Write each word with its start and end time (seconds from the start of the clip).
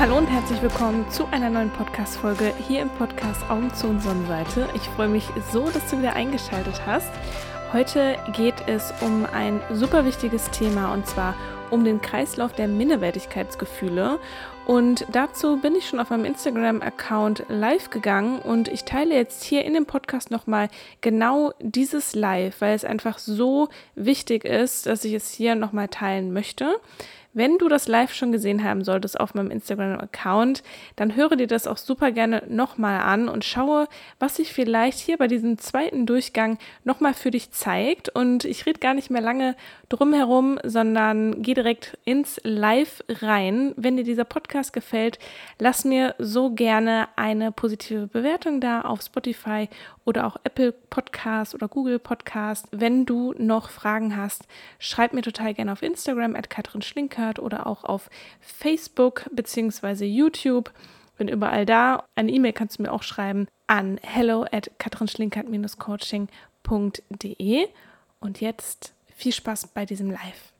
Hallo 0.00 0.16
und 0.16 0.28
herzlich 0.28 0.62
willkommen 0.62 1.04
zu 1.10 1.26
einer 1.26 1.50
neuen 1.50 1.68
Podcast-Folge 1.68 2.54
hier 2.66 2.80
im 2.80 2.88
Podcast 2.88 3.42
Augen 3.50 3.70
zu 3.74 3.86
und 3.86 4.00
Sonnenseite. 4.00 4.66
Ich 4.74 4.80
freue 4.80 5.08
mich 5.08 5.28
so, 5.52 5.68
dass 5.68 5.90
du 5.90 5.98
wieder 5.98 6.14
eingeschaltet 6.14 6.80
hast. 6.86 7.10
Heute 7.74 8.16
geht 8.32 8.54
es 8.66 8.94
um 9.02 9.26
ein 9.26 9.60
super 9.70 10.06
wichtiges 10.06 10.50
Thema 10.52 10.94
und 10.94 11.06
zwar 11.06 11.34
um 11.68 11.84
den 11.84 12.00
Kreislauf 12.00 12.54
der 12.54 12.66
Minderwertigkeitsgefühle. 12.66 14.18
Und 14.66 15.04
dazu 15.12 15.58
bin 15.58 15.76
ich 15.76 15.86
schon 15.86 16.00
auf 16.00 16.08
meinem 16.08 16.24
Instagram-Account 16.24 17.44
live 17.48 17.90
gegangen 17.90 18.38
und 18.38 18.68
ich 18.68 18.84
teile 18.84 19.14
jetzt 19.14 19.44
hier 19.44 19.66
in 19.66 19.74
dem 19.74 19.84
Podcast 19.84 20.30
nochmal 20.30 20.70
genau 21.02 21.52
dieses 21.60 22.14
Live, 22.14 22.62
weil 22.62 22.74
es 22.74 22.86
einfach 22.86 23.18
so 23.18 23.68
wichtig 23.96 24.46
ist, 24.46 24.86
dass 24.86 25.04
ich 25.04 25.12
es 25.12 25.30
hier 25.30 25.56
nochmal 25.56 25.88
teilen 25.88 26.32
möchte. 26.32 26.80
Wenn 27.32 27.58
du 27.58 27.68
das 27.68 27.86
live 27.86 28.12
schon 28.12 28.32
gesehen 28.32 28.64
haben 28.64 28.82
solltest 28.82 29.20
auf 29.20 29.34
meinem 29.34 29.52
Instagram-Account, 29.52 30.64
dann 30.96 31.14
höre 31.14 31.36
dir 31.36 31.46
das 31.46 31.68
auch 31.68 31.76
super 31.76 32.10
gerne 32.10 32.42
nochmal 32.48 33.00
an 33.00 33.28
und 33.28 33.44
schaue, 33.44 33.86
was 34.18 34.36
sich 34.36 34.52
vielleicht 34.52 34.98
hier 34.98 35.16
bei 35.16 35.28
diesem 35.28 35.56
zweiten 35.58 36.06
Durchgang 36.06 36.58
nochmal 36.82 37.14
für 37.14 37.30
dich 37.30 37.52
zeigt. 37.52 38.08
Und 38.08 38.44
ich 38.44 38.66
rede 38.66 38.80
gar 38.80 38.94
nicht 38.94 39.10
mehr 39.10 39.22
lange 39.22 39.54
drum 39.88 40.12
herum, 40.12 40.58
sondern 40.64 41.42
gehe 41.42 41.54
direkt 41.54 41.98
ins 42.04 42.40
Live 42.42 43.04
rein. 43.08 43.74
Wenn 43.76 43.96
dir 43.96 44.04
dieser 44.04 44.24
Podcast 44.24 44.72
gefällt, 44.72 45.18
lass 45.58 45.84
mir 45.84 46.16
so 46.18 46.50
gerne 46.50 47.08
eine 47.14 47.52
positive 47.52 48.08
Bewertung 48.08 48.60
da 48.60 48.80
auf 48.80 49.02
Spotify 49.02 49.68
oder 50.04 50.26
auch 50.26 50.36
Apple 50.42 50.72
Podcast 50.72 51.54
oder 51.54 51.68
Google 51.68 51.98
Podcast. 52.00 52.66
Wenn 52.72 53.06
du 53.06 53.34
noch 53.38 53.70
Fragen 53.70 54.16
hast, 54.16 54.48
schreib 54.78 55.12
mir 55.12 55.22
total 55.22 55.54
gerne 55.54 55.72
auf 55.72 55.82
Instagram 55.82 56.34
at 56.34 56.50
Katrin 56.50 56.82
Schlinkert 57.20 57.38
oder 57.38 57.66
auch 57.66 57.84
auf 57.84 58.08
Facebook 58.40 59.28
bzw. 59.32 60.06
YouTube. 60.06 60.72
Bin 61.18 61.28
überall 61.28 61.66
da. 61.66 62.04
Eine 62.14 62.32
E-Mail 62.32 62.54
kannst 62.54 62.78
du 62.78 62.82
mir 62.82 62.92
auch 62.92 63.02
schreiben 63.02 63.46
an 63.66 64.00
hello 64.02 64.46
at 64.50 64.70
katrinschlinkert-coaching.de. 64.78 67.68
Und 68.20 68.40
jetzt 68.40 68.94
viel 69.14 69.32
Spaß 69.32 69.66
bei 69.68 69.84
diesem 69.84 70.10
Live. 70.10 70.54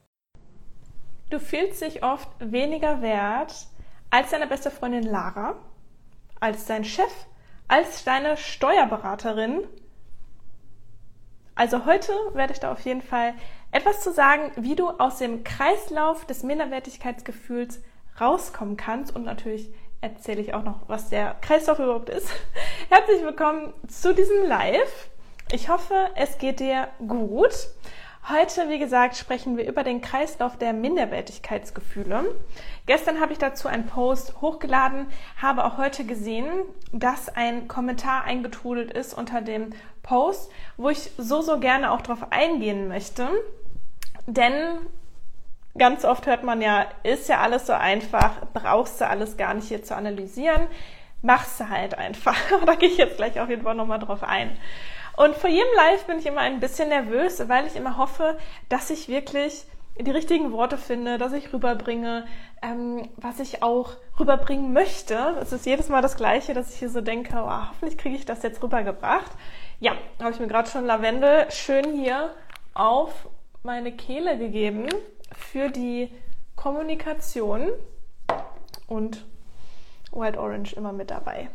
Du 1.31 1.41
fühlst 1.41 1.81
dich 1.81 2.03
oft 2.03 2.29
weniger 2.41 3.01
wert 3.03 3.55
als 4.11 4.29
deine 4.31 4.47
beste 4.47 4.71
Freundin 4.71 5.05
Lara, 5.05 5.55
als 6.41 6.67
dein 6.67 6.85
Chef, 6.85 7.27
als 7.69 8.05
deine 8.05 8.37
Steuerberaterin. 8.37 9.63
Also 11.55 11.87
heute 11.87 12.13
werde 12.35 12.53
ich 12.53 12.61
da 12.61 12.71
auf 12.73 12.81
jeden 12.81 13.03
Fall 13.03 13.33
etwas 13.73 14.01
zu 14.01 14.13
sagen, 14.13 14.51
wie 14.57 14.75
du 14.75 14.89
aus 14.89 15.19
dem 15.19 15.45
Kreislauf 15.45 16.25
des 16.25 16.43
Minderwertigkeitsgefühls 16.43 17.81
rauskommen 18.21 18.77
kannst 18.77 19.15
und 19.15 19.25
natürlich 19.25 19.73
erzähle 20.01 20.41
ich 20.41 20.55
auch 20.55 20.65
noch, 20.65 20.81
was 20.89 21.09
der 21.09 21.37
Kreislauf 21.41 21.79
überhaupt 21.79 22.09
ist. 22.09 22.29
Herzlich 22.89 23.23
willkommen 23.23 23.73
zu 23.87 24.15
diesem 24.15 24.47
Live. 24.47 25.09
Ich 25.53 25.69
hoffe, 25.69 25.95
es 26.17 26.39
geht 26.39 26.59
dir 26.61 26.89
gut. 27.07 27.69
Heute, 28.29 28.69
wie 28.69 28.79
gesagt, 28.79 29.17
sprechen 29.17 29.57
wir 29.57 29.67
über 29.67 29.83
den 29.83 30.01
Kreislauf 30.01 30.57
der 30.59 30.73
Minderwertigkeitsgefühle. 30.73 32.25
Gestern 32.87 33.21
habe 33.21 33.33
ich 33.33 33.39
dazu 33.39 33.67
einen 33.67 33.87
Post 33.87 34.41
hochgeladen, 34.41 35.07
habe 35.41 35.65
auch 35.65 35.79
heute 35.79 36.05
gesehen, 36.05 36.47
dass 36.93 37.29
ein 37.29 37.67
Kommentar 37.67 38.25
eingetrudelt 38.25 38.93
ist 38.93 39.15
unter 39.15 39.41
dem 39.41 39.71
Post, 40.03 40.51
wo 40.77 40.91
ich 40.91 41.11
so, 41.17 41.41
so 41.41 41.59
gerne 41.61 41.93
auch 41.93 42.03
darauf 42.03 42.31
eingehen 42.31 42.89
möchte. 42.89 43.29
Denn 44.27 44.55
ganz 45.77 46.05
oft 46.05 46.27
hört 46.27 46.43
man 46.43 46.61
ja, 46.61 46.87
ist 47.03 47.29
ja 47.29 47.41
alles 47.41 47.67
so 47.67 47.73
einfach, 47.73 48.47
brauchst 48.53 49.01
du 49.01 49.07
alles 49.07 49.37
gar 49.37 49.55
nicht 49.55 49.69
hier 49.69 49.83
zu 49.83 49.97
analysieren, 49.97 50.67
machst 51.23 51.61
du 51.61 51.69
halt 51.69 51.97
einfach. 51.97 52.37
da 52.67 52.75
gehe 52.75 52.89
ich 52.89 52.99
jetzt 52.99 53.17
gleich 53.17 53.41
auf 53.41 53.49
jeden 53.49 53.63
Fall 53.63 53.75
nochmal 53.75 53.99
drauf 53.99 54.23
ein. 54.23 54.57
Und 55.17 55.37
vor 55.37 55.51
jedem 55.51 55.69
Live 55.77 56.05
bin 56.07 56.19
ich 56.19 56.27
immer 56.27 56.41
ein 56.41 56.61
bisschen 56.61 56.89
nervös, 56.89 57.47
weil 57.49 57.67
ich 57.67 57.77
immer 57.77 57.99
hoffe, 57.99 58.39
dass 58.69 58.91
ich 58.91 59.09
wirklich 59.09 59.65
die 59.99 60.11
richtigen 60.11 60.53
Worte 60.53 60.79
finde, 60.79 61.19
dass 61.19 61.33
ich 61.33 61.53
rüberbringe, 61.53 62.25
ähm, 62.63 63.09
was 63.17 63.39
ich 63.39 63.63
auch 63.63 63.97
rüberbringen 64.19 64.73
möchte. 64.73 65.37
Es 65.41 65.53
ist 65.53 65.67
jedes 65.67 65.89
Mal 65.89 66.01
das 66.01 66.17
Gleiche, 66.17 66.55
dass 66.55 66.73
ich 66.73 66.79
hier 66.79 66.89
so 66.89 67.01
denke, 67.03 67.35
oh, 67.37 67.69
hoffentlich 67.69 67.99
kriege 67.99 68.17
ich 68.17 68.25
das 68.25 68.43
jetzt 68.43 68.63
rübergebracht. 68.63 69.31
Ja, 69.79 69.93
habe 70.21 70.31
ich 70.31 70.41
mir 70.41 70.47
gerade 70.47 70.71
schon 70.71 70.87
Lavendel 70.87 71.51
schön 71.51 71.93
hier 71.93 72.35
auf 72.73 73.29
meine 73.63 73.93
Kehle 73.93 74.39
gegeben 74.39 74.89
für 75.33 75.69
die 75.69 76.11
Kommunikation 76.57 77.71
und 78.87 79.25
White 80.13 80.41
Orange 80.41 80.75
immer 80.75 80.93
mit 80.93 81.11
dabei. 81.11 81.51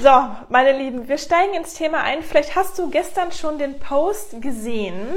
So, 0.00 0.10
meine 0.48 0.76
Lieben, 0.76 1.08
wir 1.08 1.18
steigen 1.18 1.54
ins 1.54 1.74
Thema 1.74 2.02
ein. 2.02 2.22
Vielleicht 2.22 2.54
hast 2.54 2.78
du 2.78 2.90
gestern 2.90 3.32
schon 3.32 3.58
den 3.58 3.78
Post 3.80 4.40
gesehen. 4.40 5.08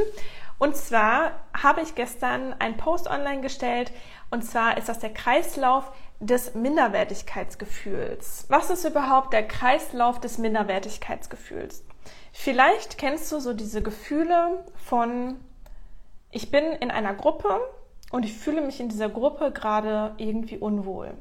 Und 0.57 0.75
zwar 0.75 1.31
habe 1.61 1.81
ich 1.81 1.93
gestern 1.95 2.53
einen 2.59 2.77
Post 2.77 3.07
online 3.07 3.41
gestellt. 3.41 3.91
Und 4.31 4.43
zwar 4.43 4.77
ist 4.77 4.89
das 4.89 4.99
der 4.99 5.13
Kreislauf 5.13 5.91
des 6.19 6.55
Minderwertigkeitsgefühls. 6.55 8.45
Was 8.49 8.69
ist 8.71 8.83
überhaupt 8.83 9.31
der 9.33 9.47
Kreislauf 9.47 10.19
des 10.19 10.37
Minderwertigkeitsgefühls? 10.37 11.83
Vielleicht 12.31 12.97
kennst 12.97 13.31
du 13.31 13.39
so 13.39 13.53
diese 13.53 13.83
Gefühle 13.83 14.65
von, 14.75 15.39
ich 16.33 16.49
bin 16.51 16.63
in 16.63 16.91
einer 16.91 17.13
Gruppe 17.13 17.61
und 18.11 18.25
ich 18.25 18.33
fühle 18.33 18.61
mich 18.61 18.79
in 18.79 18.89
dieser 18.89 19.09
Gruppe 19.09 19.51
gerade 19.51 20.13
irgendwie 20.17 20.57
unwohl. 20.57 21.13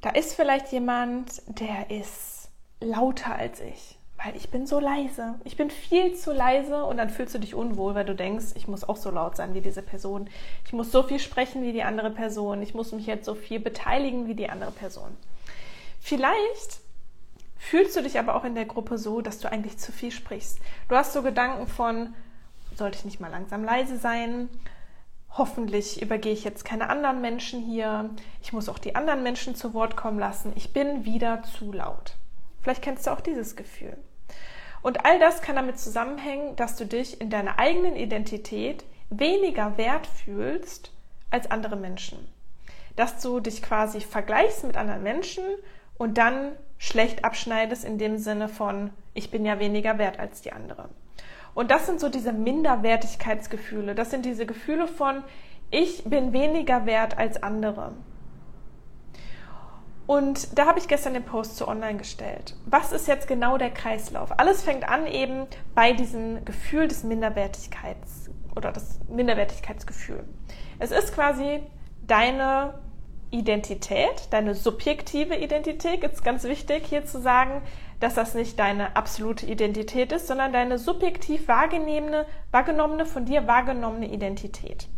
Da 0.00 0.10
ist 0.10 0.34
vielleicht 0.34 0.72
jemand, 0.72 1.42
der 1.46 1.90
ist 1.90 2.48
lauter 2.80 3.34
als 3.34 3.60
ich, 3.60 3.98
weil 4.22 4.36
ich 4.36 4.50
bin 4.50 4.66
so 4.66 4.80
leise. 4.80 5.34
Ich 5.44 5.56
bin 5.56 5.70
viel 5.70 6.14
zu 6.14 6.32
leise 6.32 6.84
und 6.84 6.96
dann 6.96 7.10
fühlst 7.10 7.34
du 7.34 7.38
dich 7.38 7.54
unwohl, 7.54 7.94
weil 7.94 8.04
du 8.04 8.14
denkst, 8.14 8.52
ich 8.54 8.68
muss 8.68 8.84
auch 8.84 8.96
so 8.96 9.10
laut 9.10 9.36
sein 9.36 9.54
wie 9.54 9.60
diese 9.60 9.82
Person. 9.82 10.28
Ich 10.66 10.72
muss 10.72 10.90
so 10.90 11.02
viel 11.02 11.18
sprechen 11.18 11.62
wie 11.62 11.72
die 11.72 11.82
andere 11.82 12.10
Person. 12.10 12.62
Ich 12.62 12.74
muss 12.74 12.92
mich 12.92 13.06
jetzt 13.06 13.26
so 13.26 13.34
viel 13.34 13.60
beteiligen 13.60 14.26
wie 14.26 14.34
die 14.34 14.48
andere 14.48 14.72
Person. 14.72 15.16
Vielleicht 16.00 16.80
fühlst 17.56 17.96
du 17.96 18.02
dich 18.02 18.18
aber 18.18 18.34
auch 18.34 18.44
in 18.44 18.54
der 18.54 18.66
Gruppe 18.66 18.98
so, 18.98 19.22
dass 19.22 19.38
du 19.38 19.50
eigentlich 19.50 19.78
zu 19.78 19.92
viel 19.92 20.10
sprichst. 20.10 20.58
Du 20.88 20.96
hast 20.96 21.14
so 21.14 21.22
Gedanken 21.22 21.66
von, 21.66 22.14
sollte 22.76 22.98
ich 22.98 23.04
nicht 23.04 23.20
mal 23.20 23.30
langsam 23.30 23.64
leise 23.64 23.96
sein? 23.96 24.48
hoffentlich 25.36 26.00
übergehe 26.00 26.32
ich 26.32 26.44
jetzt 26.44 26.64
keine 26.64 26.88
anderen 26.88 27.20
Menschen 27.20 27.60
hier, 27.60 28.10
ich 28.42 28.52
muss 28.52 28.68
auch 28.68 28.78
die 28.78 28.94
anderen 28.94 29.22
Menschen 29.22 29.54
zu 29.54 29.74
Wort 29.74 29.96
kommen 29.96 30.18
lassen, 30.18 30.52
ich 30.54 30.72
bin 30.72 31.04
wieder 31.04 31.42
zu 31.42 31.72
laut. 31.72 32.14
Vielleicht 32.62 32.82
kennst 32.82 33.06
du 33.06 33.10
auch 33.10 33.20
dieses 33.20 33.56
Gefühl. 33.56 33.96
Und 34.82 35.04
all 35.04 35.18
das 35.18 35.42
kann 35.42 35.56
damit 35.56 35.78
zusammenhängen, 35.78 36.56
dass 36.56 36.76
du 36.76 36.86
dich 36.86 37.20
in 37.20 37.30
deiner 37.30 37.58
eigenen 37.58 37.96
Identität 37.96 38.84
weniger 39.10 39.76
wert 39.76 40.06
fühlst 40.06 40.92
als 41.30 41.50
andere 41.50 41.76
Menschen. 41.76 42.18
Dass 42.96 43.20
du 43.20 43.40
dich 43.40 43.62
quasi 43.62 44.00
vergleichst 44.00 44.64
mit 44.64 44.76
anderen 44.76 45.02
Menschen 45.02 45.44
und 45.96 46.16
dann 46.16 46.52
schlecht 46.78 47.24
abschneidest 47.24 47.84
in 47.84 47.98
dem 47.98 48.18
Sinne 48.18 48.48
von, 48.48 48.90
ich 49.14 49.30
bin 49.30 49.44
ja 49.44 49.58
weniger 49.58 49.98
wert 49.98 50.18
als 50.18 50.42
die 50.42 50.52
andere. 50.52 50.90
Und 51.54 51.70
das 51.70 51.86
sind 51.86 52.00
so 52.00 52.08
diese 52.08 52.32
Minderwertigkeitsgefühle. 52.32 53.94
Das 53.94 54.10
sind 54.10 54.24
diese 54.24 54.46
Gefühle 54.46 54.88
von, 54.88 55.22
ich 55.70 56.04
bin 56.04 56.32
weniger 56.32 56.86
wert 56.86 57.16
als 57.18 57.42
andere. 57.42 57.92
Und 60.06 60.58
da 60.58 60.66
habe 60.66 60.78
ich 60.78 60.86
gestern 60.86 61.14
den 61.14 61.24
Post 61.24 61.56
zu 61.56 61.66
online 61.66 61.96
gestellt. 61.96 62.56
Was 62.66 62.92
ist 62.92 63.08
jetzt 63.08 63.26
genau 63.26 63.56
der 63.56 63.70
Kreislauf? 63.70 64.38
Alles 64.38 64.62
fängt 64.62 64.86
an 64.86 65.06
eben 65.06 65.46
bei 65.74 65.92
diesem 65.92 66.44
Gefühl 66.44 66.88
des 66.88 67.04
Minderwertigkeits 67.04 68.30
oder 68.54 68.70
das 68.70 69.00
Minderwertigkeitsgefühl. 69.08 70.24
Es 70.78 70.90
ist 70.90 71.14
quasi 71.14 71.62
deine 72.06 72.74
Identität, 73.34 74.28
deine 74.30 74.54
subjektive 74.54 75.36
Identität. 75.36 76.04
Ist 76.04 76.24
ganz 76.24 76.44
wichtig 76.44 76.86
hier 76.86 77.04
zu 77.04 77.20
sagen, 77.20 77.62
dass 78.00 78.14
das 78.14 78.34
nicht 78.34 78.58
deine 78.58 78.96
absolute 78.96 79.46
Identität 79.46 80.12
ist, 80.12 80.26
sondern 80.26 80.52
deine 80.52 80.78
subjektiv 80.78 81.48
wahrgenommene, 81.48 82.26
wahrgenommene 82.50 83.06
von 83.06 83.24
dir 83.24 83.46
wahrgenommene 83.46 84.10
Identität 84.10 84.88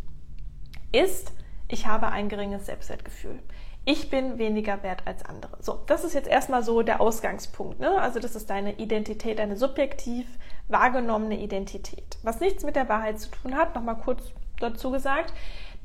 ist, 0.92 1.32
ich 1.68 1.86
habe 1.86 2.08
ein 2.08 2.28
geringes 2.28 2.66
Selbstwertgefühl. 2.66 3.38
Ich 3.84 4.10
bin 4.10 4.38
weniger 4.38 4.82
wert 4.82 5.02
als 5.06 5.24
andere. 5.24 5.58
So, 5.60 5.80
das 5.86 6.04
ist 6.04 6.14
jetzt 6.14 6.28
erstmal 6.28 6.62
so 6.62 6.82
der 6.82 7.00
Ausgangspunkt. 7.00 7.78
Ne? 7.78 8.00
Also 8.00 8.18
das 8.18 8.34
ist 8.34 8.50
deine 8.50 8.78
Identität, 8.78 9.38
deine 9.38 9.56
subjektiv 9.56 10.26
wahrgenommene 10.68 11.38
Identität. 11.38 12.18
Was 12.22 12.40
nichts 12.40 12.64
mit 12.64 12.74
der 12.74 12.88
Wahrheit 12.88 13.20
zu 13.20 13.30
tun 13.30 13.56
hat, 13.56 13.74
nochmal 13.74 13.96
kurz 13.96 14.22
dazu 14.58 14.90
gesagt. 14.90 15.32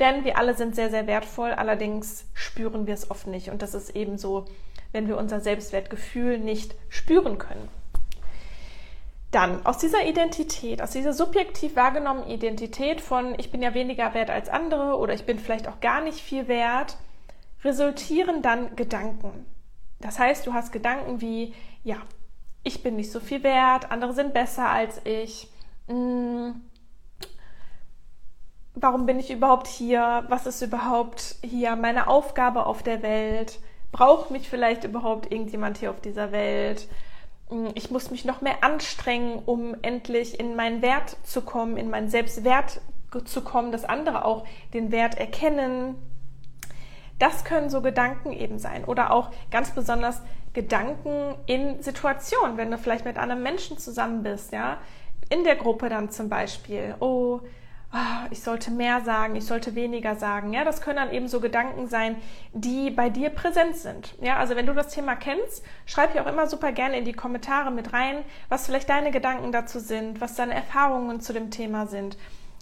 Denn 0.02 0.26
wir 0.26 0.38
alle 0.38 0.56
sind 0.56 0.76
sehr, 0.76 0.90
sehr 0.90 1.08
wertvoll, 1.08 1.52
allerdings 1.52 2.26
spüren 2.34 2.88
wir 2.88 2.94
es 2.94 3.10
oft 3.10 3.28
nicht. 3.28 3.50
Und 3.50 3.62
das 3.62 3.74
ist 3.74 3.96
eben 3.96 4.18
so 4.18 4.46
wenn 4.92 5.08
wir 5.08 5.18
unser 5.18 5.40
Selbstwertgefühl 5.40 6.38
nicht 6.38 6.76
spüren 6.90 7.38
können. 7.38 7.70
Dann 9.32 9.66
aus 9.66 9.78
dieser 9.78 10.06
Identität, 10.06 10.82
aus 10.82 10.92
dieser 10.92 11.14
subjektiv 11.14 11.78
wahrgenommenen 11.78 12.30
Identität 12.30 13.00
von 13.00 13.34
ich 13.40 13.50
bin 13.50 13.62
ja 13.62 13.74
weniger 13.74 14.14
wert 14.14 14.30
als 14.30 14.50
andere 14.50 14.98
oder 14.98 15.14
ich 15.14 15.26
bin 15.26 15.40
vielleicht 15.40 15.70
auch 15.70 15.80
gar 15.80 16.02
nicht 16.02 16.20
viel 16.20 16.50
wert, 16.50 16.98
resultieren 17.64 18.42
dann 18.42 18.76
Gedanken. 18.76 19.46
Das 20.00 20.20
heißt, 20.20 20.46
du 20.46 20.54
hast 20.54 20.74
Gedanken 20.74 21.22
wie, 21.22 21.54
ja, 21.84 21.96
ich 22.64 22.84
bin 22.84 22.98
nicht 22.98 23.12
so 23.12 23.22
viel 23.22 23.44
wert, 23.44 23.90
andere 23.90 24.14
sind 24.14 24.34
besser 24.34 24.70
als 24.70 25.00
ich. 25.06 25.48
Hm, 25.88 26.62
warum 28.76 29.06
bin 29.06 29.20
ich 29.20 29.32
überhaupt 29.32 29.68
hier? 29.68 30.24
Was 30.28 30.46
ist 30.46 30.62
überhaupt 30.62 31.36
hier 31.44 31.76
meine 31.76 32.08
Aufgabe 32.08 32.66
auf 32.66 32.84
der 32.84 33.02
Welt? 33.02 33.60
Braucht 33.92 34.32
mich 34.32 34.50
vielleicht 34.50 34.84
überhaupt 34.84 35.32
irgendjemand 35.32 35.78
hier 35.78 35.92
auf 35.92 36.02
dieser 36.02 36.32
Welt? 36.32 36.88
Hm, 37.50 37.72
ich 37.76 37.92
muss 37.92 38.12
mich 38.12 38.26
noch 38.26 38.42
mehr 38.42 38.64
anstrengen, 38.64 39.42
um 39.46 39.76
endlich 39.82 40.40
in 40.40 40.56
meinen 40.56 40.82
Wert 40.82 41.18
zu 41.24 41.42
kommen, 41.42 41.78
in 41.78 41.90
meinen 41.90 42.10
Selbstwert 42.10 42.82
zu 43.26 43.42
kommen, 43.42 43.74
dass 43.74 43.84
andere 43.84 44.24
auch 44.24 44.46
den 44.74 44.92
Wert 44.92 45.16
erkennen. 45.16 45.96
Das 47.20 47.44
können 47.44 47.70
so 47.70 47.82
Gedanken 47.82 48.32
eben 48.32 48.58
sein. 48.58 48.86
Oder 48.86 49.12
auch 49.12 49.32
ganz 49.52 49.72
besonders 49.72 50.22
Gedanken 50.54 51.36
in 51.46 51.82
Situationen, 51.84 52.58
wenn 52.58 52.72
du 52.72 52.78
vielleicht 52.78 53.06
mit 53.06 53.18
einem 53.18 53.44
Menschen 53.44 53.78
zusammen 53.78 54.24
bist, 54.24 54.54
ja. 54.54 54.78
In 55.30 55.44
der 55.44 55.56
Gruppe 55.56 55.90
dann 55.90 56.10
zum 56.10 56.30
Beispiel. 56.30 56.96
Oh, 57.00 57.42
Ah, 57.94 58.28
ich 58.30 58.42
sollte 58.42 58.72
mehr 58.72 59.02
sagen, 59.02 59.36
ich 59.36 59.46
sollte 59.46 59.76
weniger 59.76 60.16
sagen. 60.16 60.54
Ja, 60.54 60.64
das 60.64 60.82
können 60.82 60.96
dann 60.96 61.12
eben 61.12 61.28
so 61.28 61.42
Gedanken 61.42 61.88
sein, 61.88 62.16
die 62.54 62.90
bei 62.90 63.10
dir 63.10 63.30
präsent 63.30 63.76
sind. 63.76 64.16
Ja, 64.22 64.38
also 64.38 64.56
wenn 64.56 64.66
du 64.66 64.74
das 64.74 64.94
Thema 64.94 65.16
kennst, 65.18 65.66
schreib 65.86 66.14
hier 66.14 66.24
auch 66.24 66.32
immer 66.32 66.48
super 66.48 66.72
gerne 66.72 66.98
in 66.98 67.04
die 67.04 67.12
Kommentare 67.12 67.70
mit 67.70 67.92
rein, 67.92 68.24
was 68.48 68.66
vielleicht 68.66 68.90
deine 68.90 69.12
Gedanken 69.12 69.52
dazu 69.52 69.80
sind, 69.80 70.22
was 70.22 70.36
deine 70.36 70.54
Erfahrungen 70.54 71.20
zu 71.20 71.34
dem 71.34 71.52
Thema 71.52 71.86
sind. 71.86 72.18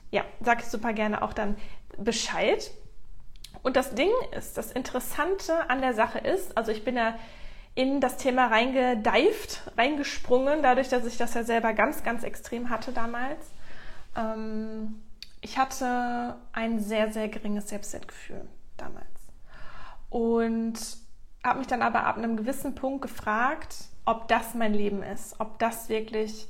Ja, 0.09 0.23
sag 0.41 0.61
ich 0.61 0.65
super 0.65 0.93
gerne 0.93 1.21
auch 1.21 1.33
dann 1.33 1.57
Bescheid. 1.97 2.71
Und 3.61 3.75
das 3.75 3.93
Ding 3.93 4.09
ist, 4.35 4.57
das 4.57 4.71
Interessante 4.71 5.69
an 5.69 5.81
der 5.81 5.93
Sache 5.93 6.17
ist, 6.17 6.57
also 6.57 6.71
ich 6.71 6.83
bin 6.83 6.95
ja 6.95 7.13
in 7.75 8.01
das 8.01 8.17
Thema 8.17 8.47
reingedeift, 8.47 9.61
reingesprungen, 9.77 10.63
dadurch, 10.63 10.89
dass 10.89 11.05
ich 11.05 11.17
das 11.17 11.35
ja 11.35 11.43
selber 11.43 11.73
ganz, 11.73 12.03
ganz 12.03 12.23
extrem 12.23 12.71
hatte 12.71 12.93
damals. 12.93 13.51
Ähm, 14.17 15.03
ich 15.49 15.57
hatte 15.57 16.35
ein 16.51 16.79
sehr, 16.79 17.11
sehr 17.11 17.27
geringes 17.27 17.69
Selbstwertgefühl 17.69 18.47
damals. 18.77 19.07
Und 20.11 20.79
habe 21.43 21.57
mich 21.57 21.67
dann 21.67 21.81
aber 21.81 22.03
ab 22.03 22.17
einem 22.17 22.37
gewissen 22.37 22.75
Punkt 22.75 23.01
gefragt, 23.01 23.75
ob 24.05 24.27
das 24.27 24.53
mein 24.53 24.75
Leben 24.75 25.01
ist, 25.01 25.39
ob 25.39 25.57
das 25.57 25.89
wirklich 25.89 26.47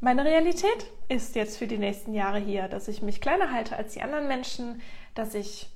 meine 0.00 0.24
Realität 0.24 0.90
ist 1.08 1.34
jetzt 1.34 1.58
für 1.58 1.66
die 1.66 1.76
nächsten 1.76 2.14
Jahre 2.14 2.38
hier, 2.38 2.68
dass 2.68 2.88
ich 2.88 3.02
mich 3.02 3.20
kleiner 3.20 3.52
halte 3.52 3.76
als 3.76 3.92
die 3.92 4.02
anderen 4.02 4.28
Menschen, 4.28 4.80
dass 5.14 5.34
ich 5.34 5.68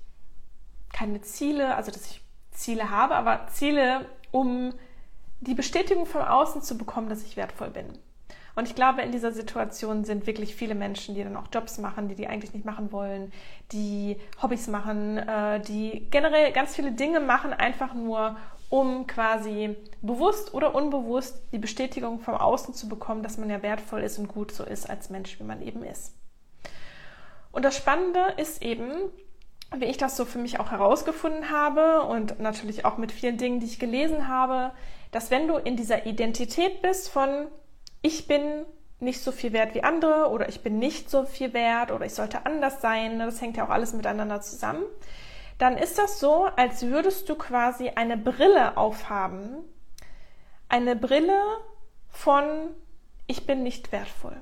keine 0.94 1.20
Ziele, 1.20 1.75
also 1.75 1.90
dass 1.90 2.10
ich 2.10 2.22
Ziele 2.52 2.88
habe, 2.88 3.16
aber 3.16 3.48
Ziele, 3.48 4.06
um 4.31 4.72
die 5.40 5.54
Bestätigung 5.54 6.06
von 6.06 6.22
außen 6.22 6.62
zu 6.62 6.78
bekommen, 6.78 7.10
dass 7.10 7.22
ich 7.22 7.37
wertvoll 7.37 7.70
bin. 7.70 7.98
Und 8.60 8.68
ich 8.68 8.74
glaube, 8.74 9.00
in 9.00 9.10
dieser 9.10 9.32
Situation 9.32 10.04
sind 10.04 10.26
wirklich 10.26 10.54
viele 10.54 10.74
Menschen, 10.74 11.14
die 11.14 11.24
dann 11.24 11.34
auch 11.34 11.46
Jobs 11.50 11.78
machen, 11.78 12.08
die 12.08 12.14
die 12.14 12.26
eigentlich 12.26 12.52
nicht 12.52 12.66
machen 12.66 12.92
wollen, 12.92 13.32
die 13.72 14.18
Hobbys 14.42 14.68
machen, 14.68 15.16
äh, 15.16 15.60
die 15.60 16.06
generell 16.10 16.52
ganz 16.52 16.76
viele 16.76 16.92
Dinge 16.92 17.20
machen, 17.20 17.54
einfach 17.54 17.94
nur, 17.94 18.36
um 18.68 19.06
quasi 19.06 19.76
bewusst 20.02 20.52
oder 20.52 20.74
unbewusst 20.74 21.40
die 21.52 21.58
Bestätigung 21.58 22.20
vom 22.20 22.34
Außen 22.34 22.74
zu 22.74 22.86
bekommen, 22.86 23.22
dass 23.22 23.38
man 23.38 23.48
ja 23.48 23.62
wertvoll 23.62 24.02
ist 24.02 24.18
und 24.18 24.28
gut 24.28 24.52
so 24.52 24.62
ist 24.62 24.90
als 24.90 25.08
Mensch, 25.08 25.40
wie 25.40 25.44
man 25.44 25.62
eben 25.62 25.82
ist. 25.82 26.12
Und 27.52 27.64
das 27.64 27.78
Spannende 27.78 28.20
ist 28.36 28.60
eben, 28.60 28.90
wie 29.74 29.86
ich 29.86 29.96
das 29.96 30.18
so 30.18 30.26
für 30.26 30.38
mich 30.38 30.60
auch 30.60 30.70
herausgefunden 30.70 31.48
habe 31.48 32.02
und 32.02 32.38
natürlich 32.40 32.84
auch 32.84 32.98
mit 32.98 33.10
vielen 33.10 33.38
Dingen, 33.38 33.58
die 33.58 33.66
ich 33.68 33.78
gelesen 33.78 34.28
habe, 34.28 34.72
dass 35.12 35.30
wenn 35.30 35.48
du 35.48 35.56
in 35.56 35.76
dieser 35.76 36.04
Identität 36.04 36.82
bist 36.82 37.08
von 37.08 37.46
ich 38.02 38.26
bin 38.26 38.64
nicht 39.00 39.23
so 39.23 39.32
viel 39.32 39.52
wert 39.52 39.75
wie 39.75 39.82
andere 39.82 40.29
oder 40.29 40.49
ich 40.49 40.62
bin 40.62 40.79
nicht 40.79 41.11
so 41.11 41.25
viel 41.25 41.52
wert 41.52 41.91
oder 41.91 42.05
ich 42.05 42.14
sollte 42.14 42.44
anders 42.44 42.81
sein, 42.81 43.19
das 43.19 43.41
hängt 43.41 43.56
ja 43.56 43.64
auch 43.64 43.70
alles 43.70 43.94
miteinander 43.94 44.41
zusammen, 44.41 44.85
dann 45.58 45.76
ist 45.76 45.99
das 45.99 46.20
so, 46.20 46.47
als 46.56 46.82
würdest 46.82 47.29
du 47.29 47.35
quasi 47.35 47.91
eine 47.91 48.17
Brille 48.17 48.76
aufhaben. 48.76 49.58
Eine 50.69 50.97
Brille 50.97 51.38
von 52.08 52.44
ich 53.26 53.47
bin 53.47 53.62
nicht 53.62 53.93
wertvoll. 53.93 54.37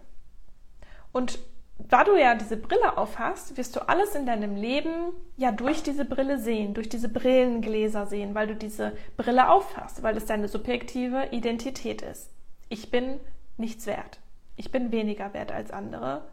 Und 1.13 1.39
da 1.79 2.05
du 2.05 2.17
ja 2.17 2.35
diese 2.35 2.57
Brille 2.57 2.97
aufhast, 2.97 3.57
wirst 3.57 3.77
du 3.77 3.89
alles 3.89 4.15
in 4.15 4.27
deinem 4.27 4.57
Leben 4.57 5.13
ja 5.37 5.53
durch 5.53 5.83
diese 5.83 6.05
Brille 6.05 6.39
sehen, 6.39 6.75
durch 6.75 6.89
diese 6.89 7.09
Brillengläser 7.09 8.07
sehen, 8.07 8.35
weil 8.35 8.49
du 8.49 8.57
diese 8.57 8.97
Brille 9.17 9.51
aufhast, 9.51 10.03
weil 10.03 10.17
es 10.17 10.27
deine 10.27 10.49
subjektive 10.49 11.29
Identität 11.31 12.03
ist. 12.03 12.31
Ich 12.69 12.91
bin 12.91 13.21
nichts 13.59 13.87
wert. 13.87 14.21
Ich 14.57 14.71
bin 14.71 14.93
weniger 14.93 15.35
wert 15.35 15.53
als 15.53 15.71
andere, 15.71 16.25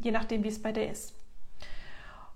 je 0.00 0.10
nachdem, 0.10 0.42
wie 0.44 0.48
es 0.48 0.62
bei 0.62 0.72
dir 0.72 0.90
ist. 0.90 1.14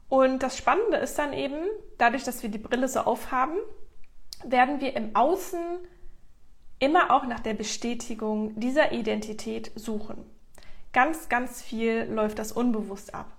Und 0.09 0.43
das 0.43 0.57
Spannende 0.57 0.99
ist 0.99 1.19
dann 1.19 1.33
eben, 1.33 1.57
dadurch, 1.99 2.25
dass 2.25 2.43
wir 2.43 2.51
die 2.51 2.59
Brille 2.59 2.89
so 2.89 3.01
aufhaben, 3.01 3.57
werden 4.45 4.81
wir 4.81 4.95
im 4.95 5.17
Außen 5.17 5.59
immer 6.79 7.11
auch 7.11 7.27
nach 7.27 7.41
der 7.41 7.55
Bestätigung 7.55 8.59
dieser 8.59 8.93
Identität 8.93 9.73
suchen. 9.75 10.25
Ganz, 10.93 11.29
ganz 11.29 11.63
viel 11.63 12.05
läuft 12.05 12.39
das 12.39 12.53
unbewusst 12.53 13.15
ab. 13.15 13.33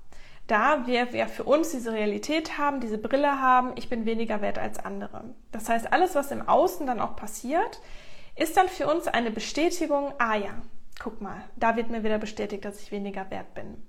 Da 0.47 0.85
wir, 0.85 1.13
wir 1.13 1.27
für 1.27 1.43
uns 1.43 1.71
diese 1.71 1.93
Realität 1.93 2.57
haben, 2.57 2.79
diese 2.79 2.97
Brille 2.97 3.39
haben, 3.41 3.71
ich 3.75 3.89
bin 3.89 4.05
weniger 4.05 4.41
wert 4.41 4.59
als 4.59 4.77
andere. 4.77 5.23
Das 5.51 5.69
heißt, 5.69 5.91
alles, 5.91 6.13
was 6.13 6.31
im 6.31 6.47
Außen 6.47 6.85
dann 6.85 6.99
auch 6.99 7.15
passiert, 7.15 7.81
ist 8.35 8.57
dann 8.57 8.67
für 8.67 8.87
uns 8.87 9.07
eine 9.07 9.31
Bestätigung, 9.31 10.13
ah 10.17 10.35
ja, 10.35 10.61
guck 10.99 11.21
mal, 11.21 11.43
da 11.55 11.75
wird 11.75 11.89
mir 11.89 12.03
wieder 12.03 12.17
bestätigt, 12.17 12.65
dass 12.65 12.81
ich 12.81 12.91
weniger 12.91 13.29
wert 13.31 13.53
bin. 13.53 13.83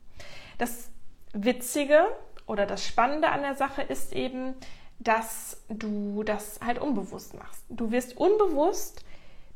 Das 0.59 0.89
Witzige 1.33 2.07
oder 2.47 2.67
das 2.67 2.85
Spannende 2.85 3.29
an 3.29 3.43
der 3.43 3.55
Sache 3.55 3.83
ist 3.83 4.13
eben, 4.13 4.55
dass 4.99 5.63
du 5.69 6.23
das 6.23 6.61
halt 6.65 6.79
unbewusst 6.79 7.35
machst. 7.35 7.65
Du 7.69 7.91
wirst 7.91 8.17
unbewusst, 8.17 9.05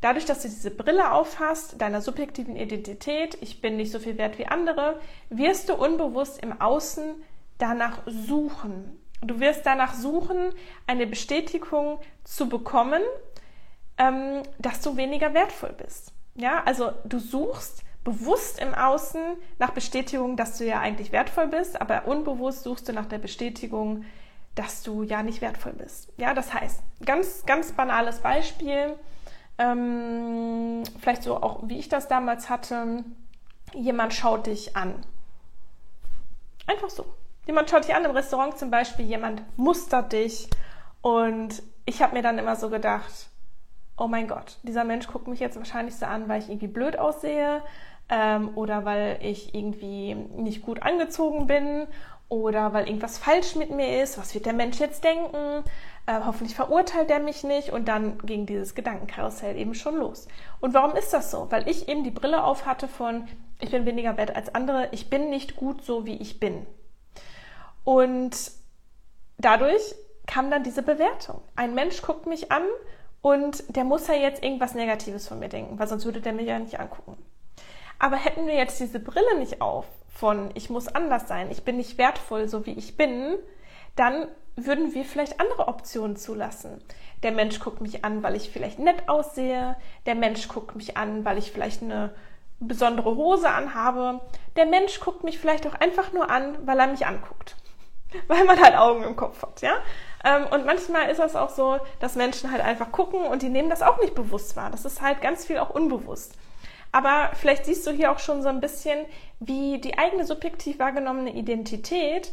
dadurch, 0.01 0.27
dass 0.27 0.43
du 0.43 0.49
diese 0.49 0.71
Brille 0.71 1.13
aufhast, 1.13 1.81
deiner 1.81 2.03
subjektiven 2.03 2.57
Identität, 2.57 3.39
ich 3.41 3.61
bin 3.61 3.77
nicht 3.77 3.93
so 3.93 3.99
viel 3.99 4.19
wert 4.19 4.39
wie 4.39 4.47
andere, 4.47 5.01
wirst 5.31 5.69
du 5.69 5.75
unbewusst 5.75 6.43
im 6.43 6.61
Außen 6.61 7.23
danach 7.59 8.03
suchen. 8.07 9.01
Du 9.23 9.39
wirst 9.39 9.67
danach 9.67 9.95
suchen, 9.95 10.53
eine 10.87 11.07
Bestätigung 11.07 12.01
zu 12.25 12.49
bekommen, 12.49 13.03
ähm, 14.01 14.43
dass 14.59 14.81
du 14.81 14.97
weniger 14.97 15.35
wertvoll 15.35 15.75
bist. 15.77 16.13
Ja, 16.35 16.63
also 16.65 16.93
du 17.05 17.19
suchst 17.19 17.85
bewusst 18.03 18.59
im 18.59 18.75
Außen 18.75 19.21
nach 19.59 19.73
Bestätigung, 19.73 20.37
dass 20.37 20.57
du 20.57 20.65
ja 20.65 20.81
eigentlich 20.81 21.13
wertvoll 21.13 21.49
bist, 21.49 21.81
aber 21.81 22.07
unbewusst 22.07 22.63
suchst 22.63 22.89
du 22.89 22.95
nach 22.95 23.05
der 23.05 23.19
Bestätigung, 23.19 24.07
dass 24.55 24.83
du 24.83 25.03
ja 25.03 25.23
nicht 25.23 25.43
wertvoll 25.43 25.75
bist. 25.75 26.09
Ja, 26.17 26.33
das 26.33 26.55
heißt, 26.55 26.83
ganz, 27.05 27.45
ganz 27.45 27.73
banales 27.73 28.21
Beispiel, 28.21 28.97
ähm, 29.59 30.83
vielleicht 30.99 31.23
so 31.23 31.37
auch 31.37 31.61
wie 31.65 31.79
ich 31.79 31.91
das 31.91 32.09
damals 32.09 32.49
hatte, 32.49 33.05
jemand 33.75 34.15
schaut 34.15 34.47
dich 34.47 34.77
an. 34.77 34.95
Einfach 36.67 36.89
so. 36.89 37.05
Jemand 37.47 37.69
schaut 37.69 37.85
dich 37.85 37.95
an 37.95 38.05
im 38.07 38.13
Restaurant 38.13 38.57
zum 38.57 38.71
Beispiel, 38.71 39.05
jemand 39.05 39.43
mustert 39.59 40.13
dich 40.15 40.49
und 41.03 41.63
ich 41.85 42.01
habe 42.01 42.15
mir 42.15 42.23
dann 42.23 42.39
immer 42.39 42.57
so 42.57 42.71
gedacht, 42.71 43.30
oh 44.01 44.09
mein 44.09 44.27
Gott, 44.27 44.57
dieser 44.63 44.85
Mensch 44.85 45.07
guckt 45.07 45.29
mich 45.29 45.41
jetzt 45.41 45.57
wahrscheinlich 45.57 45.95
so 45.95 46.07
an, 46.07 46.29
weil 46.29 46.41
ich 46.41 46.49
irgendwie 46.49 46.69
blöd 46.69 46.99
aussehe 46.99 47.63
ähm, 48.09 48.51
oder 48.57 48.85
weil 48.85 49.19
ich 49.21 49.55
irgendwie 49.55 50.15
nicht 50.15 50.63
gut 50.63 50.83
angezogen 50.83 51.47
bin 51.47 51.87
oder 52.31 52.73
weil 52.73 52.87
irgendwas 52.87 53.19
falsch 53.19 53.57
mit 53.57 53.71
mir 53.71 54.03
ist. 54.03 54.17
Was 54.17 54.35
wird 54.35 54.47
der 54.47 54.55
Mensch 54.55 54.81
jetzt 54.81 55.05
denken? 55.05 55.65
Äh, 56.07 56.21
hoffentlich 56.25 56.57
verurteilt 56.57 57.11
er 57.11 57.21
mich 57.21 57.45
nicht. 57.45 57.71
Und 57.73 57.89
dann 57.89 58.19
ging 58.21 58.47
dieses 58.47 58.75
Gedankenkarussell 58.75 59.57
eben 59.57 59.75
schon 59.75 59.97
los. 59.97 60.29
Und 60.61 60.73
warum 60.73 60.97
ist 60.97 61.13
das 61.13 61.31
so? 61.31 61.49
Weil 61.51 61.69
ich 61.69 61.89
eben 61.89 62.03
die 62.03 62.11
Brille 62.11 62.43
auf 62.43 62.65
hatte 62.65 62.89
von, 62.89 63.29
ich 63.61 63.71
bin 63.71 63.85
weniger 63.85 64.17
wert 64.17 64.35
als 64.35 64.55
andere, 64.55 64.89
ich 64.93 65.11
bin 65.11 65.29
nicht 65.29 65.57
gut 65.57 65.85
so, 65.85 66.07
wie 66.07 66.17
ich 66.17 66.41
bin. 66.41 66.67
Und 67.85 68.53
dadurch 69.39 69.95
kam 70.27 70.51
dann 70.51 70.63
diese 70.63 70.83
Bewertung. 70.83 71.43
Ein 71.55 71.75
Mensch 71.75 72.01
guckt 72.01 72.27
mich 72.27 72.51
an 72.51 72.63
und 73.23 73.65
der 73.77 73.85
muss 73.85 74.07
ja 74.09 74.15
jetzt 74.15 74.43
irgendwas 74.43 74.75
Negatives 74.75 75.29
von 75.29 75.39
mir 75.39 75.49
denken, 75.49 75.79
weil 75.79 75.89
sonst 75.89 76.05
würde 76.05 76.21
der 76.21 76.33
mich 76.33 76.47
ja 76.47 76.59
nicht 76.59 76.81
angucken. 76.81 77.17
Aber 77.99 78.17
hätten 78.17 78.47
wir 78.47 78.55
jetzt 78.55 78.81
diese 78.81 78.99
Brille 78.99 79.39
nicht 79.39 79.61
auf 79.61 79.85
von 80.09 80.51
ich 80.55 80.69
muss 80.69 80.89
anders 80.89 81.29
sein, 81.29 81.51
ich 81.51 81.65
bin 81.65 81.77
nicht 81.77 81.97
wertvoll, 81.97 82.49
so 82.49 82.67
wie 82.67 82.73
ich 82.73 82.97
bin, 82.97 83.39
dann 83.97 84.27
würden 84.57 84.93
wir 84.95 85.05
vielleicht 85.05 85.41
andere 85.41 85.69
Optionen 85.69 86.17
zulassen. 86.17 86.83
Der 87.23 87.33
Mensch 87.33 87.61
guckt 87.61 87.81
mich 87.81 88.05
an, 88.05 88.23
weil 88.23 88.37
ich 88.37 88.51
vielleicht 88.51 88.79
nett 88.79 89.09
aussehe. 89.09 89.77
Der 90.07 90.15
Mensch 90.15 90.49
guckt 90.49 90.75
mich 90.75 90.97
an, 90.97 91.25
weil 91.25 91.39
ich 91.39 91.53
vielleicht 91.53 91.83
eine 91.83 92.15
besondere 92.59 93.17
Hose 93.17 93.49
anhabe. 93.49 94.21
Der 94.57 94.67
Mensch 94.67 95.01
guckt 95.01 95.25
mich 95.25 95.39
vielleicht 95.39 95.67
auch 95.67 95.75
einfach 95.75 96.13
nur 96.13 96.31
an, 96.31 96.57
weil 96.67 96.79
er 96.79 96.87
mich 96.87 97.07
anguckt. 97.07 97.57
Weil 98.27 98.45
man 98.45 98.61
halt 98.61 98.77
Augen 98.77 99.05
im 99.05 99.15
Kopf 99.15 99.41
hat, 99.41 99.63
ja? 99.63 99.75
Ähm, 100.25 100.47
und 100.51 100.67
manchmal 100.67 101.11
ist 101.11 101.19
das 101.19 101.37
auch 101.37 101.51
so, 101.51 101.79
dass 101.99 102.15
Menschen 102.15 102.51
halt 102.51 102.63
einfach 102.63 102.93
gucken 102.93 103.23
und 103.23 103.43
die 103.43 103.49
nehmen 103.49 103.71
das 103.71 103.83
auch 103.83 103.99
nicht 104.01 104.15
bewusst 104.15 104.57
wahr. 104.57 104.71
Das 104.71 104.85
ist 104.85 105.01
halt 105.01 105.21
ganz 105.21 105.47
viel 105.47 105.59
auch 105.59 105.71
unbewusst. 105.71 106.35
Aber 106.93 107.31
vielleicht 107.35 107.67
siehst 107.67 107.87
du 107.87 107.93
hier 107.93 108.11
auch 108.11 108.19
schon 108.19 108.43
so 108.43 108.49
ein 108.49 108.61
bisschen, 108.61 109.07
wie 109.39 109.79
die 109.79 109.97
eigene 109.97 110.25
subjektiv 110.25 110.79
wahrgenommene 110.79 111.33
Identität 111.35 112.33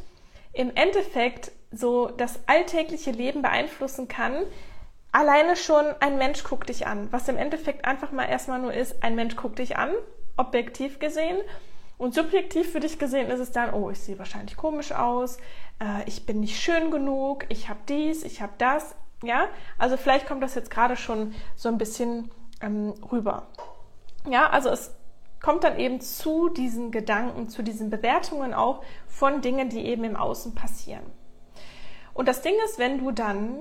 im 0.53 0.75
Endeffekt 0.75 1.51
so 1.72 2.08
das 2.08 2.39
alltägliche 2.48 3.12
Leben 3.12 3.41
beeinflussen 3.41 4.08
kann. 4.08 4.44
Alleine 5.12 5.56
schon 5.56 5.86
ein 6.00 6.17
Mensch 6.17 6.44
guckt 6.44 6.70
dich 6.70 6.88
an, 6.88 7.08
was 7.12 7.27
im 7.27 7.38
Endeffekt 7.38 7.86
einfach 7.86 8.12
mal 8.12 8.25
erstmal 8.25 8.60
nur 8.60 8.74
ist, 8.74 9.03
ein 9.03 9.15
Mensch 9.15 9.36
guckt 9.36 9.60
dich 9.60 9.77
an, 9.77 9.91
objektiv 10.38 11.00
gesehen. 11.00 11.38
Und 11.97 12.13
subjektiv 12.13 12.71
für 12.71 12.79
dich 12.79 12.99
gesehen 12.99 13.29
ist 13.29 13.39
es 13.39 13.51
dann, 13.51 13.73
oh, 13.73 13.89
ich 13.89 13.99
sehe 13.99 14.19
wahrscheinlich 14.19 14.55
komisch 14.55 14.91
aus, 14.91 15.37
äh, 15.79 16.03
ich 16.05 16.25
bin 16.25 16.39
nicht 16.39 16.59
schön 16.59 16.91
genug, 16.91 17.45
ich 17.49 17.69
habe 17.69 17.79
dies, 17.89 18.23
ich 18.23 18.41
habe 18.41 18.53
das. 18.57 18.95
Ja, 19.23 19.47
also 19.79 19.97
vielleicht 19.97 20.27
kommt 20.27 20.43
das 20.43 20.53
jetzt 20.53 20.69
gerade 20.69 20.95
schon 20.95 21.33
so 21.55 21.69
ein 21.69 21.79
bisschen 21.79 22.29
ähm, 22.61 22.93
rüber. 23.11 23.47
Ja, 24.29 24.49
also 24.49 24.69
es 24.69 24.93
kommt 25.41 25.63
dann 25.63 25.79
eben 25.79 25.99
zu 26.01 26.49
diesen 26.49 26.91
Gedanken, 26.91 27.49
zu 27.49 27.63
diesen 27.63 27.89
Bewertungen 27.89 28.53
auch 28.53 28.83
von 29.07 29.41
Dingen, 29.41 29.69
die 29.69 29.85
eben 29.85 30.03
im 30.03 30.15
Außen 30.15 30.53
passieren. 30.53 31.03
Und 32.13 32.27
das 32.27 32.41
Ding 32.41 32.53
ist, 32.65 32.77
wenn 32.77 32.99
du 32.99 33.11
dann 33.11 33.59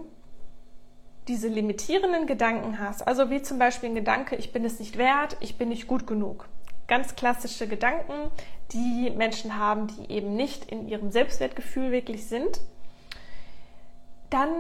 diese 1.29 1.49
limitierenden 1.49 2.27
Gedanken 2.27 2.79
hast, 2.79 3.07
also 3.07 3.31
wie 3.31 3.43
zum 3.43 3.59
Beispiel 3.59 3.91
ein 3.91 3.95
Gedanke, 3.95 4.37
ich 4.37 4.53
bin 4.53 4.65
es 4.65 4.79
nicht 4.79 4.97
wert, 4.97 5.37
ich 5.41 5.59
bin 5.59 5.69
nicht 5.71 5.87
gut 5.87 6.07
genug. 6.07 6.49
Ganz 6.87 7.17
klassische 7.17 7.67
Gedanken, 7.67 8.31
die 8.73 9.11
Menschen 9.11 9.59
haben, 9.59 9.89
die 9.89 10.13
eben 10.13 10.37
nicht 10.37 10.71
in 10.71 10.89
ihrem 10.89 11.11
Selbstwertgefühl 11.11 11.91
wirklich 11.91 12.27
sind. 12.27 12.61
Dann 14.31 14.51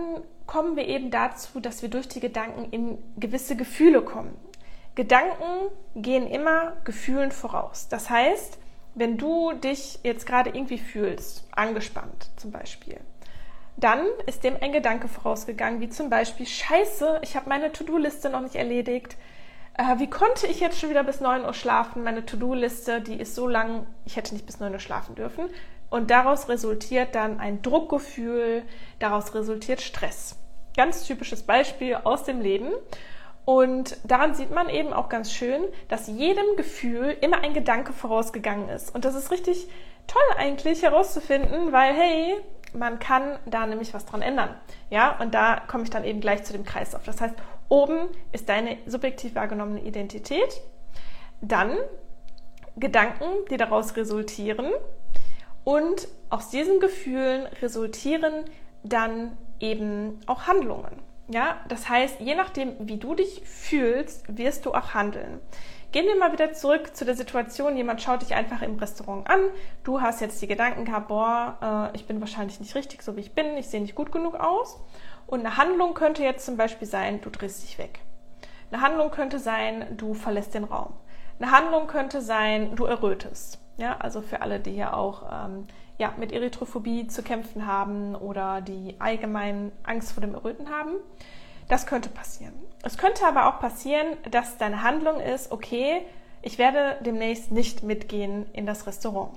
kommen 0.46 0.76
wir 0.76 0.86
eben 0.86 1.10
dazu, 1.10 1.60
dass 1.60 1.82
wir 1.82 1.88
durch 1.88 2.08
die 2.08 2.20
Gedanken 2.20 2.70
in 2.70 2.98
gewisse 3.16 3.56
Gefühle 3.56 4.02
kommen. 4.02 4.36
Gedanken 4.94 5.70
gehen 5.94 6.26
immer 6.26 6.72
Gefühlen 6.84 7.30
voraus. 7.30 7.88
Das 7.88 8.08
heißt, 8.08 8.58
wenn 8.94 9.18
du 9.18 9.52
dich 9.52 9.98
jetzt 10.02 10.26
gerade 10.26 10.50
irgendwie 10.50 10.78
fühlst, 10.78 11.46
angespannt 11.52 12.30
zum 12.36 12.50
Beispiel, 12.50 12.98
dann 13.76 14.06
ist 14.26 14.42
dem 14.42 14.56
ein 14.58 14.72
Gedanke 14.72 15.06
vorausgegangen, 15.06 15.80
wie 15.80 15.90
zum 15.90 16.08
Beispiel, 16.08 16.46
scheiße, 16.46 17.20
ich 17.22 17.36
habe 17.36 17.48
meine 17.50 17.72
To-Do-Liste 17.72 18.30
noch 18.30 18.40
nicht 18.40 18.54
erledigt. 18.54 19.16
Äh, 19.78 19.98
wie 19.98 20.08
konnte 20.08 20.46
ich 20.46 20.60
jetzt 20.60 20.80
schon 20.80 20.90
wieder 20.90 21.04
bis 21.04 21.20
9 21.20 21.44
Uhr 21.44 21.52
schlafen? 21.52 22.02
Meine 22.02 22.24
To-Do-Liste, 22.24 23.00
die 23.02 23.20
ist 23.20 23.34
so 23.34 23.46
lang, 23.46 23.86
ich 24.04 24.16
hätte 24.16 24.34
nicht 24.34 24.46
bis 24.46 24.58
9 24.58 24.72
Uhr 24.72 24.78
schlafen 24.78 25.14
dürfen. 25.14 25.48
Und 25.90 26.10
daraus 26.10 26.48
resultiert 26.48 27.14
dann 27.14 27.38
ein 27.40 27.62
Druckgefühl, 27.62 28.62
daraus 28.98 29.34
resultiert 29.34 29.80
Stress. 29.80 30.36
Ganz 30.76 31.04
typisches 31.04 31.42
Beispiel 31.42 31.94
aus 31.94 32.24
dem 32.24 32.40
Leben. 32.40 32.70
Und 33.44 33.96
daran 34.02 34.34
sieht 34.34 34.50
man 34.50 34.68
eben 34.68 34.92
auch 34.92 35.08
ganz 35.08 35.32
schön, 35.32 35.62
dass 35.88 36.08
jedem 36.08 36.56
Gefühl 36.56 37.16
immer 37.20 37.42
ein 37.42 37.54
Gedanke 37.54 37.92
vorausgegangen 37.92 38.68
ist. 38.70 38.94
Und 38.94 39.04
das 39.04 39.14
ist 39.14 39.30
richtig 39.30 39.68
toll 40.06 40.36
eigentlich 40.36 40.82
herauszufinden, 40.82 41.70
weil 41.70 41.94
hey, 41.94 42.36
man 42.72 42.98
kann 42.98 43.38
da 43.46 43.66
nämlich 43.66 43.94
was 43.94 44.04
dran 44.04 44.22
ändern. 44.22 44.50
Ja, 44.90 45.16
und 45.20 45.34
da 45.34 45.62
komme 45.68 45.84
ich 45.84 45.90
dann 45.90 46.04
eben 46.04 46.20
gleich 46.20 46.44
zu 46.44 46.52
dem 46.52 46.64
Kreislauf. 46.64 47.04
Das 47.04 47.20
heißt, 47.20 47.36
oben 47.68 48.08
ist 48.32 48.48
deine 48.48 48.78
subjektiv 48.86 49.34
wahrgenommene 49.34 49.82
Identität, 49.82 50.60
dann 51.40 51.76
Gedanken, 52.76 53.26
die 53.50 53.56
daraus 53.56 53.96
resultieren 53.96 54.70
und 55.64 56.08
aus 56.30 56.50
diesen 56.50 56.80
Gefühlen 56.80 57.46
resultieren 57.62 58.44
dann 58.82 59.36
eben 59.60 60.20
auch 60.26 60.46
Handlungen. 60.46 61.02
Ja, 61.28 61.58
das 61.68 61.88
heißt, 61.88 62.20
je 62.20 62.36
nachdem, 62.36 62.74
wie 62.78 62.98
du 62.98 63.14
dich 63.14 63.42
fühlst, 63.44 64.24
wirst 64.36 64.64
du 64.64 64.74
auch 64.74 64.94
handeln. 64.94 65.40
Gehen 65.90 66.06
wir 66.06 66.16
mal 66.16 66.32
wieder 66.32 66.52
zurück 66.52 66.94
zu 66.94 67.04
der 67.04 67.16
Situation, 67.16 67.76
jemand 67.76 68.02
schaut 68.02 68.22
dich 68.22 68.34
einfach 68.34 68.62
im 68.62 68.76
Restaurant 68.76 69.28
an, 69.28 69.40
du 69.82 70.00
hast 70.00 70.20
jetzt 70.20 70.40
die 70.42 70.46
Gedanken 70.46 70.84
gehabt, 70.84 71.08
boah, 71.08 71.90
äh, 71.92 71.96
ich 71.96 72.06
bin 72.06 72.20
wahrscheinlich 72.20 72.60
nicht 72.60 72.74
richtig, 72.74 73.02
so 73.02 73.16
wie 73.16 73.20
ich 73.20 73.32
bin, 73.32 73.56
ich 73.56 73.66
sehe 73.66 73.80
nicht 73.80 73.94
gut 73.94 74.12
genug 74.12 74.34
aus. 74.34 74.78
Und 75.26 75.40
eine 75.40 75.56
Handlung 75.56 75.94
könnte 75.94 76.22
jetzt 76.22 76.46
zum 76.46 76.56
Beispiel 76.56 76.86
sein, 76.86 77.20
du 77.20 77.30
drehst 77.30 77.62
dich 77.62 77.78
weg. 77.78 78.00
Eine 78.70 78.82
Handlung 78.82 79.10
könnte 79.10 79.38
sein, 79.38 79.96
du 79.96 80.14
verlässt 80.14 80.54
den 80.54 80.64
Raum. 80.64 80.94
Eine 81.38 81.50
Handlung 81.50 81.86
könnte 81.86 82.20
sein, 82.20 82.76
du 82.76 82.84
errötest. 82.84 83.58
Ja, 83.76 83.96
also 83.98 84.22
für 84.22 84.40
alle, 84.40 84.58
die 84.58 84.72
hier 84.72 84.96
auch 84.96 85.24
ähm, 85.30 85.66
ja, 85.98 86.14
mit 86.16 86.32
Erythrophobie 86.32 87.06
zu 87.08 87.22
kämpfen 87.22 87.66
haben 87.66 88.14
oder 88.14 88.60
die 88.60 88.96
allgemein 88.98 89.72
Angst 89.82 90.12
vor 90.12 90.20
dem 90.20 90.34
Erröten 90.34 90.70
haben. 90.70 90.92
Das 91.68 91.86
könnte 91.86 92.08
passieren. 92.08 92.54
Es 92.82 92.96
könnte 92.96 93.26
aber 93.26 93.46
auch 93.48 93.60
passieren, 93.60 94.16
dass 94.30 94.56
deine 94.56 94.82
Handlung 94.82 95.20
ist, 95.20 95.50
okay, 95.50 96.02
ich 96.42 96.58
werde 96.58 96.96
demnächst 97.04 97.50
nicht 97.50 97.82
mitgehen 97.82 98.46
in 98.52 98.66
das 98.66 98.86
Restaurant. 98.86 99.36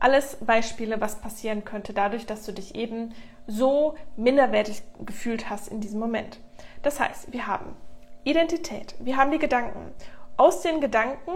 Alles 0.00 0.36
Beispiele, 0.40 1.00
was 1.00 1.20
passieren 1.20 1.64
könnte, 1.64 1.92
dadurch, 1.92 2.26
dass 2.26 2.44
du 2.44 2.52
dich 2.52 2.74
eben 2.74 3.14
so 3.46 3.94
minderwertig 4.16 4.82
gefühlt 5.04 5.50
hast 5.50 5.68
in 5.68 5.80
diesem 5.80 6.00
Moment. 6.00 6.38
Das 6.82 7.00
heißt, 7.00 7.32
wir 7.32 7.46
haben 7.46 7.76
Identität, 8.24 8.94
wir 9.00 9.16
haben 9.16 9.30
die 9.30 9.38
Gedanken. 9.38 9.92
Aus 10.36 10.62
den 10.62 10.80
Gedanken 10.80 11.32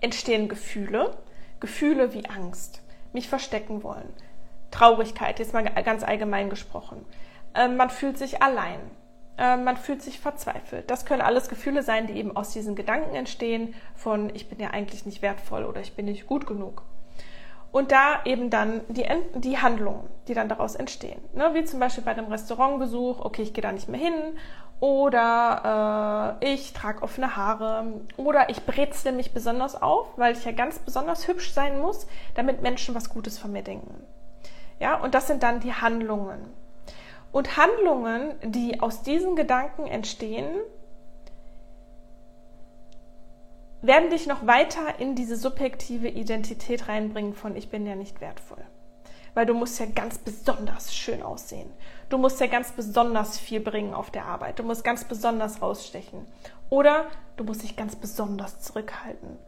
entstehen 0.00 0.48
Gefühle, 0.48 1.16
Gefühle 1.60 2.12
wie 2.14 2.26
Angst, 2.26 2.82
mich 3.12 3.28
verstecken 3.28 3.82
wollen. 3.82 4.12
Traurigkeit, 4.70 5.38
jetzt 5.38 5.52
mal 5.52 5.62
ganz 5.62 6.02
allgemein 6.02 6.50
gesprochen. 6.50 7.06
Ähm, 7.54 7.76
man 7.76 7.90
fühlt 7.90 8.18
sich 8.18 8.42
allein. 8.42 8.80
Ähm, 9.38 9.64
man 9.64 9.76
fühlt 9.76 10.02
sich 10.02 10.20
verzweifelt. 10.20 10.90
Das 10.90 11.06
können 11.06 11.22
alles 11.22 11.48
Gefühle 11.48 11.82
sein, 11.82 12.06
die 12.06 12.14
eben 12.14 12.36
aus 12.36 12.50
diesen 12.50 12.74
Gedanken 12.74 13.14
entstehen 13.14 13.74
von 13.94 14.34
ich 14.34 14.48
bin 14.48 14.60
ja 14.60 14.70
eigentlich 14.70 15.06
nicht 15.06 15.22
wertvoll 15.22 15.64
oder 15.64 15.80
ich 15.80 15.94
bin 15.94 16.06
nicht 16.06 16.26
gut 16.26 16.46
genug. 16.46 16.82
Und 17.74 17.90
da 17.90 18.20
eben 18.24 18.50
dann 18.50 18.82
die, 18.86 19.04
die 19.34 19.58
Handlungen, 19.58 20.08
die 20.28 20.34
dann 20.34 20.48
daraus 20.48 20.76
entstehen. 20.76 21.20
Ne? 21.32 21.54
Wie 21.54 21.64
zum 21.64 21.80
Beispiel 21.80 22.04
bei 22.04 22.14
dem 22.14 22.26
Restaurantbesuch, 22.26 23.18
okay, 23.18 23.42
ich 23.42 23.52
gehe 23.52 23.62
da 23.62 23.72
nicht 23.72 23.88
mehr 23.88 23.98
hin. 23.98 24.14
Oder 24.78 26.38
äh, 26.40 26.54
ich 26.54 26.72
trage 26.72 27.02
offene 27.02 27.34
Haare. 27.34 27.84
Oder 28.16 28.48
ich 28.48 28.64
brezle 28.64 29.10
mich 29.10 29.34
besonders 29.34 29.82
auf, 29.82 30.06
weil 30.16 30.34
ich 30.36 30.44
ja 30.44 30.52
ganz 30.52 30.78
besonders 30.78 31.26
hübsch 31.26 31.52
sein 31.52 31.80
muss, 31.80 32.06
damit 32.36 32.62
Menschen 32.62 32.94
was 32.94 33.08
Gutes 33.08 33.40
von 33.40 33.50
mir 33.50 33.64
denken. 33.64 34.04
Ja, 34.78 34.94
und 35.00 35.12
das 35.16 35.26
sind 35.26 35.42
dann 35.42 35.58
die 35.58 35.74
Handlungen. 35.74 36.54
Und 37.32 37.56
Handlungen, 37.56 38.36
die 38.44 38.80
aus 38.80 39.02
diesen 39.02 39.34
Gedanken 39.34 39.88
entstehen, 39.88 40.46
werden 43.86 44.10
dich 44.10 44.26
noch 44.26 44.46
weiter 44.46 44.98
in 44.98 45.14
diese 45.14 45.36
subjektive 45.36 46.08
Identität 46.08 46.88
reinbringen 46.88 47.34
von 47.34 47.56
ich 47.56 47.70
bin 47.70 47.86
ja 47.86 47.94
nicht 47.94 48.20
wertvoll. 48.20 48.64
Weil 49.34 49.46
du 49.46 49.54
musst 49.54 49.80
ja 49.80 49.86
ganz 49.86 50.18
besonders 50.18 50.94
schön 50.94 51.22
aussehen. 51.22 51.70
Du 52.08 52.18
musst 52.18 52.40
ja 52.40 52.46
ganz 52.46 52.72
besonders 52.72 53.38
viel 53.38 53.60
bringen 53.60 53.92
auf 53.92 54.10
der 54.10 54.26
Arbeit. 54.26 54.58
Du 54.58 54.62
musst 54.62 54.84
ganz 54.84 55.04
besonders 55.04 55.60
rausstechen. 55.60 56.26
Oder 56.70 57.06
du 57.36 57.44
musst 57.44 57.62
dich 57.62 57.76
ganz 57.76 57.96
besonders 57.96 58.60
zurückhalten. 58.60 59.38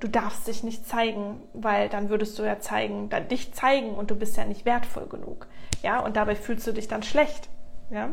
Du 0.00 0.08
darfst 0.08 0.46
dich 0.46 0.62
nicht 0.62 0.86
zeigen, 0.88 1.42
weil 1.52 1.88
dann 1.88 2.08
würdest 2.08 2.38
du 2.38 2.42
ja 2.42 2.58
zeigen, 2.58 3.08
dann 3.08 3.28
dich 3.28 3.54
zeigen 3.54 3.94
und 3.94 4.10
du 4.10 4.16
bist 4.16 4.36
ja 4.36 4.44
nicht 4.44 4.64
wertvoll 4.64 5.06
genug. 5.06 5.46
Ja, 5.82 6.00
und 6.00 6.16
dabei 6.16 6.34
fühlst 6.34 6.66
du 6.66 6.72
dich 6.72 6.88
dann 6.88 7.02
schlecht. 7.02 7.48
Ja? 7.90 8.10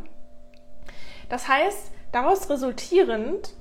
Das 1.29 1.47
heißt, 1.47 1.91
daraus 2.11 2.49
resultierend 2.49 3.53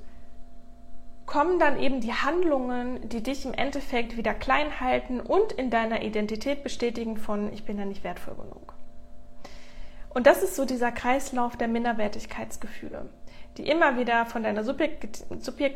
kommen 1.25 1.59
dann 1.59 1.79
eben 1.79 2.01
die 2.01 2.13
Handlungen, 2.13 3.07
die 3.07 3.23
dich 3.23 3.45
im 3.45 3.53
Endeffekt 3.53 4.17
wieder 4.17 4.33
klein 4.33 4.79
halten 4.79 5.19
und 5.19 5.51
in 5.53 5.69
deiner 5.69 6.03
Identität 6.03 6.63
bestätigen 6.63 7.17
von 7.17 7.51
ich 7.53 7.63
bin 7.63 7.77
ja 7.77 7.85
nicht 7.85 8.03
wertvoll 8.03 8.35
genug. 8.35 8.73
Und 10.09 10.27
das 10.27 10.43
ist 10.43 10.55
so 10.55 10.65
dieser 10.65 10.91
Kreislauf 10.91 11.57
der 11.57 11.67
Minderwertigkeitsgefühle, 11.67 13.09
die 13.57 13.67
immer 13.67 13.97
wieder 13.97 14.25
von 14.25 14.43
deiner 14.43 14.63
subjekt, 14.63 15.25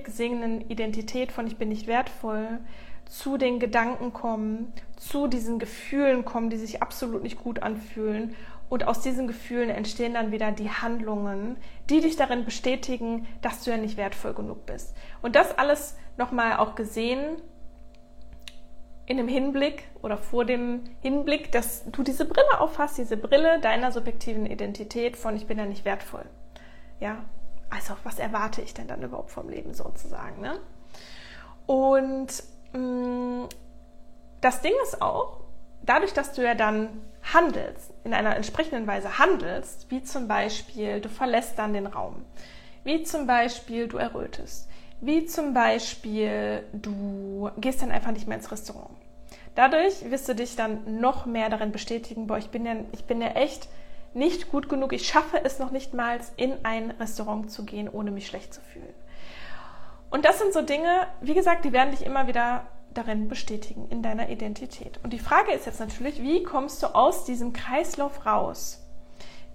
gesehenen 0.04 0.70
Identität 0.70 1.32
von 1.32 1.48
ich 1.48 1.58
bin 1.58 1.70
nicht 1.70 1.88
wertvoll 1.88 2.60
zu 3.06 3.38
den 3.38 3.60
Gedanken 3.60 4.14
kommen, 4.14 4.74
zu 4.98 5.28
diesen 5.28 5.60
Gefühlen 5.60 6.26
kommen, 6.26 6.50
die 6.50 6.58
sich 6.58 6.84
absolut 6.84 7.24
nicht 7.24 7.42
gut 7.42 7.64
anfühlen 7.64 8.36
und 8.70 8.86
aus 8.86 9.02
diesen 9.02 9.28
Gefühlen 9.28 9.70
entstehen 9.70 10.14
dann 10.14 10.32
wieder 10.32 10.52
die 10.52 10.70
Handlungen, 10.70 11.58
die 11.90 12.02
dich 12.02 12.16
darin 12.16 12.44
bestätigen, 12.46 13.28
dass 13.42 13.64
du 13.64 13.72
ja 13.72 13.78
nicht 13.78 13.98
wertvoll 13.98 14.34
genug 14.34 14.66
bist. 14.66 14.96
Und 15.22 15.36
das 15.36 15.58
alles 15.58 15.96
nochmal 16.18 16.58
auch 16.58 16.76
gesehen 16.76 17.42
in 19.06 19.18
dem 19.18 19.30
Hinblick 19.30 19.86
oder 20.02 20.18
vor 20.18 20.44
dem 20.44 20.84
Hinblick, 21.02 21.52
dass 21.54 21.90
du 21.92 22.04
diese 22.04 22.26
Brille 22.26 22.60
aufhast, 22.60 22.98
diese 22.98 23.16
Brille 23.16 23.62
deiner 23.62 23.92
subjektiven 23.94 24.46
Identität 24.46 25.16
von 25.16 25.36
ich 25.38 25.48
bin 25.48 25.58
ja 25.58 25.66
nicht 25.66 25.86
wertvoll. 25.86 26.26
Ja, 27.00 27.24
also 27.70 27.94
was 28.04 28.20
erwarte 28.20 28.62
ich 28.62 28.74
denn 28.74 28.88
dann 28.88 29.02
überhaupt 29.02 29.32
vom 29.32 29.48
Leben 29.48 29.74
sozusagen, 29.74 30.42
ne? 30.42 30.60
Und 31.66 32.44
mh, 32.74 32.80
mm, 32.80 33.50
das 34.42 34.62
Ding 34.62 34.74
ist 34.84 35.02
auch, 35.02 35.47
dadurch, 35.88 36.14
dass 36.14 36.34
du 36.34 36.44
ja 36.44 36.54
dann 36.54 36.90
handelst, 37.34 37.92
in 38.04 38.14
einer 38.14 38.36
entsprechenden 38.36 38.86
Weise 38.86 39.18
handelst, 39.18 39.90
wie 39.90 40.04
zum 40.04 40.28
Beispiel 40.28 41.02
du 41.02 41.10
verlässt 41.10 41.58
dann 41.58 41.74
den 41.74 41.88
Raum, 41.88 42.24
wie 42.84 43.04
zum 43.04 43.26
Beispiel 43.26 43.88
du 43.88 43.98
errötest, 43.98 44.70
wie 45.02 45.26
zum 45.26 45.54
Beispiel 45.54 46.64
du 46.74 47.50
gehst 47.58 47.82
dann 47.82 47.92
einfach 47.92 48.12
nicht 48.12 48.28
mehr 48.28 48.38
ins 48.38 48.52
Restaurant. 48.52 48.92
Dadurch 49.56 50.10
wirst 50.12 50.30
du 50.30 50.36
dich 50.36 50.56
dann 50.56 51.00
noch 51.00 51.26
mehr 51.26 51.50
darin 51.50 51.72
bestätigen, 51.72 52.28
boah, 52.28 52.38
ich 52.38 52.50
bin 52.50 52.66
ja, 52.66 52.76
ich 52.92 53.06
bin 53.06 53.22
ja 53.22 53.30
echt 53.30 53.68
nicht 54.14 54.52
gut 54.52 54.70
genug, 54.70 54.94
ich 54.94 55.08
schaffe 55.08 55.44
es 55.44 55.60
noch 55.60 55.72
nicht 55.72 55.94
mal, 55.94 56.20
in 56.38 56.54
ein 56.64 56.92
Restaurant 56.92 57.52
zu 57.52 57.66
gehen, 57.66 57.90
ohne 57.90 58.12
mich 58.12 58.28
schlecht 58.28 58.54
zu 58.54 58.62
fühlen. 58.62 58.94
Und 60.10 60.26
das 60.26 60.40
sind 60.40 60.54
so 60.54 60.62
Dinge, 60.62 61.08
wie 61.22 61.34
gesagt, 61.34 61.66
die 61.66 61.74
werden 61.74 61.92
dich 61.92 62.06
immer 62.06 62.28
wieder 62.28 62.66
darin 62.94 63.28
bestätigen, 63.28 63.88
in 63.90 64.02
deiner 64.02 64.30
Identität. 64.30 65.00
Und 65.04 65.14
die 65.14 65.20
Frage 65.20 65.52
ist 65.52 65.66
jetzt 65.66 65.80
natürlich, 65.80 66.22
wie 66.22 66.44
kommst 66.44 66.82
du 66.82 66.88
aus 66.88 67.26
diesem 67.26 67.54
Kreislauf 67.54 68.26
raus? 68.26 68.84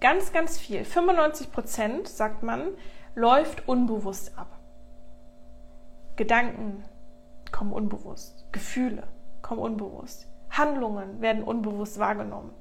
Ganz, 0.01 0.33
ganz 0.33 0.59
viel, 0.59 0.85
95 0.85 1.53
Prozent, 1.53 2.09
sagt 2.09 2.43
man, 2.43 2.69
läuft 3.15 3.69
unbewusst 3.69 4.37
ab. 4.37 4.59
Gedanken 6.17 6.85
kommen 7.51 7.73
unbewusst, 7.73 8.47
Gefühle 8.53 9.05
kommen 9.43 9.61
unbewusst, 9.61 10.27
Handlungen 10.51 11.21
werden 11.21 11.43
unbewusst 11.43 11.99
wahrgenommen, 11.99 12.53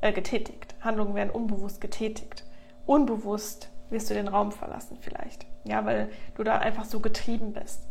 äh, 0.00 0.12
getätigt, 0.12 0.74
Handlungen 0.80 1.14
werden 1.14 1.30
unbewusst 1.30 1.80
getätigt, 1.80 2.44
unbewusst 2.86 3.70
wirst 3.90 4.10
du 4.10 4.14
den 4.14 4.28
Raum 4.28 4.52
verlassen 4.52 4.98
vielleicht, 5.00 5.46
ja, 5.64 5.84
weil 5.84 6.10
du 6.34 6.44
da 6.44 6.58
einfach 6.58 6.84
so 6.84 7.00
getrieben 7.00 7.52
bist. 7.52 7.86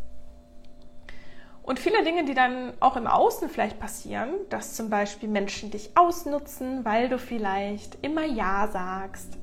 Und 1.64 1.80
viele 1.80 2.04
Dinge, 2.04 2.26
die 2.26 2.34
dann 2.34 2.74
auch 2.82 2.98
im 2.98 3.08
Außen 3.08 3.50
vielleicht 3.50 3.80
passieren, 3.80 4.32
dass 4.50 4.76
zum 4.76 4.90
Beispiel 4.90 5.30
Menschen 5.30 5.72
dich 5.72 5.92
ausnutzen, 5.96 6.84
weil 6.84 7.08
du 7.08 7.18
vielleicht 7.18 7.98
immer 8.02 8.26
Ja 8.26 8.68
sagst 8.68 9.38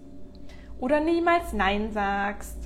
oder 0.78 1.00
niemals 1.00 1.54
Nein 1.54 1.92
sagst 1.92 2.56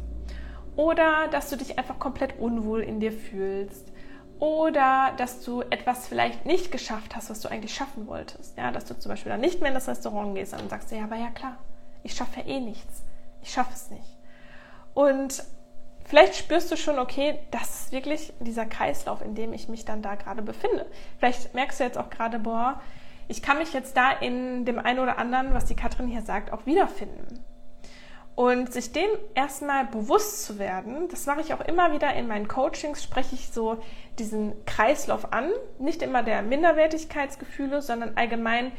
oder 0.75 1.29
dass 1.29 1.51
du 1.51 1.57
dich 1.57 1.79
einfach 1.79 2.01
komplett 2.01 2.39
unwohl 2.41 2.81
in 2.81 2.99
dir 2.99 3.13
fühlst 3.13 3.93
oder 4.41 5.13
dass 5.17 5.45
du 5.45 5.63
etwas 5.63 6.09
vielleicht 6.09 6.47
nicht 6.47 6.73
geschafft 6.73 7.15
hast, 7.15 7.31
was 7.31 7.41
du 7.41 7.49
eigentlich 7.49 7.75
schaffen 7.75 8.09
wolltest. 8.09 8.59
Ja, 8.59 8.73
dass 8.73 8.87
du 8.87 8.99
zum 8.99 9.11
Beispiel 9.11 9.31
dann 9.31 9.41
nicht 9.41 9.61
mehr 9.61 9.69
in 9.69 9.75
das 9.75 9.87
Restaurant 9.87 10.35
gehst 10.35 10.61
und 10.61 10.69
sagst, 10.69 10.91
ja, 10.91 11.05
aber 11.05 11.17
ja 11.17 11.31
klar, 11.31 11.59
ich 12.03 12.15
schaffe 12.15 12.41
eh 12.41 12.59
nichts. 12.59 13.05
Ich 13.41 13.53
schaffe 13.53 13.73
es 13.73 13.91
nicht. 13.91 14.19
Und 14.95 15.45
vielleicht 16.05 16.37
spürst 16.37 16.71
du 16.71 16.77
schon, 16.77 16.99
okay, 16.99 17.39
das 17.51 17.83
ist 17.83 17.93
wirklich 17.93 18.33
dieser 18.41 18.67
Kreislauf, 18.67 19.23
in 19.23 19.35
dem 19.35 19.53
ich 19.53 19.69
mich 19.69 19.85
dann 19.85 20.03
da 20.03 20.15
gerade 20.15 20.43
befinde. 20.43 20.87
Vielleicht 21.19 21.55
merkst 21.55 21.81
du 21.81 21.85
jetzt 21.85 21.99
auch 21.99 22.11
gerade, 22.11 22.39
boah, 22.39 22.81
ich 23.29 23.43
kann 23.43 23.59
mich 23.59 23.73
jetzt 23.73 23.97
da 23.97 24.13
in 24.13 24.65
dem 24.65 24.79
einen 24.79 24.99
oder 24.99 25.19
anderen, 25.19 25.55
was 25.55 25.65
die 25.65 25.77
Katrin 25.77 26.09
hier 26.09 26.23
sagt, 26.23 26.53
auch 26.53 26.67
wiederfinden. 26.67 27.43
Und 28.35 28.73
sich 28.73 28.91
dem 28.93 29.09
erstmal 29.35 29.87
bewusst 29.87 30.45
zu 30.45 30.59
werden, 30.59 31.09
das 31.09 31.27
mache 31.27 31.41
ich 31.41 31.55
auch 31.55 31.61
immer 31.61 31.93
wieder 31.93 32.13
in 32.15 32.27
meinen 32.27 32.49
Coachings, 32.49 33.03
spreche 33.03 33.37
ich 33.37 33.51
so 33.51 33.79
diesen 34.19 34.53
Kreislauf 34.65 35.33
an. 35.33 35.51
Nicht 35.79 36.03
immer 36.03 36.25
der 36.25 36.43
Minderwertigkeitsgefühle, 36.43 37.81
sondern 37.81 38.17
allgemein 38.17 38.73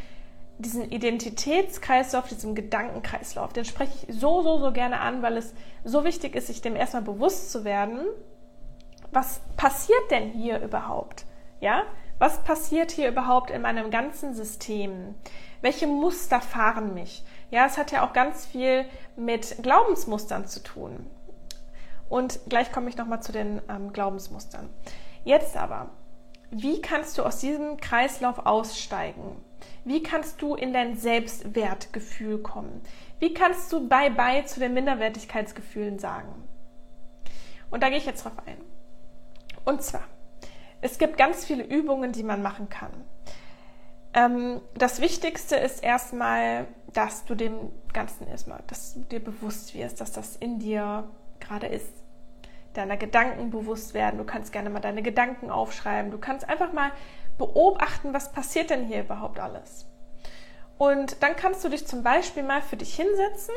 diesen 0.58 0.90
Identitätskreislauf, 0.90 2.28
diesen 2.28 2.56
Gedankenkreislauf, 2.56 3.54
den 3.54 3.66
spreche 3.66 3.92
ich 4.08 4.16
so, 4.16 4.42
so, 4.42 4.60
so 4.60 4.72
gerne 4.72 5.00
an, 5.00 5.22
weil 5.22 5.38
es 5.38 5.54
so 5.84 6.04
wichtig 6.04 6.36
ist, 6.36 6.48
sich 6.48 6.62
dem 6.62 6.76
erstmal 6.76 7.02
bewusst 7.02 7.52
zu 7.52 7.63
werden. 7.63 8.00
Was 9.12 9.41
passiert 9.58 10.12
denn 10.12 10.30
hier 10.30 10.60
überhaupt? 10.60 11.26
Ja? 11.60 11.84
Was 12.18 12.44
passiert 12.44 12.91
hier 12.91 13.10
überhaupt 13.10 13.52
in 13.52 13.62
meinem 13.62 13.91
ganzen 13.91 14.34
System? 14.34 15.15
Welche 15.62 15.88
Muster 15.88 16.39
fahren 16.39 16.94
mich? 16.94 17.24
Ja, 17.52 17.65
es 17.65 17.78
hat 17.78 17.91
ja 17.91 18.06
auch 18.06 18.13
ganz 18.13 18.46
viel 18.46 18.86
mit 19.18 19.62
Glaubensmustern 19.62 20.48
zu 20.48 20.63
tun. 20.63 21.06
Und 22.08 22.39
gleich 22.48 22.72
komme 22.72 22.89
ich 22.89 22.98
nochmal 22.98 23.22
zu 23.22 23.32
den 23.32 23.62
ähm, 23.68 23.91
Glaubensmustern. 23.91 24.70
Jetzt 25.24 25.58
aber, 25.58 25.89
wie 26.52 26.82
kannst 26.82 27.18
du 27.18 27.24
aus 27.24 27.39
diesem 27.39 27.78
Kreislauf 27.78 28.46
aussteigen? 28.46 29.44
Wie 29.84 30.02
kannst 30.04 30.41
du 30.41 30.56
in 30.56 30.74
dein 30.74 30.98
Selbstwertgefühl 30.98 32.39
kommen? 32.39 32.82
Wie 33.20 33.34
kannst 33.34 33.72
du 33.72 33.88
Bye-bye 33.88 34.46
zu 34.46 34.60
den 34.60 34.74
Minderwertigkeitsgefühlen 34.74 36.00
sagen? 36.00 36.44
Und 37.70 37.84
da 37.84 37.89
gehe 37.89 37.98
ich 37.98 38.06
jetzt 38.06 38.26
drauf 38.26 38.38
ein. 38.46 38.58
Und 39.63 39.82
zwar, 39.82 40.04
es 40.82 40.98
gibt 40.98 41.18
ganz 41.18 41.46
viele 41.46 41.63
Übungen, 41.63 42.12
die 42.12 42.24
man 42.24 42.41
machen 42.41 42.70
kann. 42.70 42.91
Ähm, 44.13 44.62
das 44.76 45.02
Wichtigste 45.02 45.56
ist 45.56 45.84
erstmal, 45.84 46.68
dass 46.94 47.26
du 47.26 47.36
dem 47.36 47.72
Ganzen 47.91 48.28
erstmal, 48.28 48.63
dass 48.68 48.94
du 48.94 49.02
dir 49.02 49.24
bewusst 49.24 49.74
wirst, 49.76 50.00
dass 50.00 50.12
das 50.12 50.36
in 50.38 50.60
dir 50.60 51.10
gerade 51.39 51.68
ist. 51.68 51.91
Deiner 52.74 52.98
Gedanken 52.98 53.52
bewusst 53.52 53.94
werden. 53.94 54.18
Du 54.18 54.26
kannst 54.26 54.52
gerne 54.52 54.70
mal 54.70 54.80
deine 54.80 55.02
Gedanken 55.02 55.50
aufschreiben. 55.50 56.12
Du 56.12 56.18
kannst 56.18 56.48
einfach 56.48 56.74
mal 56.74 56.91
beobachten, 57.38 58.13
was 58.13 58.32
passiert 58.32 58.69
denn 58.69 58.86
hier 58.86 59.02
überhaupt 59.02 59.39
alles. 59.39 59.86
Und 60.78 61.21
dann 61.24 61.36
kannst 61.36 61.63
du 61.63 61.69
dich 61.69 61.88
zum 61.88 62.04
Beispiel 62.04 62.43
mal 62.43 62.62
für 62.62 62.78
dich 62.78 62.95
hinsetzen 62.95 63.56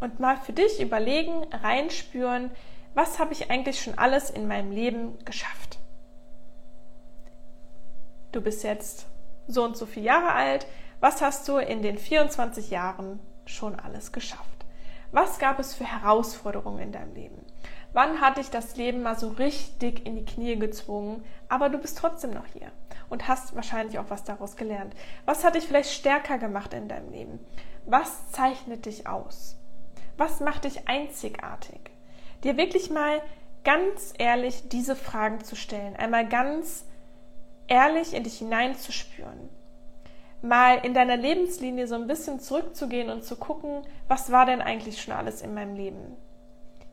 und 0.00 0.20
mal 0.20 0.36
für 0.36 0.52
dich 0.52 0.80
überlegen, 0.80 1.46
reinspüren, 1.52 2.50
was 2.94 3.18
habe 3.18 3.32
ich 3.32 3.50
eigentlich 3.50 3.82
schon 3.82 3.98
alles 3.98 4.30
in 4.30 4.46
meinem 4.46 4.70
Leben 4.70 5.18
geschafft. 5.24 5.78
Du 8.32 8.40
bist 8.40 8.64
jetzt 8.64 9.06
so 9.46 9.64
und 9.64 9.76
so 9.76 9.86
viele 9.86 10.06
Jahre 10.06 10.32
alt. 10.32 10.66
Was 11.00 11.22
hast 11.22 11.46
du 11.48 11.56
in 11.58 11.82
den 11.82 11.98
24 11.98 12.70
Jahren 12.70 13.20
schon 13.46 13.78
alles 13.78 14.12
geschafft? 14.12 14.42
Was 15.12 15.38
gab 15.38 15.58
es 15.58 15.74
für 15.74 15.84
Herausforderungen 15.84 16.80
in 16.80 16.92
deinem 16.92 17.14
Leben? 17.14 17.44
Wann 17.92 18.20
hat 18.20 18.38
dich 18.38 18.50
das 18.50 18.76
Leben 18.76 19.02
mal 19.02 19.16
so 19.16 19.28
richtig 19.28 20.04
in 20.04 20.16
die 20.16 20.24
Knie 20.24 20.56
gezwungen, 20.56 21.24
aber 21.48 21.68
du 21.68 21.78
bist 21.78 21.96
trotzdem 21.96 22.32
noch 22.32 22.46
hier 22.46 22.72
und 23.08 23.28
hast 23.28 23.54
wahrscheinlich 23.54 23.98
auch 23.98 24.10
was 24.10 24.24
daraus 24.24 24.56
gelernt? 24.56 24.94
Was 25.24 25.44
hat 25.44 25.54
dich 25.54 25.66
vielleicht 25.66 25.92
stärker 25.92 26.38
gemacht 26.38 26.72
in 26.74 26.88
deinem 26.88 27.10
Leben? 27.10 27.40
Was 27.86 28.30
zeichnet 28.30 28.86
dich 28.86 29.06
aus? 29.06 29.56
Was 30.16 30.40
macht 30.40 30.64
dich 30.64 30.88
einzigartig? 30.88 31.90
Dir 32.42 32.56
wirklich 32.56 32.90
mal 32.90 33.20
ganz 33.64 34.12
ehrlich 34.18 34.68
diese 34.68 34.96
Fragen 34.96 35.42
zu 35.42 35.56
stellen, 35.56 35.96
einmal 35.96 36.28
ganz 36.28 36.84
ehrlich 37.66 38.14
in 38.14 38.22
dich 38.24 38.38
hineinzuspüren 38.38 39.48
mal 40.44 40.78
in 40.84 40.94
deiner 40.94 41.16
Lebenslinie 41.16 41.88
so 41.88 41.94
ein 41.94 42.06
bisschen 42.06 42.38
zurückzugehen 42.38 43.10
und 43.10 43.24
zu 43.24 43.36
gucken, 43.36 43.82
was 44.08 44.30
war 44.30 44.46
denn 44.46 44.60
eigentlich 44.60 45.02
schon 45.02 45.14
alles 45.14 45.40
in 45.40 45.54
meinem 45.54 45.74
Leben? 45.74 46.16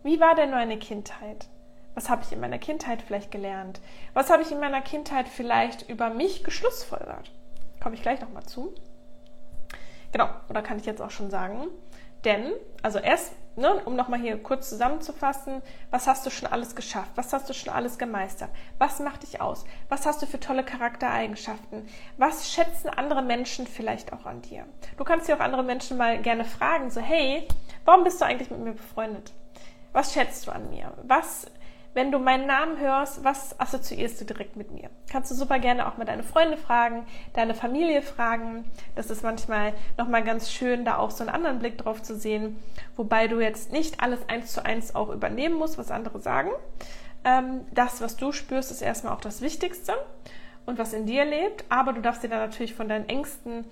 Wie 0.04 0.20
war 0.20 0.36
denn 0.36 0.52
meine 0.52 0.78
Kindheit? 0.80 1.48
Was 1.94 2.10
habe 2.10 2.24
ich 2.24 2.32
in 2.32 2.40
meiner 2.40 2.60
Kindheit 2.60 3.02
vielleicht 3.02 3.32
gelernt? 3.32 3.82
Was 4.14 4.30
habe 4.30 4.44
ich 4.44 4.52
in 4.52 4.60
meiner 4.60 4.82
Kindheit 4.82 5.28
vielleicht 5.28 5.90
über 5.90 6.10
mich 6.10 6.44
geschlussfolgert? 6.44 7.32
Komme 7.82 7.96
ich 7.96 8.02
gleich 8.02 8.22
nochmal 8.22 8.44
zu. 8.44 8.74
Genau, 10.12 10.30
oder 10.50 10.62
kann 10.62 10.78
ich 10.78 10.86
jetzt 10.86 11.02
auch 11.02 11.12
schon 11.12 11.30
sagen. 11.30 11.68
Denn, 12.24 12.54
also 12.84 13.00
erst, 13.00 13.34
ne, 13.56 13.82
um 13.86 13.96
nochmal 13.96 14.20
hier 14.20 14.42
kurz 14.42 14.70
zusammenzufassen, 14.70 15.62
was 15.90 16.08
hast 16.08 16.26
du 16.26 16.30
schon 16.30 16.52
alles 16.52 16.76
geschafft? 16.76 17.12
Was 17.16 17.34
hast 17.34 17.50
du 17.50 17.54
schon 17.54 17.74
alles 17.74 17.98
gemeistert? 17.98 18.50
Was 18.78 19.00
macht 19.00 19.24
dich 19.24 19.42
aus? 19.42 19.66
Was 19.90 20.06
hast 20.06 20.22
du 20.22 20.28
für 20.28 20.40
tolle 20.40 20.64
Charaktereigenschaften? 20.64 21.88
Was 22.18 22.52
schätzen 22.52 22.90
andere 22.90 23.24
Menschen 23.24 23.66
vielleicht 23.66 24.14
auch 24.14 24.26
an 24.26 24.42
dir? 24.44 24.66
Du 24.98 25.04
kannst 25.04 25.28
dir 25.28 25.36
auch 25.36 25.42
andere 25.42 25.64
Menschen 25.64 25.98
mal 25.98 26.22
gerne 26.22 26.46
fragen, 26.46 26.92
so, 26.92 27.02
hey, 27.02 27.48
warum 27.86 28.04
bist 28.04 28.22
du 28.22 28.26
eigentlich 28.26 28.52
mit 28.52 28.60
mir 28.60 28.74
befreundet? 28.74 29.34
Was 29.94 30.14
schätzt 30.14 30.48
du 30.48 30.52
an 30.52 30.70
mir? 30.70 30.94
Was, 31.04 31.48
wenn 31.94 32.12
du 32.12 32.20
meinen 32.20 32.48
Namen 32.48 32.80
hörst, 32.80 33.24
was 33.24 33.60
assoziierst 33.60 34.22
du 34.22 34.26
direkt 34.26 34.56
mit 34.56 34.72
mir? 34.72 34.90
Kannst 35.10 35.30
du 35.30 35.36
super 35.36 35.60
gerne 35.60 35.88
auch 35.88 35.98
mal 35.98 36.06
deine 36.06 36.24
Freunde 36.24 36.58
fragen, 36.58 37.06
deine 37.34 37.54
Familie 37.54 38.02
fragen. 38.02 38.66
Das 38.96 39.10
ist 39.10 39.24
manchmal 39.24 39.74
nochmal 39.98 40.24
ganz 40.24 40.52
schön, 40.52 40.86
da 40.86 40.98
auch 40.98 41.12
so 41.12 41.24
einen 41.24 41.34
anderen 41.34 41.60
Blick 41.60 41.78
drauf 41.78 42.02
zu 42.02 42.16
sehen, 42.16 42.58
wobei 42.96 43.28
du 43.28 43.42
jetzt 43.42 43.72
nicht 43.74 44.02
alles 44.02 44.20
eins 44.30 44.54
zu 44.54 44.66
eins 44.66 44.96
auch 44.96 45.10
übernehmen 45.10 45.56
musst, 45.56 45.78
was 45.78 45.92
andere 45.92 46.22
sagen. 46.22 46.52
Ähm, 47.26 47.66
das, 47.74 48.02
was 48.02 48.16
du 48.16 48.32
spürst, 48.32 48.72
ist 48.72 48.82
erstmal 48.82 49.14
auch 49.14 49.22
das 49.22 49.42
Wichtigste 49.42 49.94
und 50.66 50.78
was 50.78 50.94
in 50.94 51.06
dir 51.06 51.26
lebt, 51.26 51.66
aber 51.70 51.94
du 51.94 52.02
darfst 52.02 52.24
dir 52.24 52.30
dann 52.30 52.40
natürlich 52.40 52.74
von 52.74 52.88
deinen 52.88 53.10
Ängsten 53.10 53.66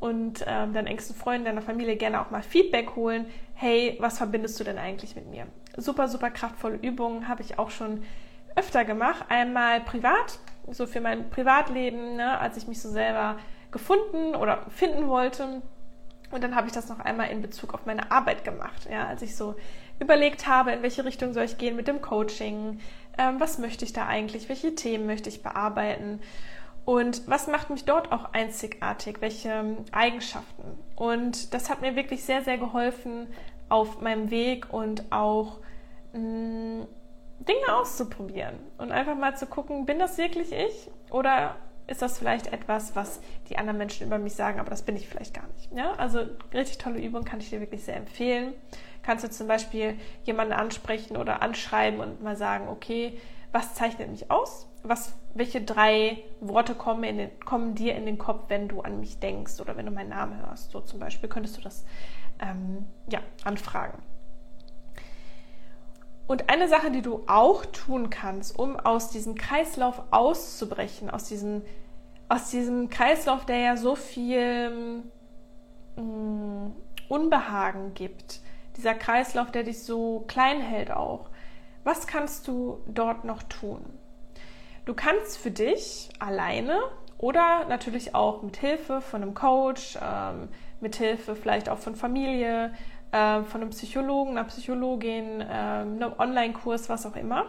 und 0.00 0.44
ähm, 0.46 0.72
deinen 0.72 0.86
engsten 0.86 1.14
Freunden, 1.14 1.44
deiner 1.44 1.62
Familie 1.62 1.96
gerne 1.96 2.20
auch 2.20 2.30
mal 2.30 2.42
Feedback 2.42 2.96
holen. 2.96 3.26
Hey, 3.54 3.96
was 4.00 4.18
verbindest 4.18 4.58
du 4.58 4.64
denn 4.64 4.78
eigentlich 4.78 5.16
mit 5.16 5.28
mir? 5.28 5.46
Super, 5.80 6.08
super 6.08 6.30
kraftvolle 6.30 6.76
Übungen 6.76 7.28
habe 7.28 7.42
ich 7.42 7.58
auch 7.58 7.70
schon 7.70 8.02
öfter 8.56 8.84
gemacht. 8.84 9.24
Einmal 9.28 9.80
privat, 9.80 10.38
so 10.70 10.86
für 10.86 11.00
mein 11.00 11.30
Privatleben, 11.30 12.16
ne, 12.16 12.38
als 12.38 12.56
ich 12.56 12.66
mich 12.66 12.82
so 12.82 12.90
selber 12.90 13.36
gefunden 13.70 14.34
oder 14.34 14.66
finden 14.70 15.08
wollte. 15.08 15.62
Und 16.30 16.44
dann 16.44 16.54
habe 16.54 16.66
ich 16.66 16.72
das 16.72 16.88
noch 16.88 17.00
einmal 17.00 17.30
in 17.30 17.40
Bezug 17.40 17.72
auf 17.72 17.86
meine 17.86 18.10
Arbeit 18.10 18.44
gemacht, 18.44 18.88
ja, 18.90 19.06
als 19.06 19.22
ich 19.22 19.34
so 19.34 19.54
überlegt 19.98 20.46
habe, 20.46 20.72
in 20.72 20.82
welche 20.82 21.04
Richtung 21.04 21.32
soll 21.32 21.44
ich 21.44 21.58
gehen 21.58 21.76
mit 21.76 21.88
dem 21.88 22.02
Coaching, 22.02 22.80
ähm, 23.16 23.40
was 23.40 23.58
möchte 23.58 23.84
ich 23.84 23.92
da 23.92 24.06
eigentlich, 24.06 24.48
welche 24.48 24.74
Themen 24.74 25.06
möchte 25.06 25.28
ich 25.28 25.42
bearbeiten. 25.42 26.20
Und 26.84 27.28
was 27.28 27.48
macht 27.48 27.70
mich 27.70 27.84
dort 27.84 28.12
auch 28.12 28.32
einzigartig? 28.32 29.20
Welche 29.20 29.76
Eigenschaften? 29.92 30.78
Und 30.96 31.52
das 31.52 31.68
hat 31.68 31.82
mir 31.82 31.96
wirklich 31.96 32.24
sehr, 32.24 32.42
sehr 32.42 32.56
geholfen 32.56 33.26
auf 33.68 34.00
meinem 34.00 34.30
Weg 34.30 34.72
und 34.72 35.12
auch 35.12 35.58
Dinge 36.12 36.86
auszuprobieren 37.68 38.58
und 38.78 38.92
einfach 38.92 39.16
mal 39.16 39.36
zu 39.36 39.46
gucken, 39.46 39.86
bin 39.86 39.98
das 39.98 40.18
wirklich 40.18 40.52
ich 40.52 40.90
oder 41.10 41.56
ist 41.86 42.02
das 42.02 42.18
vielleicht 42.18 42.52
etwas, 42.52 42.94
was 42.94 43.20
die 43.48 43.56
anderen 43.56 43.78
Menschen 43.78 44.06
über 44.06 44.18
mich 44.18 44.34
sagen, 44.34 44.60
aber 44.60 44.70
das 44.70 44.82
bin 44.82 44.94
ich 44.94 45.08
vielleicht 45.08 45.34
gar 45.34 45.46
nicht. 45.56 45.72
Ja? 45.72 45.92
Also 45.92 46.20
richtig 46.52 46.78
tolle 46.78 47.00
Übung 47.00 47.24
kann 47.24 47.40
ich 47.40 47.50
dir 47.50 47.60
wirklich 47.60 47.82
sehr 47.84 47.96
empfehlen. 47.96 48.52
Kannst 49.02 49.24
du 49.24 49.30
zum 49.30 49.48
Beispiel 49.48 49.98
jemanden 50.24 50.52
ansprechen 50.52 51.16
oder 51.16 51.40
anschreiben 51.40 52.00
und 52.00 52.22
mal 52.22 52.36
sagen, 52.36 52.68
okay, 52.68 53.18
was 53.52 53.74
zeichnet 53.74 54.10
mich 54.10 54.30
aus? 54.30 54.68
Was, 54.82 55.14
welche 55.34 55.62
drei 55.62 56.22
Worte 56.40 56.74
kommen, 56.74 57.02
den, 57.02 57.40
kommen, 57.40 57.74
dir 57.74 57.94
in 57.94 58.04
den 58.04 58.18
Kopf, 58.18 58.44
wenn 58.48 58.68
du 58.68 58.82
an 58.82 59.00
mich 59.00 59.18
denkst 59.18 59.60
oder 59.60 59.76
wenn 59.76 59.86
du 59.86 59.92
meinen 59.92 60.10
Namen 60.10 60.38
hörst? 60.38 60.70
So 60.70 60.80
zum 60.80 61.00
Beispiel 61.00 61.28
könntest 61.28 61.56
du 61.56 61.62
das 61.62 61.86
ähm, 62.38 62.86
ja, 63.10 63.20
anfragen. 63.44 64.02
Und 66.28 66.50
eine 66.50 66.68
Sache, 66.68 66.90
die 66.90 67.00
du 67.00 67.24
auch 67.26 67.64
tun 67.66 68.10
kannst, 68.10 68.56
um 68.58 68.78
aus 68.78 69.08
diesem 69.08 69.34
Kreislauf 69.34 70.02
auszubrechen, 70.10 71.08
aus 71.08 71.24
diesem, 71.24 71.62
aus 72.28 72.50
diesem 72.50 72.90
Kreislauf, 72.90 73.46
der 73.46 73.58
ja 73.58 73.76
so 73.78 73.96
viel 73.96 75.02
mh, 75.96 76.02
mm, 76.02 76.76
Unbehagen 77.08 77.94
gibt, 77.94 78.40
dieser 78.76 78.94
Kreislauf, 78.94 79.50
der 79.50 79.62
dich 79.62 79.82
so 79.82 80.24
klein 80.28 80.60
hält 80.60 80.90
auch, 80.90 81.30
was 81.82 82.06
kannst 82.06 82.46
du 82.46 82.82
dort 82.86 83.24
noch 83.24 83.42
tun? 83.44 83.82
Du 84.84 84.92
kannst 84.92 85.38
für 85.38 85.50
dich 85.50 86.10
alleine 86.18 86.78
oder 87.16 87.64
natürlich 87.70 88.14
auch 88.14 88.42
mit 88.42 88.58
Hilfe 88.58 89.00
von 89.00 89.22
einem 89.22 89.32
Coach, 89.32 89.98
ähm, 90.00 90.50
mit 90.80 90.96
Hilfe 90.96 91.34
vielleicht 91.34 91.70
auch 91.70 91.78
von 91.78 91.96
Familie, 91.96 92.74
äh, 93.12 93.42
von 93.42 93.62
einem 93.62 93.70
Psychologen, 93.70 94.32
einer 94.32 94.44
Psychologin, 94.44 95.40
äh, 95.40 95.44
einem 95.44 96.12
Online-Kurs, 96.18 96.88
was 96.88 97.06
auch 97.06 97.16
immer, 97.16 97.46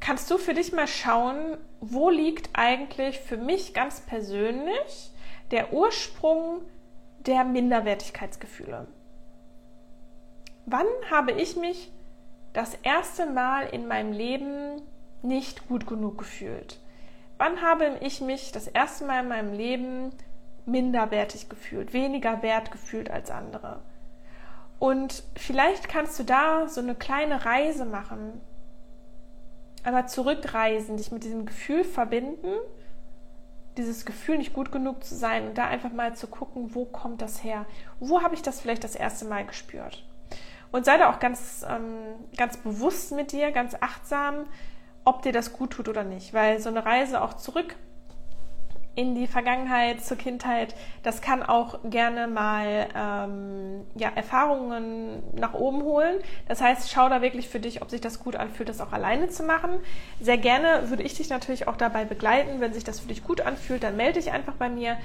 kannst 0.00 0.30
du 0.30 0.38
für 0.38 0.54
dich 0.54 0.72
mal 0.72 0.86
schauen, 0.86 1.58
wo 1.80 2.10
liegt 2.10 2.50
eigentlich 2.54 3.20
für 3.20 3.36
mich 3.36 3.74
ganz 3.74 4.00
persönlich 4.00 5.10
der 5.50 5.72
Ursprung 5.72 6.62
der 7.26 7.44
Minderwertigkeitsgefühle? 7.44 8.86
Wann 10.66 10.86
habe 11.10 11.32
ich 11.32 11.56
mich 11.56 11.92
das 12.52 12.74
erste 12.82 13.26
Mal 13.26 13.68
in 13.68 13.86
meinem 13.86 14.12
Leben 14.12 14.82
nicht 15.22 15.68
gut 15.68 15.86
genug 15.86 16.18
gefühlt? 16.18 16.78
Wann 17.38 17.62
habe 17.62 17.98
ich 18.00 18.20
mich 18.20 18.50
das 18.52 18.66
erste 18.66 19.04
Mal 19.04 19.22
in 19.22 19.28
meinem 19.28 19.52
Leben 19.52 20.10
minderwertig 20.68 21.48
gefühlt, 21.48 21.92
weniger 21.92 22.42
wert 22.42 22.70
gefühlt 22.70 23.10
als 23.10 23.30
andere? 23.30 23.80
Und 24.78 25.24
vielleicht 25.36 25.88
kannst 25.88 26.18
du 26.18 26.22
da 26.22 26.68
so 26.68 26.80
eine 26.80 26.94
kleine 26.94 27.44
Reise 27.44 27.84
machen, 27.84 28.40
aber 29.82 30.06
zurückreisen, 30.06 30.96
dich 30.96 31.10
mit 31.10 31.24
diesem 31.24 31.46
Gefühl 31.46 31.82
verbinden, 31.82 32.54
dieses 33.76 34.04
Gefühl, 34.04 34.38
nicht 34.38 34.52
gut 34.52 34.72
genug 34.72 35.04
zu 35.04 35.14
sein 35.14 35.48
und 35.48 35.58
da 35.58 35.66
einfach 35.66 35.92
mal 35.92 36.14
zu 36.14 36.26
gucken, 36.26 36.74
wo 36.74 36.84
kommt 36.84 37.22
das 37.22 37.42
her? 37.42 37.64
Wo 38.00 38.22
habe 38.22 38.34
ich 38.34 38.42
das 38.42 38.60
vielleicht 38.60 38.84
das 38.84 38.94
erste 38.94 39.24
Mal 39.24 39.46
gespürt? 39.46 40.04
Und 40.70 40.84
sei 40.84 40.98
da 40.98 41.10
auch 41.10 41.18
ganz, 41.18 41.64
ähm, 41.68 41.96
ganz 42.36 42.58
bewusst 42.58 43.12
mit 43.12 43.32
dir, 43.32 43.52
ganz 43.52 43.74
achtsam, 43.80 44.46
ob 45.04 45.22
dir 45.22 45.32
das 45.32 45.52
gut 45.52 45.70
tut 45.70 45.88
oder 45.88 46.04
nicht. 46.04 46.34
Weil 46.34 46.60
so 46.60 46.68
eine 46.68 46.84
Reise 46.84 47.22
auch 47.22 47.34
zurück 47.34 47.76
in 48.98 49.14
die 49.14 49.28
Vergangenheit, 49.28 50.04
zur 50.04 50.16
Kindheit, 50.16 50.74
das 51.04 51.22
kann 51.22 51.44
auch 51.44 51.78
gerne 51.84 52.26
mal 52.26 52.88
ähm, 52.96 53.86
ja, 53.94 54.08
Erfahrungen 54.12 55.22
nach 55.36 55.54
oben 55.54 55.84
holen. 55.84 56.16
Das 56.48 56.60
heißt, 56.60 56.90
schau 56.90 57.08
da 57.08 57.22
wirklich 57.22 57.48
für 57.48 57.60
dich, 57.60 57.80
ob 57.80 57.90
sich 57.90 58.00
das 58.00 58.18
gut 58.18 58.34
anfühlt, 58.34 58.68
das 58.68 58.80
auch 58.80 58.90
alleine 58.90 59.28
zu 59.28 59.44
machen. 59.44 59.70
Sehr 60.20 60.36
gerne 60.36 60.90
würde 60.90 61.04
ich 61.04 61.14
dich 61.14 61.30
natürlich 61.30 61.68
auch 61.68 61.76
dabei 61.76 62.04
begleiten. 62.06 62.60
Wenn 62.60 62.72
sich 62.72 62.82
das 62.82 62.98
für 62.98 63.06
dich 63.06 63.22
gut 63.22 63.40
anfühlt, 63.40 63.84
dann 63.84 63.96
melde 63.96 64.18
dich 64.18 64.32
einfach 64.32 64.54
bei 64.54 64.68
mir. 64.68 64.96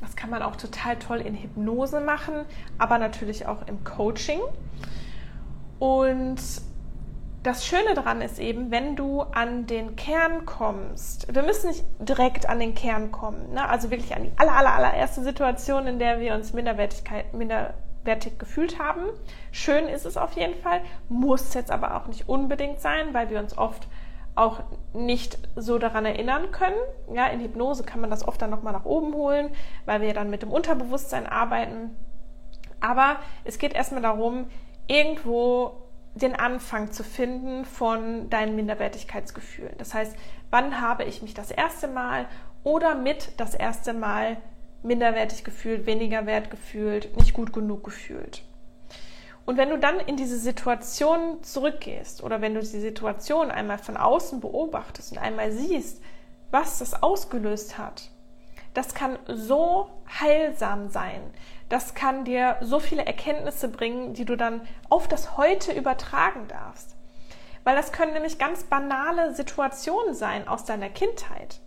Das 0.00 0.16
kann 0.16 0.28
man 0.28 0.42
auch 0.42 0.56
total 0.56 0.96
toll 0.96 1.20
in 1.20 1.36
Hypnose 1.36 2.00
machen, 2.00 2.34
aber 2.78 2.98
natürlich 2.98 3.46
auch 3.46 3.68
im 3.68 3.84
Coaching. 3.84 4.40
Und 5.78 6.40
das 7.46 7.64
Schöne 7.64 7.94
daran 7.94 8.20
ist 8.22 8.40
eben, 8.40 8.72
wenn 8.72 8.96
du 8.96 9.20
an 9.22 9.66
den 9.66 9.94
Kern 9.94 10.46
kommst, 10.46 11.32
wir 11.32 11.44
müssen 11.44 11.68
nicht 11.68 11.84
direkt 12.00 12.48
an 12.48 12.58
den 12.58 12.74
Kern 12.74 13.12
kommen, 13.12 13.52
ne? 13.52 13.68
also 13.68 13.90
wirklich 13.92 14.16
an 14.16 14.24
die 14.24 14.32
aller, 14.36 14.52
aller, 14.52 14.74
allererste 14.74 15.22
Situation, 15.22 15.86
in 15.86 16.00
der 16.00 16.18
wir 16.18 16.34
uns 16.34 16.52
Minderwertigkeit, 16.52 17.32
minderwertig 17.34 18.38
gefühlt 18.40 18.80
haben. 18.80 19.02
Schön 19.52 19.86
ist 19.86 20.06
es 20.06 20.16
auf 20.16 20.32
jeden 20.32 20.56
Fall, 20.56 20.80
muss 21.08 21.54
jetzt 21.54 21.70
aber 21.70 21.96
auch 21.96 22.08
nicht 22.08 22.28
unbedingt 22.28 22.80
sein, 22.80 23.14
weil 23.14 23.30
wir 23.30 23.38
uns 23.38 23.56
oft 23.56 23.86
auch 24.34 24.60
nicht 24.92 25.38
so 25.54 25.78
daran 25.78 26.04
erinnern 26.04 26.50
können. 26.50 26.76
Ja, 27.14 27.28
in 27.28 27.40
Hypnose 27.40 27.84
kann 27.84 28.00
man 28.00 28.10
das 28.10 28.26
oft 28.26 28.42
dann 28.42 28.50
nochmal 28.50 28.72
nach 28.72 28.84
oben 28.84 29.14
holen, 29.14 29.50
weil 29.84 30.00
wir 30.00 30.12
dann 30.14 30.30
mit 30.30 30.42
dem 30.42 30.50
Unterbewusstsein 30.50 31.26
arbeiten. 31.26 31.96
Aber 32.80 33.16
es 33.44 33.58
geht 33.58 33.72
erstmal 33.72 34.02
darum, 34.02 34.48
irgendwo 34.88 35.85
den 36.16 36.34
Anfang 36.34 36.92
zu 36.92 37.04
finden 37.04 37.64
von 37.64 38.30
deinen 38.30 38.56
Minderwertigkeitsgefühlen. 38.56 39.74
Das 39.78 39.92
heißt, 39.92 40.16
wann 40.50 40.80
habe 40.80 41.04
ich 41.04 41.20
mich 41.22 41.34
das 41.34 41.50
erste 41.50 41.88
Mal 41.88 42.26
oder 42.64 42.94
mit 42.94 43.32
das 43.36 43.54
erste 43.54 43.92
Mal 43.92 44.38
minderwertig 44.82 45.44
gefühlt, 45.44 45.84
weniger 45.86 46.26
wert 46.26 46.50
gefühlt, 46.50 47.16
nicht 47.16 47.34
gut 47.34 47.52
genug 47.52 47.84
gefühlt. 47.84 48.42
Und 49.44 49.58
wenn 49.58 49.70
du 49.70 49.78
dann 49.78 50.00
in 50.00 50.16
diese 50.16 50.38
Situation 50.38 51.42
zurückgehst 51.42 52.22
oder 52.22 52.40
wenn 52.40 52.54
du 52.54 52.60
die 52.60 52.66
Situation 52.66 53.50
einmal 53.50 53.78
von 53.78 53.96
außen 53.96 54.40
beobachtest 54.40 55.12
und 55.12 55.18
einmal 55.18 55.52
siehst, 55.52 56.02
was 56.50 56.78
das 56.78 57.02
ausgelöst 57.02 57.78
hat, 57.78 58.10
das 58.74 58.94
kann 58.94 59.18
so 59.26 59.88
heilsam 60.20 60.88
sein. 60.90 61.20
Das 61.68 61.94
kann 61.94 62.24
dir 62.24 62.56
so 62.60 62.78
viele 62.78 63.04
Erkenntnisse 63.04 63.68
bringen, 63.68 64.14
die 64.14 64.24
du 64.24 64.36
dann 64.36 64.60
auf 64.88 65.08
das 65.08 65.36
Heute 65.36 65.72
übertragen 65.72 66.46
darfst. 66.48 66.96
Weil 67.64 67.74
das 67.74 67.90
können 67.90 68.12
nämlich 68.12 68.38
ganz 68.38 68.64
banale 68.64 69.34
Situationen 69.34 70.14
sein 70.14 70.46
aus 70.46 70.64
deiner 70.64 70.88
Kindheit. 70.88 71.60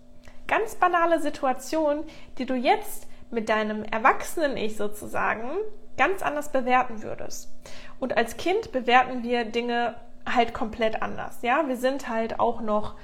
Ganz 0.48 0.76
banale 0.76 1.20
Situationen, 1.20 2.06
die 2.38 2.46
du 2.46 2.56
jetzt 2.56 3.08
mit 3.32 3.50
deinem 3.50 3.84
erwachsenen 3.84 4.56
Ich 4.58 4.78
sozusagen 4.78 5.50
ganz 5.98 6.24
anders 6.24 6.52
bewerten 6.52 7.04
würdest. 7.04 7.52
Und 8.00 8.16
als 8.16 8.38
Kind 8.38 8.72
bewerten 8.72 9.24
wir 9.24 9.44
Dinge 9.44 9.96
halt 10.26 10.54
komplett 10.54 11.02
anders. 11.02 11.40
Ja, 11.42 11.68
wir 11.68 11.76
sind 11.76 12.08
halt 12.08 12.40
auch 12.40 12.62
noch 12.62 12.96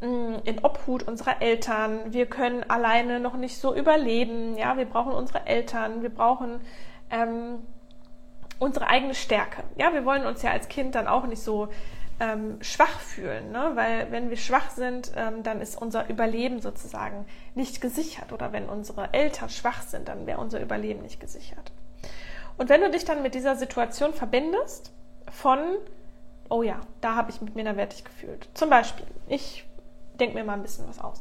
in 0.00 0.64
Obhut 0.64 1.02
unserer 1.02 1.42
Eltern. 1.42 2.12
Wir 2.12 2.26
können 2.26 2.68
alleine 2.68 3.20
noch 3.20 3.36
nicht 3.36 3.58
so 3.58 3.74
überleben. 3.74 4.56
Ja, 4.56 4.76
wir 4.76 4.86
brauchen 4.86 5.12
unsere 5.12 5.46
Eltern. 5.46 6.02
Wir 6.02 6.08
brauchen 6.08 6.60
ähm, 7.10 7.58
unsere 8.58 8.86
eigene 8.86 9.14
Stärke. 9.14 9.62
Ja, 9.76 9.92
wir 9.92 10.04
wollen 10.04 10.24
uns 10.24 10.42
ja 10.42 10.52
als 10.52 10.68
Kind 10.68 10.94
dann 10.94 11.06
auch 11.06 11.26
nicht 11.26 11.42
so 11.42 11.68
ähm, 12.20 12.58
schwach 12.60 13.00
fühlen, 13.00 13.50
ne? 13.50 13.72
weil 13.74 14.12
wenn 14.12 14.28
wir 14.28 14.36
schwach 14.36 14.70
sind, 14.70 15.10
ähm, 15.16 15.42
dann 15.42 15.60
ist 15.60 15.80
unser 15.80 16.08
Überleben 16.08 16.60
sozusagen 16.60 17.24
nicht 17.54 17.80
gesichert. 17.80 18.32
Oder 18.32 18.52
wenn 18.52 18.68
unsere 18.68 19.12
Eltern 19.14 19.48
schwach 19.48 19.82
sind, 19.82 20.08
dann 20.08 20.26
wäre 20.26 20.40
unser 20.40 20.60
Überleben 20.60 21.02
nicht 21.02 21.18
gesichert. 21.18 21.72
Und 22.58 22.68
wenn 22.68 22.82
du 22.82 22.90
dich 22.90 23.06
dann 23.06 23.22
mit 23.22 23.34
dieser 23.34 23.56
Situation 23.56 24.12
verbindest, 24.12 24.92
von, 25.30 25.58
oh 26.50 26.62
ja, 26.62 26.80
da 27.00 27.14
habe 27.14 27.30
ich 27.30 27.40
mich 27.40 27.54
minderwertig 27.54 28.04
gefühlt. 28.04 28.48
Zum 28.52 28.68
Beispiel, 28.68 29.06
ich 29.28 29.64
denke 30.20 30.36
mir 30.36 30.44
mal 30.44 30.54
ein 30.54 30.62
bisschen 30.62 30.88
was 30.88 31.00
aus. 31.00 31.20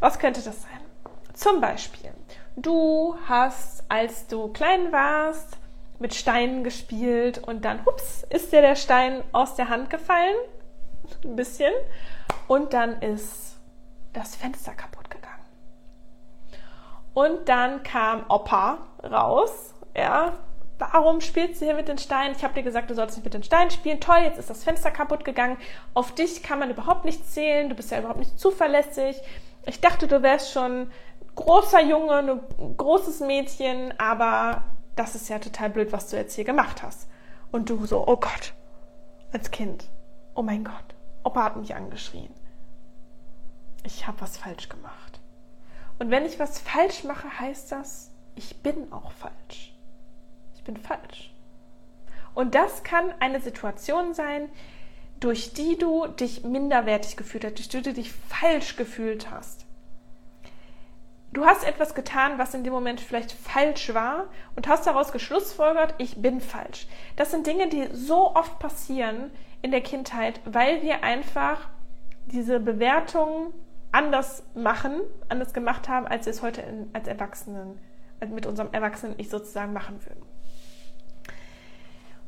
Was 0.00 0.18
könnte 0.18 0.42
das 0.42 0.62
sein? 0.62 0.80
Zum 1.34 1.60
Beispiel, 1.60 2.10
du 2.56 3.16
hast, 3.28 3.84
als 3.88 4.26
du 4.26 4.48
klein 4.48 4.90
warst, 4.92 5.58
mit 5.98 6.14
Steinen 6.14 6.64
gespielt 6.64 7.38
und 7.38 7.64
dann, 7.64 7.84
hups, 7.86 8.24
ist 8.28 8.52
dir 8.52 8.60
der 8.60 8.76
Stein 8.76 9.22
aus 9.32 9.54
der 9.54 9.68
Hand 9.68 9.90
gefallen. 9.90 10.36
Ein 11.24 11.36
bisschen. 11.36 11.72
Und 12.48 12.72
dann 12.72 13.00
ist 13.00 13.56
das 14.12 14.36
Fenster 14.36 14.72
kaputt 14.72 15.10
gegangen. 15.10 15.44
Und 17.14 17.48
dann 17.48 17.82
kam 17.82 18.24
Opa 18.28 18.78
raus, 19.02 19.74
ja, 19.96 20.32
Warum 20.78 21.22
spielst 21.22 21.60
du 21.60 21.64
hier 21.64 21.74
mit 21.74 21.88
den 21.88 21.96
Steinen? 21.96 22.34
Ich 22.36 22.44
habe 22.44 22.54
dir 22.54 22.62
gesagt, 22.62 22.90
du 22.90 22.94
sollst 22.94 23.16
nicht 23.16 23.24
mit 23.24 23.32
den 23.32 23.42
Steinen 23.42 23.70
spielen. 23.70 24.00
Toll, 24.00 24.18
jetzt 24.18 24.38
ist 24.38 24.50
das 24.50 24.62
Fenster 24.62 24.90
kaputt 24.90 25.24
gegangen. 25.24 25.56
Auf 25.94 26.14
dich 26.14 26.42
kann 26.42 26.58
man 26.58 26.70
überhaupt 26.70 27.06
nicht 27.06 27.30
zählen. 27.30 27.70
Du 27.70 27.74
bist 27.74 27.90
ja 27.90 27.98
überhaupt 27.98 28.18
nicht 28.18 28.38
zuverlässig. 28.38 29.16
Ich 29.64 29.80
dachte, 29.80 30.06
du 30.06 30.22
wärst 30.22 30.52
schon 30.52 30.90
großer 31.34 31.82
Junge, 31.82 32.40
ein 32.58 32.76
großes 32.76 33.20
Mädchen, 33.20 33.98
aber 33.98 34.64
das 34.96 35.14
ist 35.14 35.28
ja 35.28 35.38
total 35.38 35.70
blöd, 35.70 35.92
was 35.92 36.08
du 36.10 36.16
jetzt 36.16 36.34
hier 36.34 36.44
gemacht 36.44 36.82
hast. 36.82 37.08
Und 37.52 37.70
du 37.70 37.86
so, 37.86 38.06
oh 38.06 38.16
Gott, 38.16 38.54
als 39.32 39.50
Kind, 39.50 39.88
oh 40.34 40.42
mein 40.42 40.64
Gott, 40.64 40.94
Opa 41.24 41.44
hat 41.44 41.56
mich 41.56 41.74
angeschrien. 41.74 42.34
ich 43.84 44.06
habe 44.06 44.20
was 44.20 44.36
falsch 44.36 44.68
gemacht. 44.68 45.20
Und 45.98 46.10
wenn 46.10 46.26
ich 46.26 46.38
was 46.38 46.58
falsch 46.58 47.04
mache, 47.04 47.38
heißt 47.38 47.72
das, 47.72 48.10
ich 48.34 48.62
bin 48.62 48.92
auch 48.92 49.12
falsch. 49.12 49.75
Ich 50.66 50.74
bin 50.74 50.82
falsch. 50.82 51.32
Und 52.34 52.56
das 52.56 52.82
kann 52.82 53.14
eine 53.20 53.40
Situation 53.40 54.14
sein, 54.14 54.48
durch 55.20 55.52
die 55.52 55.78
du 55.78 56.08
dich 56.08 56.42
minderwertig 56.42 57.16
gefühlt 57.16 57.44
hast, 57.44 57.54
durch 57.54 57.68
die 57.68 57.82
du 57.82 57.92
dich 57.92 58.12
falsch 58.12 58.74
gefühlt 58.74 59.30
hast. 59.30 59.64
Du 61.32 61.46
hast 61.46 61.62
etwas 61.62 61.94
getan, 61.94 62.38
was 62.38 62.52
in 62.52 62.64
dem 62.64 62.72
Moment 62.72 63.00
vielleicht 63.00 63.30
falsch 63.30 63.94
war 63.94 64.26
und 64.56 64.66
hast 64.66 64.88
daraus 64.88 65.12
geschlussfolgert, 65.12 65.94
ich 65.98 66.20
bin 66.20 66.40
falsch. 66.40 66.88
Das 67.14 67.30
sind 67.30 67.46
Dinge, 67.46 67.68
die 67.68 67.86
so 67.92 68.34
oft 68.34 68.58
passieren 68.58 69.30
in 69.62 69.70
der 69.70 69.82
Kindheit, 69.82 70.40
weil 70.44 70.82
wir 70.82 71.04
einfach 71.04 71.68
diese 72.26 72.58
Bewertung 72.58 73.54
anders 73.92 74.42
machen, 74.56 75.00
anders 75.28 75.54
gemacht 75.54 75.88
haben, 75.88 76.08
als 76.08 76.26
wir 76.26 76.32
es 76.32 76.42
heute 76.42 76.62
in, 76.62 76.90
als 76.92 77.06
Erwachsenen, 77.06 77.78
mit 78.30 78.46
unserem 78.46 78.72
Erwachsenen-Ich 78.72 79.28
sozusagen 79.28 79.72
machen 79.72 80.04
würden. 80.04 80.35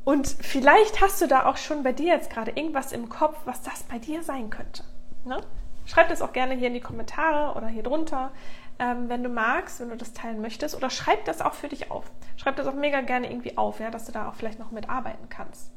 Und 0.08 0.26
vielleicht 0.26 1.02
hast 1.02 1.20
du 1.20 1.26
da 1.26 1.44
auch 1.44 1.58
schon 1.58 1.82
bei 1.82 1.92
dir 1.92 2.14
jetzt 2.14 2.30
gerade 2.30 2.52
irgendwas 2.52 2.92
im 2.92 3.10
Kopf, 3.10 3.36
was 3.44 3.60
das 3.60 3.82
bei 3.82 3.98
dir 3.98 4.22
sein 4.22 4.48
könnte. 4.48 4.82
Ne? 5.26 5.38
Schreib 5.84 6.08
das 6.08 6.22
auch 6.22 6.32
gerne 6.32 6.54
hier 6.54 6.68
in 6.68 6.72
die 6.72 6.80
Kommentare 6.80 7.54
oder 7.58 7.66
hier 7.66 7.82
drunter, 7.82 8.30
ähm, 8.78 9.10
wenn 9.10 9.22
du 9.22 9.28
magst, 9.28 9.80
wenn 9.80 9.90
du 9.90 9.98
das 9.98 10.14
teilen 10.14 10.40
möchtest. 10.40 10.74
Oder 10.74 10.88
schreib 10.88 11.26
das 11.26 11.42
auch 11.42 11.52
für 11.52 11.68
dich 11.68 11.90
auf. 11.90 12.10
Schreib 12.38 12.56
das 12.56 12.66
auch 12.66 12.72
mega 12.72 13.02
gerne 13.02 13.30
irgendwie 13.30 13.58
auf, 13.58 13.80
ja, 13.80 13.90
dass 13.90 14.06
du 14.06 14.12
da 14.12 14.30
auch 14.30 14.34
vielleicht 14.34 14.58
noch 14.58 14.70
mitarbeiten 14.70 15.28
kannst. 15.28 15.70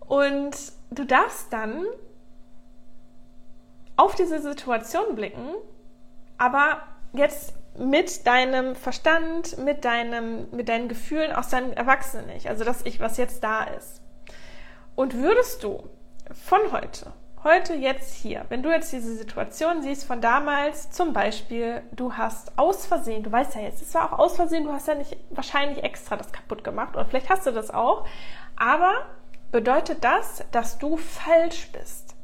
Und 0.00 0.54
du 0.90 1.06
darfst 1.06 1.50
dann 1.50 1.86
auf 3.96 4.16
diese 4.16 4.42
Situation 4.42 5.14
blicken, 5.14 5.54
aber 6.36 6.82
jetzt 7.14 7.54
mit 7.78 8.26
deinem 8.26 8.74
Verstand, 8.74 9.58
mit, 9.58 9.84
deinem, 9.84 10.48
mit 10.50 10.68
deinen 10.68 10.88
Gefühlen 10.88 11.32
aus 11.32 11.48
deinem 11.48 11.72
Erwachsenen 11.72 12.26
nicht, 12.26 12.48
also 12.48 12.64
das 12.64 12.84
Ich, 12.84 13.00
was 13.00 13.16
jetzt 13.16 13.42
da 13.44 13.64
ist. 13.64 14.02
Und 14.94 15.14
würdest 15.14 15.62
du 15.62 15.88
von 16.32 16.72
heute, 16.72 17.12
heute, 17.44 17.74
jetzt 17.74 18.14
hier, 18.14 18.44
wenn 18.48 18.62
du 18.62 18.70
jetzt 18.70 18.92
diese 18.92 19.14
Situation 19.14 19.82
siehst 19.82 20.04
von 20.04 20.20
damals, 20.20 20.90
zum 20.90 21.12
Beispiel, 21.12 21.82
du 21.92 22.14
hast 22.14 22.58
aus 22.58 22.86
Versehen, 22.86 23.22
du 23.22 23.30
weißt 23.30 23.54
ja 23.54 23.62
jetzt, 23.62 23.80
es 23.80 23.94
war 23.94 24.12
auch 24.12 24.18
aus 24.18 24.36
Versehen, 24.36 24.64
du 24.64 24.72
hast 24.72 24.88
ja 24.88 24.94
nicht 24.94 25.16
wahrscheinlich 25.30 25.84
extra 25.84 26.16
das 26.16 26.32
kaputt 26.32 26.64
gemacht 26.64 26.96
oder 26.96 27.04
vielleicht 27.04 27.30
hast 27.30 27.46
du 27.46 27.52
das 27.52 27.70
auch, 27.70 28.06
aber 28.56 29.06
bedeutet 29.52 30.04
das, 30.04 30.44
dass 30.50 30.78
du 30.78 30.96
falsch 30.96 31.70
bist. 31.72 32.16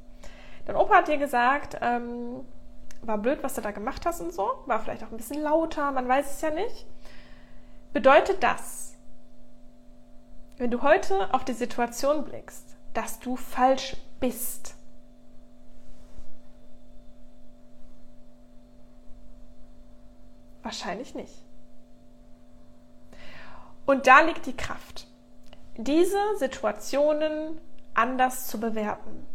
Dein 0.67 0.77
Opa 0.77 0.97
hat 0.97 1.09
dir 1.09 1.19
gesagt, 1.19 1.79
ähm, 1.81 2.41
war 3.07 3.19
blöd, 3.19 3.43
was 3.43 3.55
du 3.55 3.61
da 3.61 3.71
gemacht 3.71 4.07
hast 4.07 4.21
und 4.21 4.33
so, 4.33 4.51
war 4.67 4.81
vielleicht 4.81 5.03
auch 5.05 5.11
ein 5.11 5.17
bisschen 5.17 5.43
lauter, 5.43 5.91
man 5.93 6.09
weiß 6.09 6.35
es 6.35 6.41
ja 6.41 6.51
nicht. 6.51 6.87
Bedeutet 7.93 8.43
das, 8.43 8.95
wenn 10.57 10.71
du 10.71 10.83
heute 10.83 11.33
auf 11.35 11.45
die 11.45 11.53
Situation 11.53 12.25
blickst, 12.25 12.77
dass 12.93 13.19
du 13.19 13.37
falsch 13.37 13.97
bist? 14.21 14.77
Wahrscheinlich 20.63 21.15
nicht. 21.15 21.45
Und 23.87 24.07
da 24.07 24.21
liegt 24.21 24.47
die 24.47 24.57
Kraft, 24.57 25.09
diese 25.77 26.19
Situationen 26.39 27.61
anders 27.93 28.47
zu 28.47 28.59
bewerten 28.59 29.27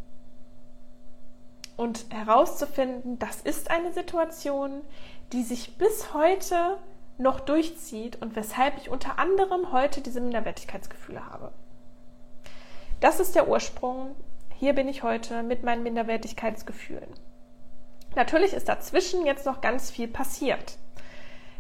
und 1.80 2.08
herauszufinden, 2.10 3.20
das 3.20 3.40
ist 3.40 3.72
eine 3.72 3.94
Situation, 3.94 4.82
die 5.32 5.44
sich 5.44 5.78
bis 5.78 6.14
heute 6.14 6.78
noch 7.18 7.40
durchzieht 7.40 8.22
und 8.22 8.36
weshalb 8.36 8.78
ich 8.78 8.90
unter 8.90 9.18
anderem 9.18 9.72
heute 9.72 10.02
diese 10.02 10.20
Minderwertigkeitsgefühle 10.20 11.26
habe. 11.26 11.54
Das 13.00 13.22
ist 13.22 13.34
der 13.34 13.48
Ursprung. 13.48 14.14
Hier 14.58 14.74
bin 14.74 14.90
ich 14.90 15.04
heute 15.04 15.42
mit 15.42 15.64
meinen 15.64 15.84
Minderwertigkeitsgefühlen. 15.84 17.10
Natürlich 18.14 18.52
ist 18.52 18.68
dazwischen 18.68 19.26
jetzt 19.26 19.46
noch 19.46 19.62
ganz 19.62 19.90
viel 19.90 20.10
passiert 20.10 20.78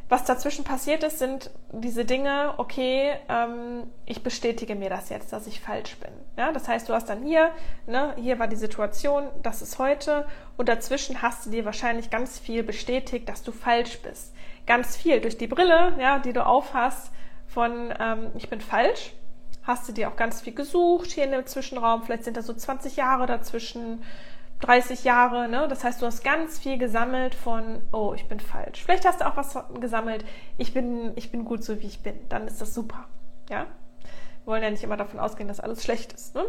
was 0.09 0.25
dazwischen 0.25 0.65
passiert 0.65 1.03
ist, 1.03 1.19
sind 1.19 1.51
diese 1.71 2.03
Dinge, 2.03 2.55
okay, 2.57 3.13
ähm, 3.29 3.83
ich 4.05 4.23
bestätige 4.23 4.73
mir 4.73 4.89
das 4.89 5.09
jetzt, 5.09 5.31
dass 5.31 5.45
ich 5.45 5.61
falsch 5.61 5.97
bin. 5.97 6.11
Ja, 6.35 6.51
das 6.51 6.67
heißt, 6.67 6.89
du 6.89 6.93
hast 6.93 7.09
dann 7.09 7.23
hier, 7.23 7.51
ne, 7.85 8.15
hier 8.17 8.39
war 8.39 8.47
die 8.47 8.55
Situation, 8.55 9.27
das 9.43 9.61
ist 9.61 9.77
heute 9.77 10.25
und 10.57 10.67
dazwischen 10.67 11.21
hast 11.21 11.45
du 11.45 11.51
dir 11.51 11.63
wahrscheinlich 11.63 12.09
ganz 12.09 12.39
viel 12.39 12.63
bestätigt, 12.63 13.29
dass 13.29 13.43
du 13.43 13.51
falsch 13.51 13.99
bist. 14.01 14.33
Ganz 14.65 14.97
viel 14.97 15.21
durch 15.21 15.37
die 15.37 15.47
Brille, 15.47 15.93
ja, 15.99 16.17
die 16.17 16.33
du 16.33 16.43
aufhast 16.43 17.11
von 17.45 17.93
ähm, 17.99 18.31
ich 18.35 18.49
bin 18.49 18.61
falsch, 18.61 19.13
hast 19.61 19.87
du 19.87 19.93
dir 19.93 20.09
auch 20.09 20.15
ganz 20.15 20.41
viel 20.41 20.53
gesucht 20.53 21.11
hier 21.11 21.25
in 21.25 21.31
dem 21.31 21.45
Zwischenraum. 21.45 22.01
Vielleicht 22.01 22.23
sind 22.23 22.35
da 22.35 22.41
so 22.41 22.53
20 22.53 22.95
Jahre 22.95 23.27
dazwischen 23.27 24.01
30 24.61 25.03
Jahre, 25.03 25.47
ne? 25.47 25.67
Das 25.69 25.83
heißt, 25.83 26.01
du 26.01 26.05
hast 26.05 26.23
ganz 26.23 26.59
viel 26.59 26.77
gesammelt 26.77 27.33
von, 27.33 27.81
oh, 27.93 28.13
ich 28.13 28.27
bin 28.27 28.39
falsch. 28.39 28.83
Vielleicht 28.83 29.05
hast 29.05 29.21
du 29.21 29.27
auch 29.27 29.37
was 29.37 29.57
gesammelt, 29.79 30.25
ich 30.57 30.73
bin, 30.73 31.13
ich 31.15 31.31
bin 31.31 31.45
gut 31.45 31.63
so 31.63 31.81
wie 31.81 31.87
ich 31.87 32.03
bin. 32.03 32.15
Dann 32.29 32.47
ist 32.47 32.59
das 32.59 32.73
super, 32.73 33.05
ja? 33.49 33.65
Wir 34.43 34.53
wollen 34.53 34.63
ja 34.63 34.71
nicht 34.71 34.83
immer 34.83 34.97
davon 34.97 35.19
ausgehen, 35.19 35.47
dass 35.47 35.59
alles 35.59 35.83
schlecht 35.83 36.13
ist. 36.13 36.35
Ne? 36.35 36.43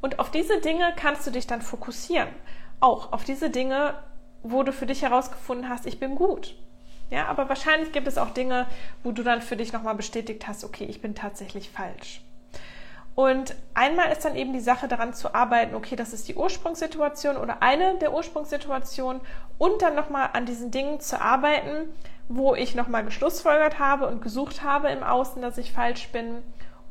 Und 0.00 0.18
auf 0.18 0.30
diese 0.30 0.60
Dinge 0.60 0.92
kannst 0.96 1.26
du 1.26 1.30
dich 1.30 1.46
dann 1.46 1.62
fokussieren. 1.62 2.28
Auch 2.80 3.12
auf 3.12 3.24
diese 3.24 3.50
Dinge, 3.50 3.94
wo 4.42 4.62
du 4.62 4.72
für 4.72 4.86
dich 4.86 5.02
herausgefunden 5.02 5.68
hast, 5.68 5.86
ich 5.86 6.00
bin 6.00 6.14
gut. 6.16 6.56
Ja, 7.10 7.26
aber 7.26 7.48
wahrscheinlich 7.48 7.92
gibt 7.92 8.08
es 8.08 8.18
auch 8.18 8.30
Dinge, 8.30 8.66
wo 9.02 9.12
du 9.12 9.22
dann 9.22 9.42
für 9.42 9.56
dich 9.56 9.72
nochmal 9.72 9.94
bestätigt 9.94 10.48
hast, 10.48 10.64
okay, 10.64 10.84
ich 10.84 11.00
bin 11.00 11.14
tatsächlich 11.14 11.70
falsch. 11.70 12.23
Und 13.14 13.54
einmal 13.74 14.10
ist 14.10 14.24
dann 14.24 14.34
eben 14.34 14.52
die 14.52 14.60
Sache 14.60 14.88
daran 14.88 15.14
zu 15.14 15.34
arbeiten, 15.34 15.76
okay, 15.76 15.94
das 15.94 16.12
ist 16.12 16.26
die 16.26 16.34
Ursprungssituation 16.34 17.36
oder 17.36 17.62
eine 17.62 17.96
der 17.98 18.12
Ursprungssituationen 18.12 19.22
und 19.56 19.82
dann 19.82 19.94
nochmal 19.94 20.30
an 20.32 20.46
diesen 20.46 20.72
Dingen 20.72 20.98
zu 20.98 21.20
arbeiten, 21.20 21.88
wo 22.28 22.54
ich 22.54 22.74
nochmal 22.74 23.04
geschlussfolgert 23.04 23.78
habe 23.78 24.08
und 24.08 24.20
gesucht 24.20 24.62
habe 24.62 24.88
im 24.88 25.04
Außen, 25.04 25.40
dass 25.42 25.58
ich 25.58 25.72
falsch 25.72 26.08
bin 26.08 26.42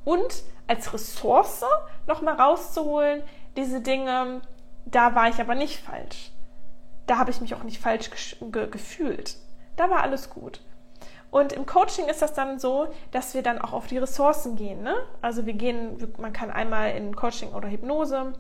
und 0.06 0.44
als 0.68 0.94
Ressource 0.94 1.66
nochmal 2.08 2.36
rauszuholen, 2.36 3.22
diese 3.58 3.82
Dinge, 3.82 4.42
da 4.86 5.16
war 5.16 5.28
ich 5.28 5.40
aber 5.40 5.56
nicht 5.56 5.80
falsch. 5.80 6.32
Da 7.06 7.18
habe 7.18 7.32
ich 7.32 7.42
mich 7.42 7.54
auch 7.54 7.64
nicht 7.64 7.82
falsch 7.82 8.10
ge 8.40 8.68
gefühlt. 8.70 9.36
Da 9.76 9.90
war 9.90 10.02
alles 10.02 10.30
gut. 10.30 10.62
Und 11.34 11.52
im 11.52 11.66
Coaching 11.66 12.06
ist 12.10 12.22
das 12.22 12.34
dann 12.34 12.60
so, 12.60 12.90
dass 13.10 13.34
wir 13.34 13.42
dann 13.42 13.60
auch 13.60 13.74
auf 13.74 13.88
die 13.88 13.98
Ressourcen 13.98 14.56
gehen. 14.56 14.84
Ne? 14.84 14.94
Also 15.20 15.48
wir 15.48 15.54
gehen, 15.54 16.14
man 16.20 16.32
kann 16.32 16.52
einmal 16.52 16.92
in 16.92 17.16
Coaching 17.16 17.54
oder 17.54 17.70
Hypnose 17.70 18.34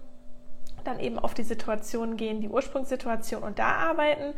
dann 0.83 0.99
eben 0.99 1.17
auf 1.17 1.33
die 1.33 1.41
Situation 1.41 2.17
gehen, 2.17 2.39
die 2.39 2.49
Ursprungssituation 2.49 3.41
und 3.41 3.57
da 3.57 3.71
arbeiten. 3.77 4.35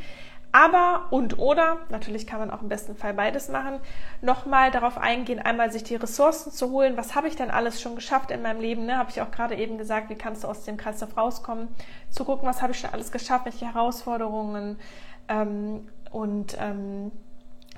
Aber 0.53 1.07
und 1.09 1.37
oder, 1.37 1.79
natürlich 1.89 2.27
kann 2.27 2.39
man 2.39 2.49
auch 2.49 2.61
im 2.61 2.69
besten 2.69 2.95
Fall 2.95 3.13
beides 3.13 3.49
machen, 3.49 3.81
nochmal 4.21 4.71
darauf 4.71 4.97
eingehen, 4.97 5.39
einmal 5.39 5.69
sich 5.69 5.83
die 5.83 5.97
Ressourcen 5.97 6.49
zu 6.49 6.71
holen. 6.71 6.95
Was 6.95 7.13
habe 7.13 7.27
ich 7.27 7.35
denn 7.35 7.51
alles 7.51 7.81
schon 7.81 7.95
geschafft 7.95 8.31
in 8.31 8.41
meinem 8.41 8.61
Leben? 8.61 8.85
Ne? 8.85 8.97
Habe 8.97 9.09
ich 9.09 9.21
auch 9.21 9.31
gerade 9.31 9.55
eben 9.55 9.77
gesagt, 9.77 10.09
wie 10.09 10.15
kannst 10.15 10.45
du 10.45 10.47
aus 10.47 10.63
dem 10.63 10.77
Kreislauf 10.77 11.17
rauskommen? 11.17 11.67
Zu 12.09 12.23
gucken, 12.23 12.47
was 12.47 12.61
habe 12.61 12.71
ich 12.71 12.79
schon 12.79 12.93
alles 12.93 13.11
geschafft, 13.11 13.43
welche 13.43 13.65
Herausforderungen 13.65 14.79
ähm, 15.27 15.89
und 16.09 16.55
ähm, 16.57 17.11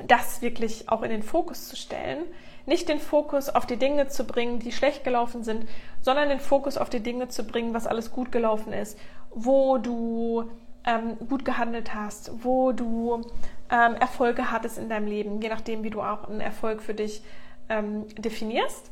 das 0.06 0.42
wirklich 0.42 0.90
auch 0.90 1.02
in 1.02 1.10
den 1.10 1.24
Fokus 1.24 1.68
zu 1.68 1.76
stellen. 1.76 2.24
Nicht 2.66 2.90
den 2.90 3.00
Fokus 3.00 3.50
auf 3.50 3.66
die 3.66 3.78
Dinge 3.78 4.08
zu 4.08 4.26
bringen, 4.26 4.60
die 4.60 4.72
schlecht 4.72 5.04
gelaufen 5.04 5.44
sind, 5.44 5.68
sondern 6.02 6.30
den 6.30 6.40
Fokus 6.40 6.78
auf 6.78 6.90
die 6.90 7.00
Dinge 7.00 7.30
zu 7.30 7.46
bringen, 7.46 7.74
was 7.74 7.88
alles 7.88 8.12
gut 8.12 8.32
gelaufen 8.32 8.74
ist, 8.74 9.00
wo 9.32 9.78
du 9.78 10.52
ähm, 10.86 11.18
gut 11.28 11.46
gehandelt 11.46 11.94
hast, 11.94 12.44
wo 12.44 12.74
du 12.74 13.22
ähm, 13.70 13.96
Erfolge 13.96 14.52
hattest 14.52 14.78
in 14.78 14.90
deinem 14.90 15.08
Leben, 15.08 15.42
je 15.42 15.50
nachdem, 15.50 15.84
wie 15.84 15.90
du 15.90 16.02
auch 16.02 16.28
einen 16.30 16.42
Erfolg 16.42 16.82
für 16.82 16.94
dich 16.94 17.24
ähm, 17.70 18.06
definierst. 18.18 18.92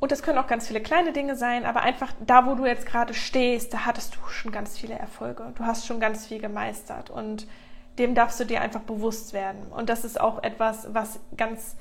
Und 0.00 0.12
das 0.12 0.22
können 0.22 0.38
auch 0.38 0.46
ganz 0.46 0.68
viele 0.68 0.80
kleine 0.80 1.12
Dinge 1.12 1.34
sein, 1.34 1.64
aber 1.64 1.80
einfach 1.82 2.12
da, 2.24 2.46
wo 2.46 2.54
du 2.54 2.66
jetzt 2.66 2.86
gerade 2.86 3.14
stehst, 3.14 3.74
da 3.74 3.84
hattest 3.84 4.14
du 4.14 4.28
schon 4.28 4.52
ganz 4.52 4.78
viele 4.78 4.94
Erfolge. 4.94 5.52
Du 5.56 5.64
hast 5.64 5.86
schon 5.86 5.98
ganz 5.98 6.26
viel 6.26 6.40
gemeistert 6.40 7.10
und 7.10 7.48
dem 7.98 8.14
darfst 8.14 8.40
du 8.40 8.44
dir 8.44 8.60
einfach 8.60 8.80
bewusst 8.80 9.32
werden. 9.32 9.60
Und 9.70 9.88
das 9.88 10.04
ist 10.04 10.20
auch 10.20 10.42
etwas, 10.42 10.88
was 10.92 11.20
ganz 11.36 11.76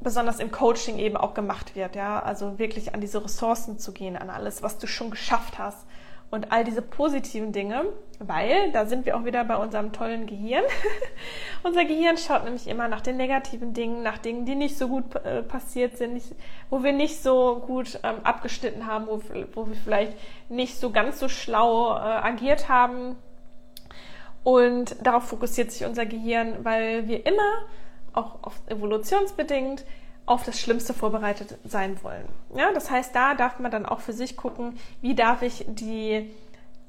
besonders 0.00 0.38
im 0.38 0.50
Coaching 0.50 0.98
eben 0.98 1.16
auch 1.16 1.34
gemacht 1.34 1.74
wird, 1.74 1.96
ja, 1.96 2.22
also 2.22 2.58
wirklich 2.58 2.94
an 2.94 3.00
diese 3.00 3.24
Ressourcen 3.24 3.78
zu 3.78 3.92
gehen, 3.92 4.16
an 4.16 4.30
alles, 4.30 4.62
was 4.62 4.78
du 4.78 4.86
schon 4.86 5.10
geschafft 5.10 5.58
hast 5.58 5.86
und 6.30 6.52
all 6.52 6.64
diese 6.64 6.82
positiven 6.82 7.52
Dinge, 7.52 7.84
weil 8.18 8.70
da 8.72 8.86
sind 8.86 9.06
wir 9.06 9.16
auch 9.16 9.24
wieder 9.24 9.44
bei 9.44 9.56
unserem 9.56 9.92
tollen 9.92 10.26
Gehirn. 10.26 10.64
Unser 11.62 11.84
Gehirn 11.84 12.18
schaut 12.18 12.44
nämlich 12.44 12.66
immer 12.66 12.88
nach 12.88 13.00
den 13.00 13.16
negativen 13.16 13.72
Dingen, 13.72 14.02
nach 14.02 14.18
Dingen, 14.18 14.44
die 14.44 14.54
nicht 14.54 14.76
so 14.76 14.88
gut 14.88 15.14
äh, 15.16 15.42
passiert 15.42 15.96
sind, 15.96 16.14
nicht, 16.14 16.34
wo 16.70 16.82
wir 16.82 16.92
nicht 16.92 17.22
so 17.22 17.62
gut 17.66 17.98
ähm, 18.02 18.16
abgeschnitten 18.24 18.86
haben, 18.86 19.06
wo, 19.06 19.22
wo 19.54 19.68
wir 19.68 19.76
vielleicht 19.76 20.14
nicht 20.48 20.78
so 20.78 20.90
ganz 20.90 21.20
so 21.20 21.28
schlau 21.28 21.96
äh, 21.96 22.00
agiert 22.00 22.68
haben 22.68 23.16
Und 24.44 24.96
darauf 25.02 25.24
fokussiert 25.24 25.72
sich 25.72 25.86
unser 25.86 26.06
Gehirn, 26.06 26.64
weil 26.64 27.08
wir 27.08 27.26
immer, 27.26 27.64
auch 28.12 28.36
evolutionsbedingt, 28.68 29.84
auf 30.26 30.44
das 30.44 30.58
Schlimmste 30.60 30.94
vorbereitet 30.94 31.58
sein 31.64 32.02
wollen. 32.02 32.28
Ja, 32.54 32.72
das 32.72 32.90
heißt, 32.90 33.14
da 33.14 33.34
darf 33.34 33.58
man 33.58 33.70
dann 33.70 33.86
auch 33.86 34.00
für 34.00 34.12
sich 34.12 34.36
gucken, 34.36 34.78
wie 35.00 35.14
darf 35.14 35.42
ich 35.42 35.64
die, 35.68 36.30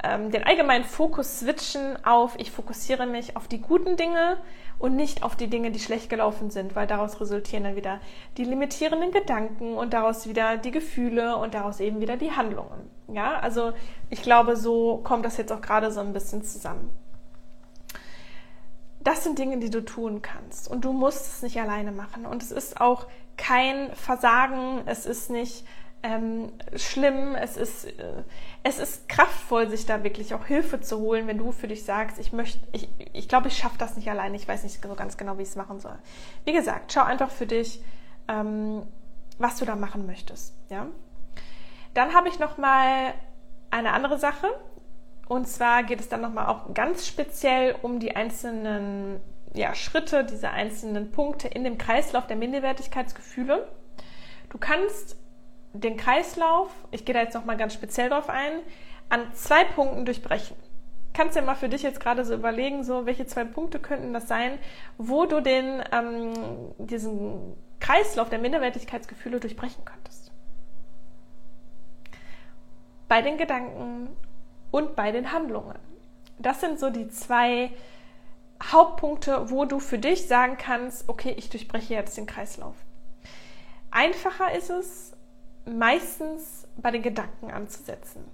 ähm, 0.04 0.32
den 0.32 0.44
allgemeinen 0.44 0.86
Fokus 0.86 1.40
switchen 1.40 2.04
auf, 2.06 2.36
ich 2.38 2.52
fokussiere 2.52 3.06
mich 3.06 3.36
auf 3.36 3.48
die 3.48 3.60
guten 3.60 3.98
Dinge 3.98 4.38
und 4.80 4.96
nicht 4.96 5.24
auf 5.24 5.36
die 5.36 5.48
Dinge, 5.48 5.72
die 5.72 5.80
schlecht 5.80 6.10
gelaufen 6.10 6.50
sind, 6.50 6.76
weil 6.76 6.88
daraus 6.88 7.20
resultieren 7.20 7.64
dann 7.64 7.76
wieder 7.76 8.00
die 8.38 8.46
limitierenden 8.46 9.12
Gedanken 9.12 9.76
und 9.76 9.94
daraus 9.94 10.28
wieder 10.28 10.58
die 10.58 10.72
Gefühle 10.72 11.36
und 11.36 11.54
daraus 11.54 11.80
eben 11.80 12.00
wieder 12.00 12.18
die 12.18 12.32
Handlungen. 12.32 12.90
Ja, 13.08 13.40
also 13.40 13.74
ich 14.10 14.22
glaube, 14.22 14.56
so 14.56 14.98
kommt 15.04 15.26
das 15.26 15.38
jetzt 15.38 15.52
auch 15.52 15.62
gerade 15.62 15.92
so 15.92 16.00
ein 16.00 16.14
bisschen 16.14 16.44
zusammen. 16.44 16.90
Das 19.06 19.24
sind 19.24 19.40
Dinge, 19.40 19.60
die 19.60 19.70
du 19.70 19.86
tun 19.86 20.22
kannst 20.22 20.70
und 20.70 20.84
du 20.84 20.92
musst 20.92 21.28
es 21.28 21.42
nicht 21.42 21.62
alleine 21.62 21.94
machen 21.94 22.26
und 22.26 22.44
es 22.44 22.52
ist 22.52 22.82
auch 22.82 23.08
kein 23.38 23.94
Versagen, 23.96 24.82
es 24.88 25.06
ist 25.06 25.30
nicht 25.30 25.66
ähm, 26.04 26.52
schlimm, 26.76 27.36
es 27.36 27.56
ist, 27.56 27.86
äh, 27.86 28.24
es 28.64 28.80
ist 28.80 29.08
kraftvoll, 29.08 29.70
sich 29.70 29.86
da 29.86 30.04
wirklich 30.04 30.34
auch 30.34 30.46
Hilfe 30.46 30.82
zu 30.82 31.00
holen, 31.00 31.28
wenn 31.28 31.38
du 31.38 31.52
für 31.52 31.68
dich 31.68 31.84
sagst, 31.84 32.20
ich 32.20 32.34
möchte, 32.34 32.60
ich, 32.74 32.90
ich 33.14 33.28
glaube, 33.30 33.48
ich 33.48 33.58
schaffe 33.58 33.78
das 33.78 33.96
nicht 33.96 34.10
alleine, 34.10 34.36
ich 34.36 34.48
weiß 34.48 34.64
nicht 34.64 34.82
so 34.82 34.96
ganz 34.96 35.18
genau, 35.18 35.38
wie 35.38 35.44
ich 35.44 35.50
es 35.50 35.56
machen 35.56 35.80
soll. 35.80 35.98
Wie 36.44 36.54
gesagt, 36.54 36.92
schau 36.92 37.04
einfach 37.04 37.32
für 37.32 37.48
dich, 37.48 37.82
ähm, 38.28 38.84
was 39.38 39.58
du 39.58 39.66
da 39.66 39.76
machen 39.76 40.06
möchtest. 40.06 40.54
Ja? 40.70 40.88
Dann 41.94 42.14
habe 42.14 42.28
ich 42.28 42.40
noch 42.40 42.58
mal 42.58 43.14
eine 43.72 43.94
andere 43.94 44.18
Sache. 44.18 44.48
Und 45.28 45.48
zwar 45.48 45.84
geht 45.84 46.00
es 46.00 46.10
dann 46.10 46.22
nochmal 46.22 46.48
auch 46.48 46.74
ganz 46.74 47.08
speziell 47.08 47.76
um 47.82 48.00
die 48.00 48.16
einzelnen 48.16 49.20
ja, 49.54 49.74
Schritte, 49.74 50.24
diese 50.24 50.52
einzelnen 50.52 51.12
Punkte 51.12 51.48
in 51.48 51.64
dem 51.64 51.78
Kreislauf 51.78 52.28
der 52.28 52.36
Minderwertigkeitsgefühle. 52.36 53.68
Du 54.50 54.58
kannst 54.58 55.18
den 55.74 55.98
Kreislauf, 55.98 56.70
ich 56.92 57.06
gehe 57.06 57.14
da 57.14 57.22
jetzt 57.22 57.34
nochmal 57.34 57.58
ganz 57.58 57.74
speziell 57.74 58.10
drauf 58.10 58.30
ein, 58.30 58.60
an 59.10 59.34
zwei 59.34 59.64
Punkten 59.64 60.06
durchbrechen. 60.06 60.56
Kannst 61.14 61.36
ja 61.36 61.42
mal 61.42 61.56
für 61.56 61.70
dich 61.70 61.84
jetzt 61.84 62.00
gerade 62.00 62.26
so 62.26 62.34
überlegen, 62.34 62.84
so 62.84 63.06
welche 63.06 63.26
zwei 63.26 63.46
Punkte 63.46 63.80
könnten 63.80 64.14
das 64.14 64.28
sein, 64.28 64.58
wo 64.98 65.26
du 65.26 65.42
den 65.42 65.82
ähm, 65.92 66.34
diesen 66.78 67.56
Kreislauf 67.80 68.30
der 68.30 68.40
Minderwertigkeitsgefühle 68.40 69.40
durchbrechen 69.40 69.86
könntest. 69.86 70.32
Bei 73.08 73.22
den 73.22 73.38
Gedanken 73.38 74.10
und 74.76 74.98
bei 74.98 75.14
den 75.14 75.32
Handlungen. 75.32 75.80
Das 76.38 76.60
sind 76.60 76.80
so 76.80 76.90
die 76.90 77.08
zwei 77.08 77.72
Hauptpunkte, 78.62 79.50
wo 79.50 79.64
du 79.64 79.80
für 79.80 79.98
dich 79.98 80.28
sagen 80.28 80.58
kannst, 80.58 81.08
okay, 81.08 81.34
ich 81.38 81.50
durchbreche 81.50 81.94
jetzt 81.94 82.18
den 82.18 82.26
Kreislauf. 82.26 82.76
Einfacher 83.90 84.54
ist 84.54 84.70
es 84.70 85.14
meistens 85.66 86.68
bei 86.76 86.92
den 86.92 87.04
Gedanken 87.04 87.52
anzusetzen. 87.52 88.26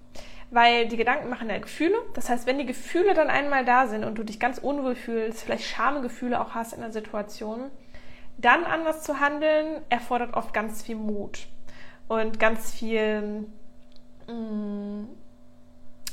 Weil 0.49 0.88
die 0.88 0.97
Gedanken 0.97 1.30
machen 1.30 1.47
ja 1.47 1.60
Gefühle. 1.60 1.95
Das 2.15 2.27
heißt, 2.27 2.47
wenn 2.47 2.58
die 2.58 2.65
Gefühle 2.65 3.13
dann 3.13 3.30
einmal 3.30 3.63
da 3.63 3.86
sind 3.86 4.04
und 4.04 4.15
du 4.15 4.23
dich 4.23 4.39
ganz 4.39 4.58
unwohl 4.58 4.95
fühlst, 4.95 5.43
vielleicht 5.43 5.65
Schamgefühle 5.65 6.41
auch 6.41 6.56
hast 6.56 6.73
in 6.73 6.82
der 6.82 6.91
Situation, 6.91 7.69
dann 8.39 8.63
anders 8.63 9.04
zu 9.04 9.19
handeln, 9.19 9.84
erfordert 9.89 10.34
oft 10.34 10.56
ganz 10.56 10.82
viel 10.82 10.95
Mut 10.95 11.45
und 12.08 12.39
ganz 12.39 12.71
viel 12.71 13.45
mh, 14.27 14.34
mm, 14.34 15.20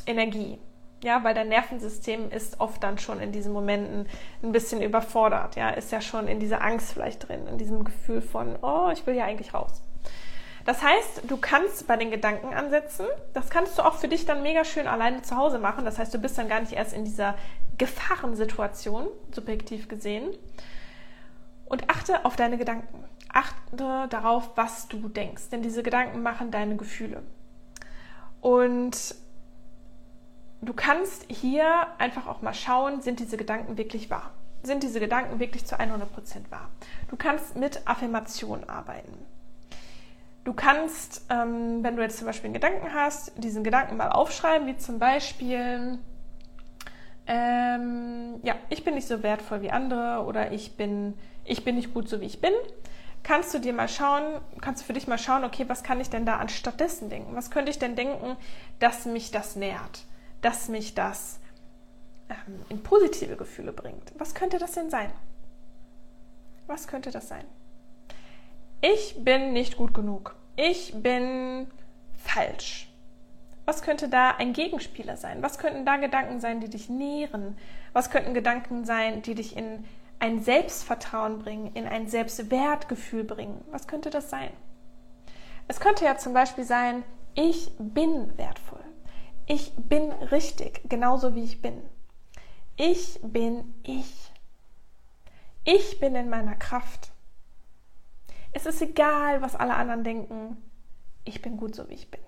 Energie 0.09 0.59
ja, 1.05 1.23
weil 1.23 1.35
dein 1.35 1.49
Nervensystem 1.49 2.31
ist 2.31 2.61
oft 2.61 2.83
dann 2.83 2.99
schon 2.99 3.21
in 3.21 3.31
diesen 3.31 3.53
Momenten 3.53 4.07
ein 4.42 4.53
bisschen 4.53 4.83
überfordert, 4.83 5.57
ja, 5.57 5.71
ist 5.71 5.92
ja 5.92 6.01
schon 6.01 6.27
in 6.27 6.40
dieser 6.40 6.62
Angst 6.62 6.92
vielleicht 6.92 7.29
drin, 7.29 7.47
in 7.47 7.59
diesem 7.59 7.85
Gefühl 7.85 8.21
von, 8.21 8.59
oh, 8.62 8.90
ich 8.92 9.07
will 9.07 9.14
ja 9.14 9.25
eigentlich 9.25 9.55
raus. 9.55 9.83
Das 10.64 10.83
heißt, 10.83 11.23
du 11.29 11.37
kannst 11.38 11.87
bei 11.87 11.97
den 11.97 12.11
Gedanken 12.11 12.53
ansetzen. 12.53 13.07
Das 13.33 13.49
kannst 13.49 13.79
du 13.79 13.83
auch 13.83 13.94
für 13.94 14.09
dich 14.09 14.27
dann 14.27 14.42
mega 14.42 14.64
schön 14.64 14.87
alleine 14.87 15.23
zu 15.23 15.35
Hause 15.35 15.59
machen. 15.59 15.87
Das 15.87 15.99
heißt, 15.99 16.12
du 16.12 16.18
bist 16.18 16.37
dann 16.37 16.49
gar 16.49 16.61
nicht 16.61 16.73
erst 16.73 16.92
in 16.92 17.07
dieser 17.07 17.37
Gefahrensituation, 17.79 19.07
subjektiv 19.31 19.88
gesehen. 19.88 20.29
Und 21.64 21.88
achte 21.88 22.23
auf 22.27 22.37
deine 22.37 22.59
Gedanken. 22.59 23.05
Achte 23.33 24.09
darauf, 24.11 24.51
was 24.57 24.88
du 24.88 25.09
denkst. 25.09 25.49
Denn 25.51 25.62
diese 25.62 25.83
Gedanken 25.83 26.23
machen 26.23 26.51
deine 26.51 26.77
Gefühle. 26.77 27.23
Und 28.42 29.14
du 30.62 30.73
kannst 30.73 31.25
hier 31.29 31.87
einfach 31.99 32.27
auch 32.27 32.42
mal 32.42 32.55
schauen, 32.55 33.01
sind 33.01 33.21
diese 33.21 33.37
Gedanken 33.37 33.79
wirklich 33.79 34.11
wahr? 34.11 34.33
Sind 34.62 34.83
diese 34.83 35.01
Gedanken 35.01 35.38
wirklich 35.38 35.64
zu 35.66 35.77
100% 35.77 36.51
wahr? 36.51 36.68
Du 37.09 37.16
kannst 37.16 37.57
mit 37.57 37.87
Affirmation 37.87 38.64
arbeiten. 38.68 39.14
Du 40.44 40.53
kannst, 40.55 41.27
ähm, 41.31 41.85
wenn 41.85 41.97
du 41.97 42.03
jetzt 42.03 42.18
zum 42.18 42.27
Beispiel 42.27 42.47
einen 42.47 42.55
Gedanken 42.55 42.92
hast, 42.94 43.33
diesen 43.37 43.62
Gedanken 43.62 43.97
mal 43.97 44.11
aufschreiben, 44.11 44.66
wie 44.66 44.77
zum 44.79 44.99
Beispiel, 44.99 45.99
ähm, 47.27 48.40
ja, 48.42 48.55
ich 48.71 48.83
bin 48.83 48.94
nicht 48.94 49.07
so 49.07 49.23
wertvoll 49.23 49.61
wie 49.62 49.71
andere 49.71 50.25
oder 50.25 50.51
ich 50.51 50.77
bin, 50.77 51.14
ich 51.44 51.64
bin 51.64 51.77
nicht 51.77 51.92
gut 51.92 52.09
so 52.09 52.21
wie 52.21 52.25
ich 52.25 52.40
bin. 52.40 52.55
Kannst 53.23 53.53
du 53.53 53.59
dir 53.59 53.75
mal 53.75 53.88
schauen, 53.88 54.40
kannst 54.62 54.83
du 54.83 54.87
für 54.87 54.94
dich 54.94 55.07
mal 55.07 55.18
schauen, 55.18 55.44
okay, 55.44 55.68
was 55.68 55.83
kann 55.83 56.01
ich 56.01 56.09
denn 56.09 56.25
da 56.25 56.38
anstatt 56.38 56.81
dessen 56.81 57.11
denken? 57.11 57.37
Was 57.37 57.51
könnte 57.51 57.71
ich 57.71 57.79
denn 57.79 57.94
denken, 57.94 58.37
dass 58.79 59.05
mich 59.05 59.31
das 59.31 59.55
nährt? 59.55 60.07
Dass 60.40 60.68
mich 60.68 60.94
das 60.94 61.40
ähm, 62.29 62.62
in 62.68 62.83
positive 62.83 63.37
Gefühle 63.37 63.72
bringt. 63.72 64.12
Was 64.18 64.35
könnte 64.35 64.59
das 64.59 64.72
denn 64.72 64.90
sein? 64.90 65.11
Was 66.66 66.87
könnte 66.87 67.11
das 67.11 67.29
sein? 67.29 67.44
Ich 68.81 69.24
bin 69.24 69.53
nicht 69.53 69.77
gut 69.77 69.94
genug. 69.94 70.37
Ich 70.57 70.94
bin 70.94 71.66
falsch. 72.16 72.92
Was 73.64 73.83
könnte 73.83 74.09
da 74.09 74.31
ein 74.31 74.53
Gegenspieler 74.53 75.16
sein? 75.16 75.42
Was 75.42 75.59
könnten 75.59 75.85
da 75.85 75.96
Gedanken 75.96 76.40
sein, 76.40 76.61
die 76.61 76.70
dich 76.70 76.88
nähren? 76.88 77.59
Was 77.92 78.11
könnten 78.11 78.35
Gedanken 78.35 78.85
sein, 78.85 79.22
die 79.22 79.35
dich 79.35 79.57
in 79.57 79.85
ein 80.20 80.42
Selbstvertrauen 80.42 81.38
bringen, 81.38 81.72
in 81.74 81.87
ein 81.87 82.09
Selbstwertgefühl 82.09 83.24
bringen? 83.24 83.64
Was 83.70 83.87
könnte 83.87 84.11
das 84.11 84.31
sein? 84.31 84.51
Es 85.68 85.81
könnte 85.81 86.05
ja 86.05 86.16
zum 86.16 86.33
Beispiel 86.33 86.64
sein, 86.64 87.05
ich 87.35 87.70
bin 87.79 88.37
wertvoll. 88.38 88.81
Ich 89.51 89.73
bin 89.77 90.13
richtig, 90.13 90.83
genauso 90.91 91.35
wie 91.35 91.43
ich 91.43 91.63
bin. 91.63 91.83
Ich 92.77 93.19
bin 93.23 93.75
ich. 93.83 94.31
Ich 95.65 95.99
bin 96.01 96.15
in 96.15 96.29
meiner 96.29 96.55
Kraft. 96.55 97.13
Es 98.53 98.67
ist 98.67 98.83
egal, 98.83 99.41
was 99.41 99.57
alle 99.57 99.75
anderen 99.75 100.05
denken. 100.05 100.63
Ich 101.25 101.41
bin 101.41 101.57
gut 101.57 101.75
so, 101.75 101.89
wie 101.89 101.95
ich 101.95 102.11
bin. 102.11 102.21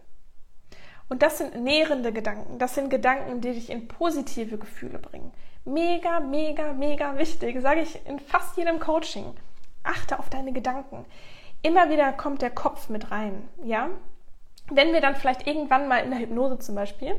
Und 1.11 1.21
das 1.23 1.37
sind 1.37 1.63
nährende 1.63 2.11
Gedanken. 2.11 2.59
Das 2.59 2.75
sind 2.75 2.89
Gedanken, 2.89 3.43
die 3.43 3.53
dich 3.53 3.69
in 3.69 3.87
positive 3.87 4.57
Gefühle 4.57 4.99
bringen. 4.99 5.31
Mega, 5.67 6.21
mega, 6.21 6.73
mega 6.73 7.19
wichtig, 7.19 7.61
sage 7.61 7.83
ich 7.83 8.07
in 8.07 8.19
fast 8.19 8.57
jedem 8.57 8.81
Coaching. 8.81 9.35
Achte 9.83 10.19
auf 10.19 10.31
deine 10.31 10.53
Gedanken. 10.53 11.05
Immer 11.61 11.91
wieder 11.91 12.15
kommt 12.15 12.41
der 12.41 12.51
Kopf 12.51 12.89
mit 12.89 13.11
rein, 13.11 13.47
ja? 13.63 13.91
Wenn 14.71 14.93
wir 14.93 15.01
dann 15.01 15.17
vielleicht 15.17 15.47
irgendwann 15.47 15.89
mal 15.89 15.99
in 15.99 16.11
der 16.11 16.21
Hypnose 16.21 16.59
zum 16.59 16.75
Beispiel 16.75 17.17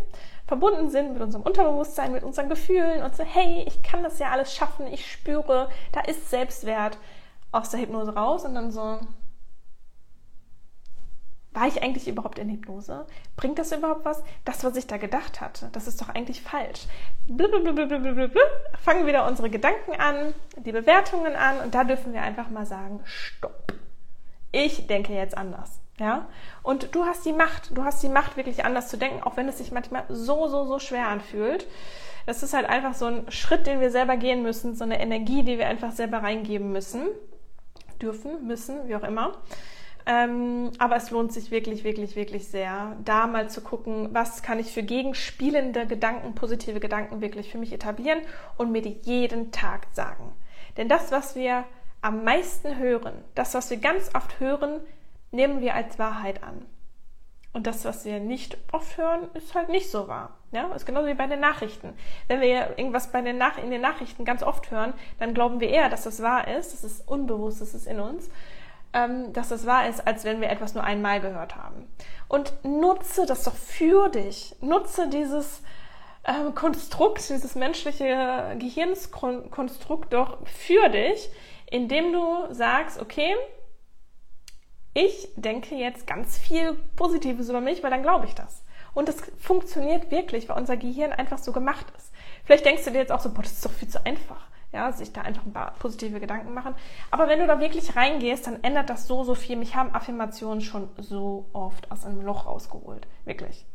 verbunden 0.48 0.90
sind 0.90 1.14
mit 1.14 1.22
unserem 1.22 1.44
Unterbewusstsein, 1.44 2.12
mit 2.12 2.24
unseren 2.24 2.50
Gefühlen 2.50 3.04
und 3.04 3.16
so, 3.16 3.24
hey, 3.24 3.64
ich 3.68 3.84
kann 3.84 4.04
das 4.04 4.20
ja 4.20 4.32
alles 4.32 4.54
schaffen, 4.54 4.88
ich 4.88 5.10
spüre, 5.10 5.70
da 5.92 6.02
ist 6.02 6.30
Selbstwert 6.30 6.98
aus 7.52 7.70
der 7.70 7.82
Hypnose 7.82 8.16
raus 8.16 8.46
und 8.46 8.56
dann 8.56 8.72
so, 8.72 9.00
war 11.54 11.68
ich 11.68 11.84
eigentlich 11.84 12.08
überhaupt 12.08 12.40
in 12.40 12.50
Hypnose? 12.50 13.06
Bringt 13.36 13.60
das 13.60 13.74
überhaupt 13.74 14.06
was? 14.06 14.24
Das, 14.46 14.64
was 14.64 14.78
ich 14.78 14.88
da 14.88 14.98
gedacht 14.98 15.42
hatte, 15.42 15.70
das 15.74 15.88
ist 15.88 16.02
doch 16.02 16.08
eigentlich 16.10 16.42
falsch. 16.42 16.88
Blablabla. 17.28 18.42
Fangen 18.80 19.06
wieder 19.06 19.28
unsere 19.28 19.50
Gedanken 19.50 20.00
an, 20.00 20.34
die 20.58 20.72
Bewertungen 20.72 21.36
an 21.36 21.60
und 21.60 21.76
da 21.76 21.84
dürfen 21.84 22.14
wir 22.14 22.22
einfach 22.22 22.50
mal 22.50 22.66
sagen, 22.66 23.02
stopp. 23.04 23.74
Ich 24.54 24.88
denke 24.88 25.14
jetzt 25.14 25.38
anders. 25.38 25.81
Ja? 26.02 26.26
Und 26.64 26.96
du 26.96 27.06
hast 27.06 27.24
die 27.26 27.32
Macht, 27.32 27.78
du 27.78 27.84
hast 27.84 28.02
die 28.02 28.10
Macht, 28.10 28.36
wirklich 28.36 28.66
anders 28.66 28.88
zu 28.88 28.98
denken, 28.98 29.22
auch 29.22 29.38
wenn 29.38 29.48
es 29.48 29.60
sich 29.60 29.72
manchmal 29.72 30.04
so, 30.10 30.48
so, 30.48 30.66
so 30.66 30.80
schwer 30.80 31.08
anfühlt. 31.08 31.68
Das 32.26 32.42
ist 32.42 32.56
halt 32.56 32.66
einfach 32.66 32.96
so 32.96 33.06
ein 33.06 33.32
Schritt, 33.32 33.68
den 33.68 33.80
wir 33.80 33.92
selber 33.92 34.18
gehen 34.18 34.42
müssen, 34.42 34.74
so 34.74 34.84
eine 34.84 35.00
Energie, 35.00 35.44
die 35.44 35.60
wir 35.60 35.68
einfach 35.68 35.92
selber 35.92 36.24
reingeben 36.24 36.72
müssen, 36.72 37.04
dürfen, 38.02 38.48
müssen, 38.48 38.88
wie 38.88 38.96
auch 38.96 39.04
immer. 39.04 39.38
Ähm, 40.08 40.72
aber 40.80 40.96
es 40.96 41.12
lohnt 41.12 41.32
sich 41.32 41.52
wirklich, 41.52 41.84
wirklich, 41.84 42.16
wirklich 42.16 42.48
sehr, 42.48 42.98
da 43.06 43.28
mal 43.28 43.48
zu 43.48 43.62
gucken, 43.62 44.10
was 44.12 44.42
kann 44.42 44.58
ich 44.58 44.72
für 44.72 44.82
gegenspielende 44.82 45.86
Gedanken, 45.86 46.34
positive 46.34 46.80
Gedanken 46.80 47.22
wirklich 47.22 47.52
für 47.52 47.60
mich 47.60 47.72
etablieren 47.74 48.22
und 48.58 48.72
mir 48.72 48.82
die 48.82 48.98
jeden 49.04 49.52
Tag 49.52 49.86
sagen. 49.92 50.34
Denn 50.78 50.90
das, 50.90 51.12
was 51.12 51.36
wir 51.36 51.66
am 52.02 52.24
meisten 52.24 52.80
hören, 52.80 53.14
das, 53.36 53.54
was 53.54 53.70
wir 53.70 53.78
ganz 53.78 54.10
oft 54.16 54.40
hören, 54.40 54.80
nehmen 55.32 55.62
wir 55.62 55.76
als 55.76 55.98
Wahrheit 55.98 56.44
an. 56.44 56.66
Und 57.54 57.68
das, 57.68 57.84
was 57.84 58.06
wir 58.06 58.20
nicht 58.20 58.58
oft 58.72 58.98
hören, 58.98 59.30
ist 59.34 59.56
halt 59.56 59.70
nicht 59.70 59.90
so 59.90 60.08
wahr. 60.08 60.38
Ja, 60.52 60.72
ist 60.74 60.86
genauso 60.86 61.08
wie 61.08 61.14
bei 61.14 61.28
den 61.28 61.40
Nachrichten. 61.40 61.94
Wenn 62.28 62.40
wir 62.40 62.78
irgendwas 62.78 63.12
bei 63.12 63.22
den 63.22 63.38
Nach 63.38 63.58
in 63.58 63.72
den 63.72 63.82
Nachrichten 63.82 64.24
ganz 64.26 64.44
oft 64.44 64.72
hören, 64.72 64.94
dann 65.20 65.34
glauben 65.34 65.60
wir 65.60 65.70
eher, 65.70 65.90
dass 65.90 66.04
das 66.04 66.22
wahr 66.22 66.48
ist. 66.48 66.74
Das 66.74 66.84
ist 66.84 67.08
unbewusst, 67.08 67.62
das 67.62 67.74
ist 67.74 67.88
in 67.88 68.00
uns, 68.00 68.30
ähm, 68.94 69.34
dass 69.34 69.50
das 69.50 69.66
wahr 69.66 69.88
ist, 69.88 70.06
als 70.08 70.24
wenn 70.24 70.40
wir 70.40 70.50
etwas 70.50 70.76
nur 70.76 70.84
einmal 70.84 71.20
gehört 71.20 71.58
haben. 71.58 71.88
Und 72.30 72.54
nutze 72.64 73.26
das 73.26 73.44
doch 73.44 73.56
für 73.56 74.10
dich. 74.10 74.56
Nutze 74.62 75.10
dieses 75.10 75.62
ähm, 76.26 76.56
Konstrukt, 76.56 77.30
dieses 77.30 77.56
menschliche 77.56 78.56
Gehirnskonstrukt 78.60 80.14
doch 80.14 80.38
für 80.46 80.88
dich, 80.90 81.30
indem 81.70 82.14
du 82.14 82.54
sagst, 82.54 83.02
okay, 83.02 83.36
ich 84.94 85.30
denke 85.36 85.76
jetzt 85.76 86.06
ganz 86.06 86.38
viel 86.38 86.74
Positives 86.96 87.50
über 87.50 87.62
mich, 87.62 87.84
weil 87.84 87.92
dann 87.92 88.02
glaube 88.02 88.26
ich 88.26 88.36
das. 88.36 88.64
Und 88.94 89.08
das 89.08 89.22
funktioniert 89.40 90.12
wirklich, 90.12 90.50
weil 90.50 90.58
unser 90.58 90.76
Gehirn 90.76 91.14
einfach 91.14 91.38
so 91.38 91.54
gemacht 91.54 91.86
ist. 91.98 92.12
Vielleicht 92.44 92.66
denkst 92.66 92.84
du 92.84 92.92
dir 92.92 93.00
jetzt 93.00 93.12
auch 93.12 93.22
so, 93.22 93.34
boah, 93.34 93.42
das 93.42 93.54
ist 93.54 93.66
doch 93.66 93.72
viel 93.72 93.88
zu 93.88 94.06
einfach. 94.06 94.48
Ja, 94.74 94.92
sich 94.92 95.12
da 95.12 95.22
einfach 95.22 95.46
ein 95.46 95.52
paar 95.52 95.74
positive 95.80 96.20
Gedanken 96.20 96.54
machen. 96.54 96.76
Aber 97.10 97.28
wenn 97.28 97.40
du 97.40 97.48
da 97.48 97.60
wirklich 97.60 97.96
reingehst, 97.96 98.48
dann 98.48 98.64
ändert 98.64 98.90
das 98.90 99.06
so, 99.06 99.24
so 99.24 99.36
viel. 99.36 99.58
Mich 99.58 99.76
haben 99.76 99.94
Affirmationen 99.94 100.62
schon 100.62 100.90
so 100.98 101.50
oft 101.52 101.92
aus 101.92 102.06
einem 102.06 102.22
Loch 102.22 102.46
rausgeholt. 102.46 103.06
Wirklich. 103.26 103.66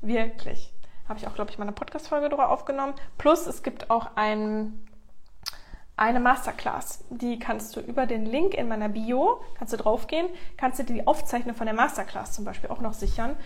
Wirklich. 0.00 0.72
Habe 1.08 1.18
ich 1.18 1.28
auch, 1.28 1.34
glaube 1.34 1.50
ich, 1.50 1.58
mal 1.58 1.64
eine 1.64 1.72
Podcast-Folge 1.72 2.28
darüber 2.28 2.50
aufgenommen. 2.50 2.94
Plus, 3.18 3.46
es 3.46 3.62
gibt 3.62 3.90
auch 3.90 4.10
ein 4.16 4.84
eine 6.02 6.18
Masterclass. 6.18 7.04
Die 7.10 7.38
kannst 7.38 7.76
du 7.76 7.80
über 7.80 8.06
den 8.06 8.26
Link 8.26 8.54
in 8.54 8.66
meiner 8.66 8.88
Bio, 8.88 9.40
kannst 9.56 9.72
du 9.72 9.76
draufgehen, 9.76 10.26
kannst 10.56 10.80
du 10.80 10.82
die 10.82 11.06
Aufzeichnung 11.06 11.54
von 11.54 11.66
der 11.66 11.76
Masterclass 11.76 12.32
zum 12.32 12.44
Beispiel 12.44 12.70
auch 12.70 12.80
noch 12.80 12.92
sichern. 12.92 13.36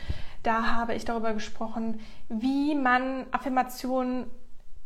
Da 0.42 0.74
habe 0.74 0.94
ich 0.94 1.04
darüber 1.04 1.34
gesprochen, 1.34 2.00
wie 2.30 2.74
man 2.74 3.26
Affirmationen 3.30 4.24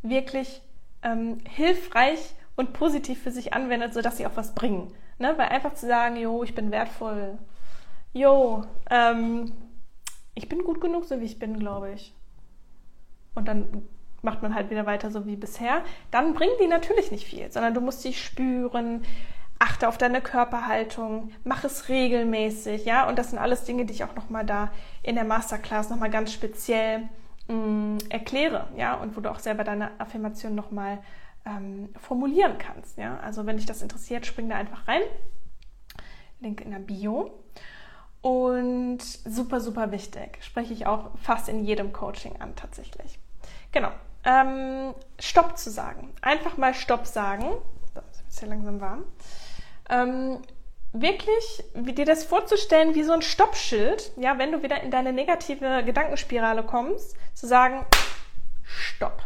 wirklich 0.03 0.63
ähm, 1.05 1.39
hilfreich 1.49 2.35
und 2.57 2.73
positiv 2.73 3.23
für 3.23 3.31
sich 3.31 3.53
anwendet, 3.53 3.95
sodass 3.95 4.17
sie 4.17 4.27
auch 4.27 4.35
was 4.37 4.53
bringen. 4.57 4.93
Ne? 5.21 5.35
Weil 5.37 5.51
einfach 5.51 5.75
zu 5.75 5.87
sagen, 5.87 6.17
jo, 6.17 6.43
ich 6.43 6.57
bin 6.57 6.73
wertvoll, 6.73 7.39
jo, 8.13 8.65
ähm, 8.91 9.53
ich 10.35 10.49
bin 10.49 10.65
gut 10.65 10.81
genug, 10.81 11.05
so 11.05 11.21
wie 11.21 11.27
ich 11.27 11.39
bin, 11.39 11.61
glaube 11.61 11.93
ich. 11.93 12.17
Und 13.37 13.47
dann 13.47 13.87
macht 14.23 14.43
man 14.43 14.55
halt 14.55 14.71
wieder 14.71 14.87
weiter 14.87 15.11
so 15.11 15.27
wie 15.27 15.37
bisher, 15.37 15.83
dann 16.11 16.35
bringen 16.35 16.55
die 16.61 16.67
natürlich 16.67 17.11
nicht 17.11 17.27
viel, 17.27 17.51
sondern 17.51 17.75
du 17.75 17.81
musst 17.81 18.03
sie 18.03 18.13
spüren, 18.13 19.03
achte 19.59 19.89
auf 19.89 19.99
deine 19.99 20.21
Körperhaltung, 20.21 21.33
mach 21.45 21.65
es 21.65 21.89
regelmäßig, 21.89 22.85
ja, 22.85 23.09
und 23.09 23.19
das 23.19 23.31
sind 23.31 23.39
alles 23.39 23.65
Dinge, 23.65 23.85
die 23.85 23.93
ich 23.93 24.05
auch 24.05 24.15
nochmal 24.15 24.45
da 24.45 24.71
in 25.03 25.15
der 25.15 25.25
Masterclass 25.25 25.91
nochmal 25.91 26.11
ganz 26.11 26.33
speziell 26.33 27.09
mh, 27.49 27.55
mm, 27.55 27.99
erkläre, 28.09 28.69
ja, 28.77 28.95
und 28.95 29.17
wo 29.17 29.21
du 29.21 29.31
auch 29.31 29.39
selber 29.39 29.65
deine 29.65 29.91
Affirmation 30.01 30.55
nochmal 30.55 30.99
ähm, 31.45 31.91
formulieren 31.99 32.57
kannst, 32.59 32.97
ja, 32.99 33.19
also 33.21 33.47
wenn 33.47 33.57
dich 33.57 33.67
das 33.67 33.83
interessiert, 33.83 34.27
spring 34.27 34.49
da 34.49 34.57
einfach 34.57 34.89
rein, 34.89 35.03
Link 36.41 36.61
in 36.61 36.71
der 36.71 36.79
Bio. 36.79 37.31
Und 38.23 39.01
super, 39.01 39.61
super 39.61 39.93
wichtig, 39.93 40.39
spreche 40.43 40.75
ich 40.75 40.87
auch 40.87 41.11
fast 41.17 41.49
in 41.49 41.65
jedem 41.65 41.93
Coaching 41.93 42.37
an 42.39 42.55
tatsächlich. 42.55 43.19
Genau, 43.73 43.91
ähm, 44.25 44.95
Stopp 45.19 45.59
zu 45.59 45.71
sagen. 45.71 46.15
Einfach 46.23 46.57
mal 46.57 46.75
Stopp 46.75 47.07
sagen. 47.07 47.47
So, 47.95 48.01
ist 48.29 48.39
hier 48.39 48.49
langsam 48.49 48.81
warm. 48.81 49.05
Ähm, 49.89 50.39
wirklich 50.93 51.65
dir 51.75 52.05
das 52.05 52.25
vorzustellen 52.25 52.95
wie 52.95 53.03
so 53.03 53.13
ein 53.13 53.23
Stoppschild, 53.23 54.13
ja, 54.17 54.39
wenn 54.39 54.53
du 54.53 54.63
wieder 54.63 54.83
in 54.83 54.91
deine 54.91 55.13
negative 55.13 55.85
Gedankenspirale 55.85 56.65
kommst, 56.65 57.17
zu 57.35 57.47
sagen, 57.47 57.87
Stopp. 58.63 59.23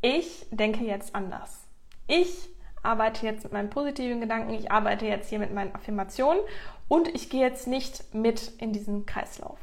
Ich 0.00 0.46
denke 0.50 0.84
jetzt 0.84 1.14
anders. 1.14 1.66
Ich 2.06 2.50
arbeite 2.82 3.24
jetzt 3.24 3.44
mit 3.44 3.52
meinen 3.52 3.70
positiven 3.70 4.20
Gedanken, 4.20 4.52
ich 4.52 4.70
arbeite 4.70 5.06
jetzt 5.06 5.30
hier 5.30 5.38
mit 5.38 5.54
meinen 5.54 5.74
Affirmationen 5.74 6.42
und 6.88 7.08
ich 7.08 7.30
gehe 7.30 7.40
jetzt 7.40 7.66
nicht 7.66 8.14
mit 8.14 8.52
in 8.58 8.72
diesen 8.72 9.06
Kreislauf 9.06 9.58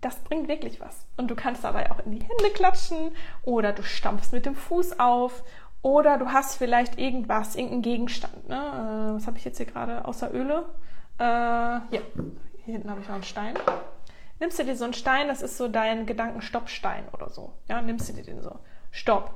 das 0.00 0.16
bringt 0.20 0.48
wirklich 0.48 0.80
was. 0.80 1.06
Und 1.16 1.30
du 1.30 1.34
kannst 1.34 1.64
dabei 1.64 1.90
auch 1.90 1.98
in 2.04 2.12
die 2.12 2.20
Hände 2.20 2.50
klatschen 2.54 3.12
oder 3.42 3.72
du 3.72 3.82
stampfst 3.82 4.32
mit 4.32 4.46
dem 4.46 4.54
Fuß 4.54 4.98
auf 4.98 5.42
oder 5.82 6.18
du 6.18 6.32
hast 6.32 6.56
vielleicht 6.56 6.98
irgendwas, 6.98 7.54
irgendeinen 7.54 7.82
Gegenstand. 7.82 8.48
Ne? 8.48 8.56
Äh, 8.56 9.14
was 9.16 9.26
habe 9.26 9.38
ich 9.38 9.44
jetzt 9.44 9.56
hier 9.56 9.66
gerade 9.66 10.04
außer 10.04 10.32
Öle? 10.32 10.66
Äh, 11.18 11.80
hier, 11.90 12.02
hier 12.64 12.74
hinten 12.74 12.90
habe 12.90 13.00
ich 13.00 13.08
noch 13.08 13.14
einen 13.14 13.24
Stein. 13.24 13.54
Nimmst 14.38 14.58
du 14.58 14.64
dir 14.64 14.76
so 14.76 14.84
einen 14.84 14.94
Stein, 14.94 15.28
das 15.28 15.42
ist 15.42 15.56
so 15.56 15.68
dein 15.68 16.04
Gedankenstoppstein 16.04 17.08
oder 17.12 17.30
so. 17.30 17.52
Ja, 17.68 17.80
nimmst 17.80 18.08
du 18.08 18.12
dir 18.12 18.24
den 18.24 18.42
so. 18.42 18.58
Stopp. 18.90 19.34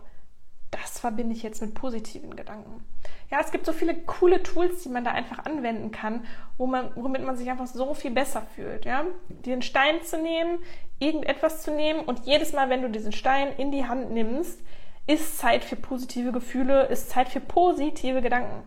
Das 0.71 1.01
verbinde 1.01 1.35
ich 1.35 1.43
jetzt 1.43 1.63
mit 1.63 1.75
positiven 1.75 2.37
Gedanken. 2.37 2.85
Ja, 3.31 3.39
es 3.41 3.53
gibt 3.53 3.65
so 3.65 3.73
viele 3.73 3.95
coole 3.95 4.43
Tools, 4.43 4.83
die 4.83 4.89
man 4.89 5.05
da 5.05 5.13
einfach 5.13 5.45
anwenden 5.45 5.93
kann, 5.93 6.25
wo 6.59 6.67
man, 6.67 6.91
womit 6.97 7.23
man 7.25 7.37
sich 7.37 7.49
einfach 7.49 7.69
so 7.69 7.95
viel 7.95 8.11
besser 8.11 8.43
fühlt. 8.57 8.85
Ja? 8.85 9.05
Den 9.29 9.63
Stein 9.63 10.03
zu 10.03 10.21
nehmen, 10.21 10.59
irgendetwas 10.99 11.63
zu 11.63 11.71
nehmen 11.71 12.01
und 12.01 12.27
jedes 12.27 12.53
Mal, 12.53 12.71
wenn 12.71 12.83
du 12.83 12.91
diesen 12.91 13.13
Stein 13.13 13.53
in 13.57 13.71
die 13.71 13.87
Hand 13.87 14.11
nimmst, 14.11 14.61
ist 15.07 15.39
Zeit 15.39 15.65
für 15.65 15.77
positive 15.77 16.33
Gefühle, 16.33 16.87
ist 16.87 17.11
Zeit 17.11 17.29
für 17.29 17.41
positive 17.41 18.21
Gedanken. 18.21 18.65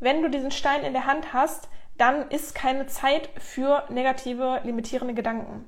Wenn 0.00 0.22
du 0.22 0.30
diesen 0.30 0.52
Stein 0.52 0.84
in 0.84 0.94
der 0.94 1.06
Hand 1.06 1.32
hast, 1.34 1.68
dann 1.98 2.30
ist 2.30 2.54
keine 2.54 2.86
Zeit 2.86 3.28
für 3.36 3.84
negative, 3.90 4.60
limitierende 4.64 5.14
Gedanken. 5.14 5.66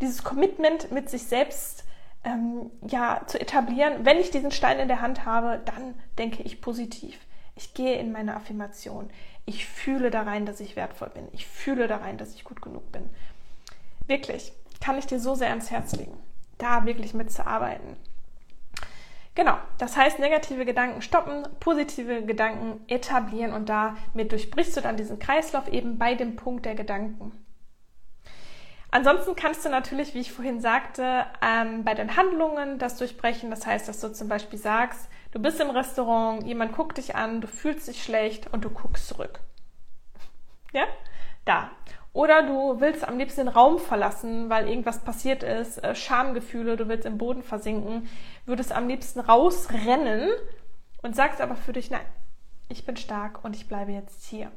Dieses 0.00 0.22
Commitment 0.22 0.90
mit 0.92 1.10
sich 1.10 1.24
selbst 1.24 1.84
ähm, 2.24 2.70
ja, 2.86 3.22
zu 3.26 3.40
etablieren, 3.40 4.04
wenn 4.04 4.18
ich 4.18 4.30
diesen 4.30 4.52
Stein 4.52 4.78
in 4.78 4.88
der 4.88 5.00
Hand 5.00 5.26
habe, 5.26 5.60
dann 5.64 5.94
denke 6.16 6.42
ich 6.44 6.60
positiv. 6.60 7.18
Ich 7.58 7.74
gehe 7.74 7.98
in 7.98 8.12
meine 8.12 8.36
Affirmation. 8.36 9.10
Ich 9.44 9.66
fühle 9.66 10.12
da 10.12 10.22
rein, 10.22 10.46
dass 10.46 10.60
ich 10.60 10.76
wertvoll 10.76 11.10
bin. 11.10 11.26
Ich 11.32 11.44
fühle 11.44 11.88
da 11.88 11.96
rein, 11.96 12.16
dass 12.16 12.34
ich 12.34 12.44
gut 12.44 12.62
genug 12.62 12.92
bin. 12.92 13.10
Wirklich, 14.06 14.52
kann 14.80 14.96
ich 14.96 15.06
dir 15.06 15.18
so 15.18 15.34
sehr 15.34 15.50
ans 15.50 15.72
Herz 15.72 15.96
legen, 15.96 16.16
da 16.58 16.86
wirklich 16.86 17.14
mitzuarbeiten. 17.14 17.96
Genau, 19.34 19.58
das 19.78 19.96
heißt, 19.96 20.20
negative 20.20 20.64
Gedanken 20.64 21.02
stoppen, 21.02 21.48
positive 21.58 22.24
Gedanken 22.24 22.80
etablieren 22.86 23.52
und 23.52 23.68
damit 23.68 24.30
durchbrichst 24.30 24.76
du 24.76 24.80
dann 24.80 24.96
diesen 24.96 25.18
Kreislauf 25.18 25.66
eben 25.66 25.98
bei 25.98 26.14
dem 26.14 26.36
Punkt 26.36 26.64
der 26.64 26.76
Gedanken. 26.76 27.32
Ansonsten 28.92 29.34
kannst 29.34 29.64
du 29.64 29.68
natürlich, 29.68 30.14
wie 30.14 30.20
ich 30.20 30.32
vorhin 30.32 30.60
sagte, 30.60 31.26
ähm, 31.42 31.82
bei 31.84 31.94
den 31.94 32.16
Handlungen 32.16 32.78
das 32.78 32.96
durchbrechen. 32.96 33.50
Das 33.50 33.66
heißt, 33.66 33.88
dass 33.88 34.00
du 34.00 34.12
zum 34.12 34.28
Beispiel 34.28 34.58
sagst, 34.58 35.08
du 35.32 35.38
bist 35.40 35.60
im 35.60 35.70
Restaurant, 35.70 36.44
jemand 36.44 36.74
guckt 36.74 36.98
dich 36.98 37.14
an, 37.14 37.40
du 37.40 37.46
fühlst 37.46 37.88
dich 37.88 38.02
schlecht 38.02 38.52
und 38.52 38.64
du 38.64 38.70
guckst 38.70 39.08
zurück. 39.08 39.40
Ja? 40.72 40.84
Da. 41.46 41.70
Oder 42.12 42.42
du 42.42 42.80
willst 42.80 43.06
am 43.08 43.16
liebsten 43.16 43.46
den 43.46 43.48
Raum 43.48 43.78
verlassen, 43.78 44.50
weil 44.50 44.68
irgendwas 44.68 44.98
passiert 44.98 45.42
ist, 45.42 45.82
äh, 45.82 45.94
Schamgefühle, 45.94 46.76
du 46.76 46.88
willst 46.88 47.06
im 47.06 47.16
Boden 47.16 47.42
versinken, 47.42 48.08
würdest 48.44 48.72
am 48.72 48.88
liebsten 48.88 49.20
rausrennen 49.20 50.28
und 51.02 51.16
sagst 51.16 51.40
aber 51.40 51.56
für 51.56 51.72
dich, 51.72 51.90
nein, 51.90 52.04
ich 52.68 52.84
bin 52.84 52.96
stark 52.96 53.44
und 53.44 53.56
ich 53.56 53.68
bleibe 53.68 53.92
jetzt 53.92 54.26
hier. 54.26 54.50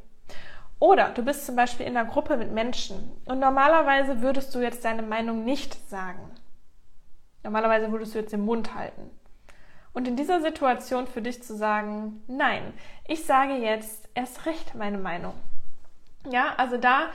Oder 0.80 1.10
du 1.10 1.24
bist 1.24 1.46
zum 1.46 1.56
Beispiel 1.56 1.86
in 1.86 1.96
einer 1.96 2.10
Gruppe 2.10 2.36
mit 2.38 2.52
Menschen 2.52 3.12
und 3.26 3.40
normalerweise 3.40 4.22
würdest 4.22 4.54
du 4.56 4.60
jetzt 4.60 4.84
deine 4.84 5.04
Meinung 5.04 5.46
nicht 5.46 5.88
sagen. 5.90 6.32
Normalerweise 7.44 7.92
würdest 7.92 8.16
du 8.16 8.20
jetzt 8.20 8.34
den 8.34 8.44
Mund 8.46 8.74
halten. 8.74 9.12
Und 9.94 10.08
in 10.08 10.16
dieser 10.16 10.42
Situation 10.42 11.08
für 11.08 11.22
dich 11.22 11.44
zu 11.44 11.56
sagen, 11.56 12.24
nein, 12.28 12.74
ich 13.08 13.26
sage 13.26 13.54
jetzt 13.56 14.08
erst 14.14 14.46
recht 14.46 14.76
meine 14.76 14.98
Meinung. 14.98 15.34
Ja, 16.30 16.54
also 16.58 16.78
da 16.78 17.10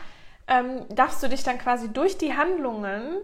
ähm, 0.46 0.84
darfst 0.90 1.22
du 1.22 1.28
dich 1.28 1.42
dann 1.42 1.58
quasi 1.58 1.92
durch 1.92 2.18
die 2.18 2.36
Handlungen 2.36 3.18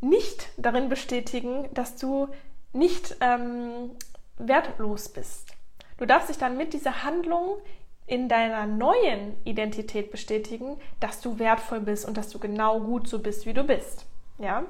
nicht 0.00 0.48
darin 0.56 0.88
bestätigen, 0.88 1.68
dass 1.74 1.96
du 1.96 2.28
nicht 2.72 3.16
ähm, 3.20 3.90
wertlos 4.38 5.08
bist. 5.08 5.52
Du 5.98 6.06
darfst 6.06 6.28
dich 6.28 6.38
dann 6.38 6.56
mit 6.56 6.72
dieser 6.72 7.02
Handlung 7.02 7.58
in 8.06 8.28
deiner 8.28 8.66
neuen 8.66 9.36
Identität 9.44 10.10
bestätigen, 10.10 10.78
dass 11.00 11.20
du 11.20 11.38
wertvoll 11.38 11.80
bist 11.80 12.06
und 12.06 12.16
dass 12.16 12.30
du 12.30 12.38
genau 12.38 12.80
gut 12.80 13.08
so 13.08 13.18
bist, 13.18 13.46
wie 13.46 13.52
du 13.52 13.64
bist. 13.64 14.06
Ja? 14.38 14.64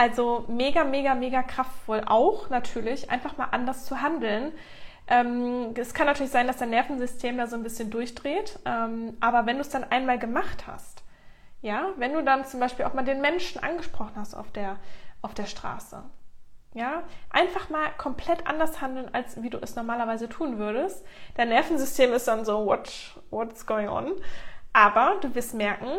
Also 0.00 0.46
mega, 0.48 0.82
mega, 0.82 1.14
mega 1.14 1.42
kraftvoll 1.42 2.02
auch 2.06 2.48
natürlich, 2.48 3.10
einfach 3.10 3.36
mal 3.36 3.48
anders 3.50 3.84
zu 3.84 4.00
handeln. 4.00 4.50
Ähm, 5.06 5.74
es 5.76 5.92
kann 5.92 6.06
natürlich 6.06 6.32
sein, 6.32 6.46
dass 6.46 6.56
dein 6.56 6.70
Nervensystem 6.70 7.36
da 7.36 7.46
so 7.46 7.54
ein 7.54 7.62
bisschen 7.62 7.90
durchdreht, 7.90 8.58
ähm, 8.64 9.18
aber 9.20 9.44
wenn 9.44 9.56
du 9.56 9.60
es 9.60 9.68
dann 9.68 9.84
einmal 9.84 10.18
gemacht 10.18 10.66
hast, 10.66 11.02
ja, 11.60 11.90
wenn 11.98 12.14
du 12.14 12.24
dann 12.24 12.46
zum 12.46 12.60
Beispiel 12.60 12.86
auch 12.86 12.94
mal 12.94 13.04
den 13.04 13.20
Menschen 13.20 13.62
angesprochen 13.62 14.14
hast 14.16 14.32
auf 14.34 14.50
der, 14.50 14.78
auf 15.20 15.34
der 15.34 15.44
Straße, 15.44 16.02
ja, 16.72 17.02
einfach 17.28 17.68
mal 17.68 17.90
komplett 17.98 18.46
anders 18.46 18.80
handeln, 18.80 19.12
als 19.12 19.42
wie 19.42 19.50
du 19.50 19.58
es 19.58 19.76
normalerweise 19.76 20.30
tun 20.30 20.56
würdest. 20.56 21.04
Dein 21.34 21.50
Nervensystem 21.50 22.14
ist 22.14 22.26
dann 22.26 22.46
so, 22.46 22.64
what, 22.64 23.20
what's 23.28 23.66
going 23.66 23.90
on? 23.90 24.12
Aber 24.72 25.16
du 25.20 25.34
wirst 25.34 25.52
merken, 25.52 25.90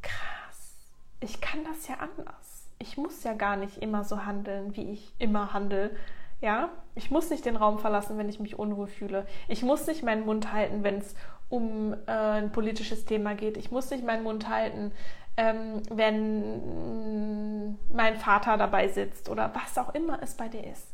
krass, 0.00 0.76
ich 1.18 1.40
kann 1.40 1.64
das 1.64 1.88
ja 1.88 1.96
anders. 1.96 2.47
Ich 2.78 2.96
muss 2.96 3.24
ja 3.24 3.34
gar 3.34 3.56
nicht 3.56 3.78
immer 3.78 4.04
so 4.04 4.24
handeln, 4.24 4.76
wie 4.76 4.92
ich 4.92 5.12
immer 5.18 5.52
handle. 5.52 5.90
Ja, 6.40 6.70
ich 6.94 7.10
muss 7.10 7.30
nicht 7.30 7.44
den 7.44 7.56
Raum 7.56 7.78
verlassen, 7.78 8.16
wenn 8.18 8.28
ich 8.28 8.38
mich 8.38 8.58
unruhig 8.58 8.92
fühle. 8.92 9.26
Ich 9.48 9.62
muss 9.62 9.86
nicht 9.86 10.04
meinen 10.04 10.24
Mund 10.24 10.52
halten, 10.52 10.84
wenn 10.84 10.98
es 10.98 11.14
um 11.48 11.94
äh, 12.06 12.12
ein 12.12 12.52
politisches 12.52 13.04
Thema 13.04 13.34
geht. 13.34 13.56
Ich 13.56 13.70
muss 13.72 13.90
nicht 13.90 14.04
meinen 14.04 14.22
Mund 14.22 14.48
halten, 14.48 14.92
ähm, 15.36 15.82
wenn 15.90 17.76
mein 17.92 18.16
Vater 18.16 18.56
dabei 18.56 18.88
sitzt 18.88 19.28
oder 19.28 19.52
was 19.54 19.78
auch 19.78 19.94
immer 19.94 20.22
es 20.22 20.34
bei 20.34 20.48
dir 20.48 20.64
ist. 20.64 20.86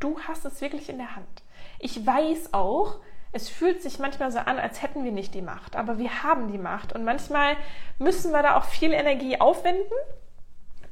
Du 0.00 0.18
hast 0.26 0.44
es 0.44 0.60
wirklich 0.60 0.88
in 0.88 0.98
der 0.98 1.14
Hand. 1.14 1.42
Ich 1.78 2.04
weiß 2.04 2.52
auch, 2.52 2.96
es 3.32 3.48
fühlt 3.48 3.82
sich 3.82 3.98
manchmal 3.98 4.30
so 4.30 4.38
an, 4.38 4.58
als 4.58 4.82
hätten 4.82 5.04
wir 5.04 5.12
nicht 5.12 5.34
die 5.34 5.42
Macht, 5.42 5.76
aber 5.76 5.98
wir 5.98 6.22
haben 6.22 6.52
die 6.52 6.58
Macht 6.58 6.92
und 6.92 7.04
manchmal 7.04 7.56
müssen 7.98 8.32
wir 8.32 8.42
da 8.42 8.56
auch 8.56 8.64
viel 8.64 8.92
Energie 8.92 9.40
aufwenden. 9.40 9.96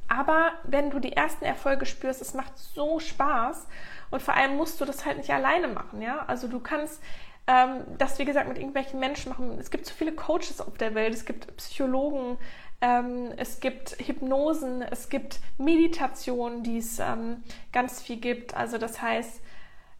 Aber 0.07 0.51
wenn 0.63 0.89
du 0.89 0.99
die 0.99 1.13
ersten 1.13 1.45
Erfolge 1.45 1.85
spürst, 1.85 2.21
es 2.21 2.33
macht 2.33 2.57
so 2.57 2.99
Spaß 2.99 3.67
und 4.11 4.21
vor 4.21 4.35
allem 4.35 4.57
musst 4.57 4.79
du 4.79 4.85
das 4.85 5.05
halt 5.05 5.17
nicht 5.17 5.31
alleine 5.31 5.67
machen, 5.67 6.01
ja? 6.01 6.25
Also 6.27 6.47
du 6.47 6.59
kannst 6.59 7.01
ähm, 7.47 7.83
das, 7.97 8.19
wie 8.19 8.25
gesagt, 8.25 8.47
mit 8.47 8.57
irgendwelchen 8.57 8.99
Menschen 8.99 9.29
machen. 9.29 9.57
Es 9.59 9.71
gibt 9.71 9.85
so 9.85 9.93
viele 9.93 10.13
Coaches 10.13 10.61
auf 10.61 10.77
der 10.77 10.95
Welt, 10.95 11.13
es 11.13 11.25
gibt 11.25 11.55
Psychologen, 11.57 12.37
ähm, 12.81 13.31
es 13.37 13.59
gibt 13.59 13.97
Hypnosen, 13.99 14.81
es 14.81 15.09
gibt 15.09 15.39
Meditationen, 15.57 16.63
die 16.63 16.77
es 16.77 16.99
ähm, 16.99 17.43
ganz 17.71 18.01
viel 18.01 18.17
gibt. 18.17 18.55
Also 18.55 18.77
das 18.77 19.01
heißt, 19.01 19.41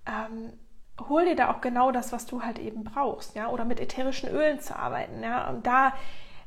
ähm, 0.05 0.53
hol 1.09 1.25
dir 1.25 1.35
da 1.35 1.51
auch 1.51 1.61
genau 1.61 1.91
das, 1.91 2.11
was 2.11 2.25
du 2.25 2.43
halt 2.43 2.59
eben 2.59 2.83
brauchst, 2.83 3.35
ja, 3.35 3.47
oder 3.49 3.65
mit 3.65 3.79
ätherischen 3.79 4.29
Ölen 4.29 4.59
zu 4.59 4.75
arbeiten, 4.75 5.23
ja, 5.23 5.49
und 5.49 5.65
da 5.65 5.93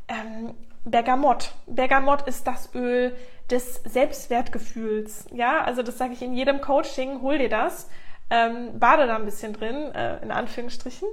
ähm, 0.09 0.55
Bergamott. 0.85 1.53
Bergamott 1.67 2.29
ist 2.29 2.47
das 2.47 2.75
Öl 2.75 3.17
des 3.51 3.77
Selbstwertgefühls, 3.85 5.27
ja, 5.33 5.63
also 5.63 5.83
das 5.83 5.99
sage 5.99 6.15
ich 6.15 6.23
in 6.23 6.35
jedem 6.35 6.61
Coaching, 6.61 7.23
hol 7.23 7.39
dir 7.39 7.49
das. 7.49 7.89
Ähm, 8.29 8.81
bade 8.81 9.07
da 9.07 9.15
ein 9.15 9.25
bisschen 9.25 9.53
drin, 9.53 9.95
äh, 9.95 10.21
in 10.21 10.33
Anführungsstrichen, 10.33 11.07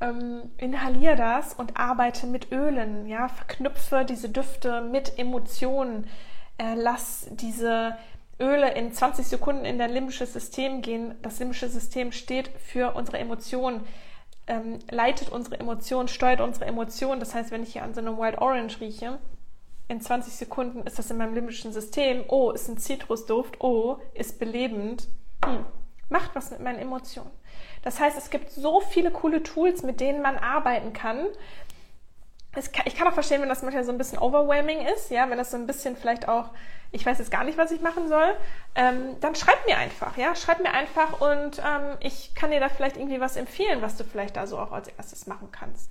ähm, 0.00 0.50
inhaliere 0.56 1.14
das 1.14 1.52
und 1.52 1.76
arbeite 1.76 2.26
mit 2.26 2.52
Ölen, 2.52 3.06
ja, 3.06 3.28
verknüpfe 3.28 4.06
diese 4.06 4.30
Düfte 4.30 4.80
mit 4.80 5.18
Emotionen, 5.18 6.06
äh, 6.56 6.74
lass 6.74 7.26
diese 7.30 7.96
Öle 8.40 8.72
in 8.74 8.92
20 8.92 9.26
Sekunden 9.26 9.66
in 9.66 9.78
dein 9.78 9.90
limbisches 9.90 10.32
System 10.32 10.80
gehen. 10.80 11.14
Das 11.20 11.38
limbische 11.38 11.68
System 11.68 12.12
steht 12.12 12.48
für 12.58 12.94
unsere 12.94 13.18
Emotionen, 13.18 13.82
ähm, 14.46 14.78
leitet 14.90 15.28
unsere 15.28 15.60
Emotionen, 15.60 16.08
steuert 16.08 16.40
unsere 16.40 16.64
Emotionen. 16.64 17.20
Das 17.20 17.34
heißt, 17.34 17.50
wenn 17.50 17.62
ich 17.62 17.74
hier 17.74 17.82
an 17.82 17.94
so 17.94 18.00
einem 18.00 18.16
Wild 18.16 18.38
Orange 18.38 18.80
rieche, 18.80 19.18
in 19.88 20.00
20 20.00 20.34
Sekunden 20.34 20.82
ist 20.86 20.98
das 20.98 21.10
in 21.10 21.18
meinem 21.18 21.34
limbischen 21.34 21.72
System. 21.72 22.24
Oh, 22.28 22.50
ist 22.50 22.68
ein 22.68 22.78
Zitrusduft. 22.78 23.60
Oh, 23.60 23.98
ist 24.14 24.38
belebend. 24.38 25.08
Hm 25.44 25.64
macht 26.08 26.34
was 26.34 26.50
mit 26.50 26.60
meinen 26.60 26.78
Emotionen. 26.78 27.30
Das 27.82 28.00
heißt, 28.00 28.16
es 28.16 28.30
gibt 28.30 28.50
so 28.50 28.80
viele 28.80 29.10
coole 29.10 29.42
Tools, 29.42 29.82
mit 29.82 30.00
denen 30.00 30.22
man 30.22 30.38
arbeiten 30.38 30.92
kann. 30.92 31.26
Kann, 32.52 32.84
ich 32.86 32.94
kann 32.94 33.08
auch 33.08 33.14
verstehen, 33.14 33.42
wenn 33.42 33.48
das 33.48 33.62
manchmal 33.62 33.84
so 33.84 33.90
ein 33.90 33.98
bisschen 33.98 34.18
overwhelming 34.18 34.86
ist, 34.86 35.10
ja, 35.10 35.28
wenn 35.28 35.38
das 35.38 35.50
so 35.50 35.56
ein 35.56 35.66
bisschen 35.66 35.96
vielleicht 35.96 36.28
auch, 36.28 36.50
ich 36.92 37.04
weiß 37.04 37.18
jetzt 37.18 37.32
gar 37.32 37.42
nicht, 37.42 37.58
was 37.58 37.72
ich 37.72 37.80
machen 37.80 38.08
soll, 38.08 38.36
ähm, 38.76 39.18
dann 39.20 39.34
schreib 39.34 39.66
mir 39.66 39.76
einfach, 39.76 40.16
ja, 40.16 40.36
schreib 40.36 40.60
mir 40.60 40.72
einfach 40.72 41.20
und 41.20 41.58
ähm, 41.58 41.96
ich 41.98 42.32
kann 42.36 42.52
dir 42.52 42.60
da 42.60 42.68
vielleicht 42.68 42.96
irgendwie 42.96 43.20
was 43.20 43.36
empfehlen, 43.36 43.82
was 43.82 43.96
du 43.96 44.04
vielleicht 44.04 44.36
da 44.36 44.46
so 44.46 44.56
auch 44.56 44.70
als 44.70 44.86
erstes 44.86 45.26
machen 45.26 45.48
kannst. 45.50 45.90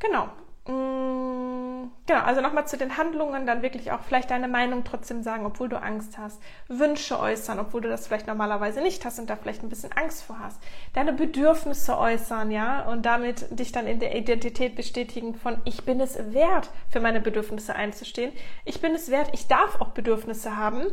Genau. 0.00 0.28
Mm, 0.66 1.90
genau, 2.06 2.20
also 2.20 2.40
nochmal 2.42 2.66
zu 2.66 2.76
den 2.76 2.98
Handlungen, 2.98 3.46
dann 3.46 3.62
wirklich 3.62 3.92
auch 3.92 4.02
vielleicht 4.02 4.30
deine 4.30 4.48
Meinung 4.48 4.84
trotzdem 4.84 5.22
sagen, 5.22 5.46
obwohl 5.46 5.68
du 5.68 5.80
Angst 5.80 6.18
hast. 6.18 6.40
Wünsche 6.68 7.18
äußern, 7.18 7.58
obwohl 7.58 7.80
du 7.80 7.88
das 7.88 8.06
vielleicht 8.06 8.26
normalerweise 8.26 8.82
nicht 8.82 9.04
hast 9.04 9.18
und 9.18 9.30
da 9.30 9.36
vielleicht 9.36 9.62
ein 9.62 9.70
bisschen 9.70 9.92
Angst 9.92 10.22
vor 10.22 10.38
hast. 10.38 10.60
Deine 10.92 11.12
Bedürfnisse 11.14 11.98
äußern, 11.98 12.50
ja, 12.50 12.82
und 12.88 13.06
damit 13.06 13.58
dich 13.58 13.72
dann 13.72 13.86
in 13.86 14.00
der 14.00 14.14
Identität 14.14 14.76
bestätigen 14.76 15.34
von, 15.34 15.58
ich 15.64 15.84
bin 15.84 16.00
es 16.00 16.18
wert, 16.32 16.70
für 16.90 17.00
meine 17.00 17.20
Bedürfnisse 17.20 17.74
einzustehen. 17.74 18.32
Ich 18.64 18.80
bin 18.80 18.94
es 18.94 19.10
wert, 19.10 19.30
ich 19.32 19.48
darf 19.48 19.80
auch 19.80 19.90
Bedürfnisse 19.90 20.56
haben. 20.56 20.84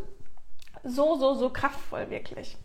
So, 0.84 1.16
so, 1.18 1.34
so 1.34 1.50
kraftvoll 1.50 2.10
wirklich. 2.10 2.58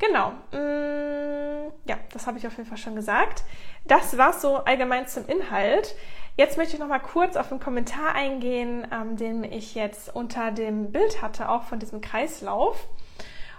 Genau. 0.00 0.30
Mm, 0.52 1.72
ja, 1.84 1.98
das 2.12 2.26
habe 2.26 2.38
ich 2.38 2.46
auf 2.46 2.56
jeden 2.56 2.68
Fall 2.68 2.78
schon 2.78 2.96
gesagt. 2.96 3.44
Das 3.84 4.18
war 4.18 4.32
so 4.32 4.56
allgemein 4.56 5.06
zum 5.06 5.26
Inhalt. 5.26 5.94
Jetzt 6.36 6.56
möchte 6.56 6.74
ich 6.74 6.80
noch 6.80 6.88
mal 6.88 7.00
kurz 7.00 7.36
auf 7.36 7.50
einen 7.50 7.60
Kommentar 7.60 8.14
eingehen, 8.14 8.86
ähm, 8.92 9.16
den 9.16 9.44
ich 9.44 9.74
jetzt 9.74 10.14
unter 10.14 10.50
dem 10.52 10.90
Bild 10.90 11.20
hatte, 11.20 11.50
auch 11.50 11.64
von 11.64 11.78
diesem 11.78 12.00
Kreislauf. 12.00 12.88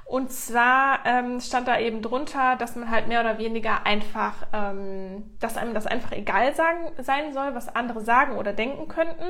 Und 0.06 0.32
zwar 0.32 1.06
ähm, 1.06 1.40
stand 1.40 1.68
da 1.68 1.80
eben 1.80 2.02
drunter, 2.02 2.56
dass 2.58 2.76
man 2.76 2.90
halt 2.90 3.08
mehr 3.08 3.22
oder 3.22 3.38
weniger 3.38 3.86
einfach, 3.86 4.34
ähm, 4.52 5.32
dass 5.40 5.58
einem 5.58 5.74
das 5.74 5.86
einfach 5.86 6.12
egal 6.12 6.54
sagen, 6.56 6.92
sein 6.98 7.34
soll, 7.34 7.54
was 7.54 7.74
andere 7.74 8.02
sagen 8.02 8.36
oder 8.36 8.52
denken 8.52 8.88
könnten 8.88 9.26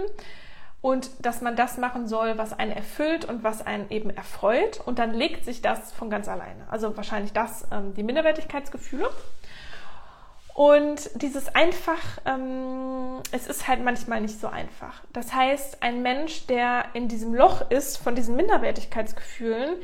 und 0.81 1.11
dass 1.23 1.41
man 1.41 1.55
das 1.55 1.77
machen 1.77 2.07
soll, 2.07 2.37
was 2.37 2.57
einen 2.57 2.71
erfüllt 2.71 3.25
und 3.25 3.43
was 3.43 3.65
einen 3.65 3.89
eben 3.91 4.09
erfreut. 4.09 4.81
Und 4.83 4.97
dann 4.97 5.13
legt 5.13 5.45
sich 5.45 5.61
das 5.61 5.91
von 5.93 6.09
ganz 6.09 6.27
alleine. 6.27 6.65
Also 6.69 6.97
wahrscheinlich 6.97 7.33
das, 7.33 7.67
ähm, 7.71 7.93
die 7.93 8.03
Minderwertigkeitsgefühle. 8.03 9.09
Und 10.53 11.09
dieses 11.21 11.53
einfach, 11.55 12.01
ähm, 12.25 13.21
es 13.31 13.47
ist 13.47 13.67
halt 13.67 13.83
manchmal 13.83 14.21
nicht 14.21 14.39
so 14.39 14.47
einfach. 14.47 15.01
Das 15.13 15.33
heißt, 15.33 15.81
ein 15.81 16.01
Mensch, 16.01 16.47
der 16.47 16.85
in 16.93 17.07
diesem 17.07 17.33
Loch 17.33 17.69
ist 17.69 17.97
von 17.97 18.15
diesen 18.15 18.35
Minderwertigkeitsgefühlen, 18.35 19.75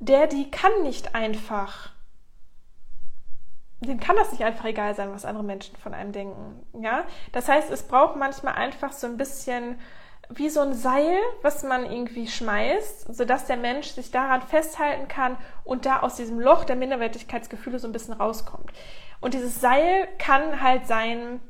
der, 0.00 0.26
die 0.26 0.50
kann 0.50 0.82
nicht 0.82 1.14
einfach 1.14 1.93
dem 3.86 4.00
kann 4.00 4.16
das 4.16 4.32
nicht 4.32 4.44
einfach 4.44 4.64
egal 4.64 4.94
sein, 4.94 5.12
was 5.12 5.24
andere 5.24 5.44
Menschen 5.44 5.76
von 5.76 5.94
einem 5.94 6.12
denken. 6.12 6.66
Ja, 6.80 7.04
das 7.32 7.48
heißt, 7.48 7.70
es 7.70 7.82
braucht 7.84 8.16
manchmal 8.16 8.54
einfach 8.54 8.92
so 8.92 9.06
ein 9.06 9.16
bisschen 9.16 9.78
wie 10.30 10.48
so 10.48 10.60
ein 10.60 10.74
Seil, 10.74 11.18
was 11.42 11.62
man 11.62 11.84
irgendwie 11.84 12.26
schmeißt, 12.26 13.14
sodass 13.14 13.46
der 13.46 13.56
Mensch 13.56 13.88
sich 13.88 14.10
daran 14.10 14.42
festhalten 14.42 15.08
kann 15.08 15.36
und 15.64 15.86
da 15.86 16.00
aus 16.00 16.16
diesem 16.16 16.40
Loch 16.40 16.64
der 16.64 16.76
Minderwertigkeitsgefühle 16.76 17.78
so 17.78 17.88
ein 17.88 17.92
bisschen 17.92 18.14
rauskommt. 18.14 18.72
Und 19.20 19.34
dieses 19.34 19.60
Seil 19.60 20.08
kann 20.18 20.62
halt 20.62 20.86
sein, 20.86 21.40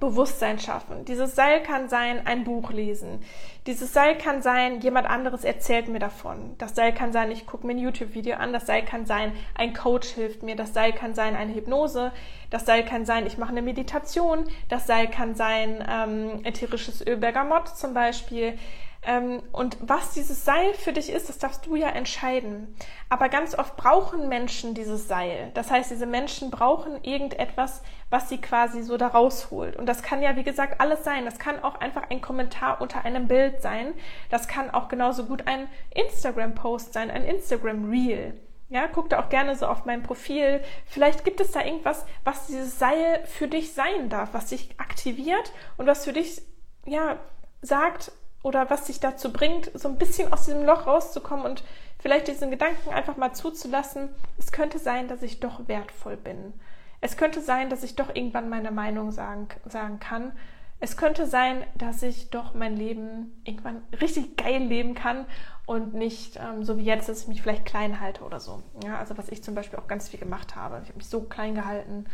Bewusstsein 0.00 0.58
schaffen. 0.58 1.04
Dieses 1.04 1.34
Seil 1.36 1.62
kann 1.62 1.88
sein, 1.88 2.26
ein 2.26 2.44
Buch 2.44 2.72
lesen. 2.72 3.22
Dieses 3.66 3.92
Seil 3.92 4.16
kann 4.16 4.42
sein, 4.42 4.80
jemand 4.80 5.08
anderes 5.08 5.44
erzählt 5.44 5.88
mir 5.88 5.98
davon. 5.98 6.54
Das 6.58 6.74
Seil 6.74 6.92
kann 6.94 7.12
sein, 7.12 7.30
ich 7.30 7.46
gucke 7.46 7.66
mir 7.66 7.74
ein 7.74 7.78
YouTube-Video 7.78 8.36
an. 8.36 8.52
Das 8.52 8.66
Seil 8.66 8.84
kann 8.84 9.06
sein, 9.06 9.32
ein 9.54 9.74
Coach 9.74 10.08
hilft 10.08 10.42
mir. 10.42 10.56
Das 10.56 10.72
Seil 10.72 10.92
kann 10.92 11.14
sein, 11.14 11.36
eine 11.36 11.54
Hypnose. 11.54 12.12
Das 12.48 12.66
Seil 12.66 12.84
kann 12.84 13.04
sein, 13.04 13.26
ich 13.26 13.38
mache 13.38 13.50
eine 13.50 13.62
Meditation. 13.62 14.46
Das 14.68 14.86
Seil 14.86 15.08
kann 15.08 15.34
sein, 15.34 15.84
ähm, 15.88 16.44
ätherisches 16.44 17.06
Öl 17.06 17.18
Bergamott 17.18 17.68
zum 17.68 17.94
Beispiel. 17.94 18.58
Ähm, 19.02 19.42
und 19.52 19.78
was 19.80 20.12
dieses 20.12 20.44
Seil 20.44 20.74
für 20.74 20.92
dich 20.92 21.10
ist, 21.10 21.28
das 21.28 21.38
darfst 21.38 21.64
du 21.64 21.74
ja 21.74 21.88
entscheiden. 21.88 22.76
Aber 23.08 23.28
ganz 23.30 23.58
oft 23.58 23.76
brauchen 23.76 24.28
Menschen 24.28 24.74
dieses 24.74 25.08
Seil. 25.08 25.50
Das 25.54 25.70
heißt, 25.70 25.90
diese 25.90 26.06
Menschen 26.06 26.50
brauchen 26.50 27.02
irgendetwas, 27.02 27.82
was 28.10 28.28
sie 28.28 28.38
quasi 28.38 28.82
so 28.82 28.98
da 28.98 29.08
rausholt. 29.08 29.76
Und 29.76 29.86
das 29.86 30.02
kann 30.02 30.20
ja, 30.20 30.36
wie 30.36 30.42
gesagt, 30.42 30.80
alles 30.80 31.02
sein. 31.02 31.24
Das 31.24 31.38
kann 31.38 31.62
auch 31.62 31.76
einfach 31.76 32.10
ein 32.10 32.20
Kommentar 32.20 32.80
unter 32.82 33.04
einem 33.04 33.26
Bild 33.26 33.62
sein. 33.62 33.94
Das 34.28 34.48
kann 34.48 34.70
auch 34.70 34.88
genauso 34.88 35.24
gut 35.24 35.46
ein 35.46 35.68
Instagram-Post 35.94 36.92
sein, 36.92 37.10
ein 37.10 37.24
Instagram-Reel. 37.24 38.38
Ja, 38.68 38.86
guck 38.86 39.08
da 39.08 39.20
auch 39.20 39.30
gerne 39.30 39.56
so 39.56 39.66
auf 39.66 39.84
mein 39.86 40.02
Profil. 40.02 40.60
Vielleicht 40.86 41.24
gibt 41.24 41.40
es 41.40 41.50
da 41.50 41.64
irgendwas, 41.64 42.06
was 42.22 42.46
dieses 42.46 42.78
Seil 42.78 43.24
für 43.24 43.48
dich 43.48 43.72
sein 43.72 44.10
darf, 44.10 44.32
was 44.32 44.46
dich 44.46 44.78
aktiviert 44.78 45.52
und 45.76 45.86
was 45.86 46.04
für 46.04 46.12
dich, 46.12 46.42
ja, 46.86 47.18
sagt, 47.62 48.12
oder 48.42 48.70
was 48.70 48.84
dich 48.84 49.00
dazu 49.00 49.32
bringt, 49.32 49.70
so 49.78 49.88
ein 49.88 49.98
bisschen 49.98 50.32
aus 50.32 50.46
diesem 50.46 50.64
Loch 50.64 50.86
rauszukommen 50.86 51.44
und 51.44 51.62
vielleicht 51.98 52.28
diesen 52.28 52.50
Gedanken 52.50 52.90
einfach 52.90 53.16
mal 53.16 53.32
zuzulassen, 53.34 54.08
es 54.38 54.52
könnte 54.52 54.78
sein, 54.78 55.08
dass 55.08 55.22
ich 55.22 55.40
doch 55.40 55.68
wertvoll 55.68 56.16
bin. 56.16 56.54
Es 57.02 57.16
könnte 57.16 57.40
sein, 57.40 57.70
dass 57.70 57.82
ich 57.82 57.96
doch 57.96 58.14
irgendwann 58.14 58.48
meine 58.48 58.70
Meinung 58.70 59.10
sagen, 59.10 59.48
sagen 59.66 60.00
kann. 60.00 60.32
Es 60.80 60.96
könnte 60.96 61.26
sein, 61.26 61.64
dass 61.74 62.02
ich 62.02 62.30
doch 62.30 62.54
mein 62.54 62.76
Leben 62.76 63.38
irgendwann 63.44 63.82
richtig 64.00 64.38
geil 64.38 64.62
leben 64.62 64.94
kann 64.94 65.26
und 65.66 65.92
nicht 65.92 66.36
ähm, 66.36 66.64
so 66.64 66.78
wie 66.78 66.84
jetzt, 66.84 67.08
dass 67.08 67.22
ich 67.22 67.28
mich 67.28 67.42
vielleicht 67.42 67.66
klein 67.66 68.00
halte 68.00 68.24
oder 68.24 68.40
so. 68.40 68.62
Ja, 68.82 68.98
also 68.98 69.16
was 69.18 69.28
ich 69.28 69.44
zum 69.44 69.54
Beispiel 69.54 69.78
auch 69.78 69.88
ganz 69.88 70.08
viel 70.08 70.18
gemacht 70.18 70.56
habe. 70.56 70.80
Ich 70.82 70.88
habe 70.88 70.96
mich 70.96 71.08
so 71.08 71.22
klein 71.22 71.54
gehalten 71.54 72.06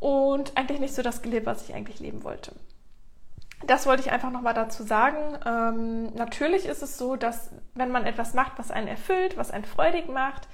und 0.00 0.54
eigentlich 0.56 0.80
nicht 0.80 0.94
so 0.94 1.00
das 1.00 1.22
gelebt, 1.22 1.46
was 1.46 1.66
ich 1.66 1.74
eigentlich 1.74 1.98
leben 2.00 2.24
wollte 2.24 2.52
das 3.66 3.86
wollte 3.86 4.02
ich 4.02 4.12
einfach 4.12 4.30
nochmal 4.30 4.54
dazu 4.54 4.82
sagen. 4.82 5.38
Ähm, 5.46 6.14
natürlich 6.14 6.66
ist 6.66 6.82
es 6.82 6.98
so, 6.98 7.16
dass 7.16 7.50
wenn 7.74 7.90
man 7.90 8.04
etwas 8.06 8.34
macht, 8.34 8.52
was 8.58 8.70
einen 8.70 8.88
erfüllt, 8.88 9.36
was 9.36 9.50
einen 9.50 9.64
freudig 9.64 10.08
macht, 10.08 10.48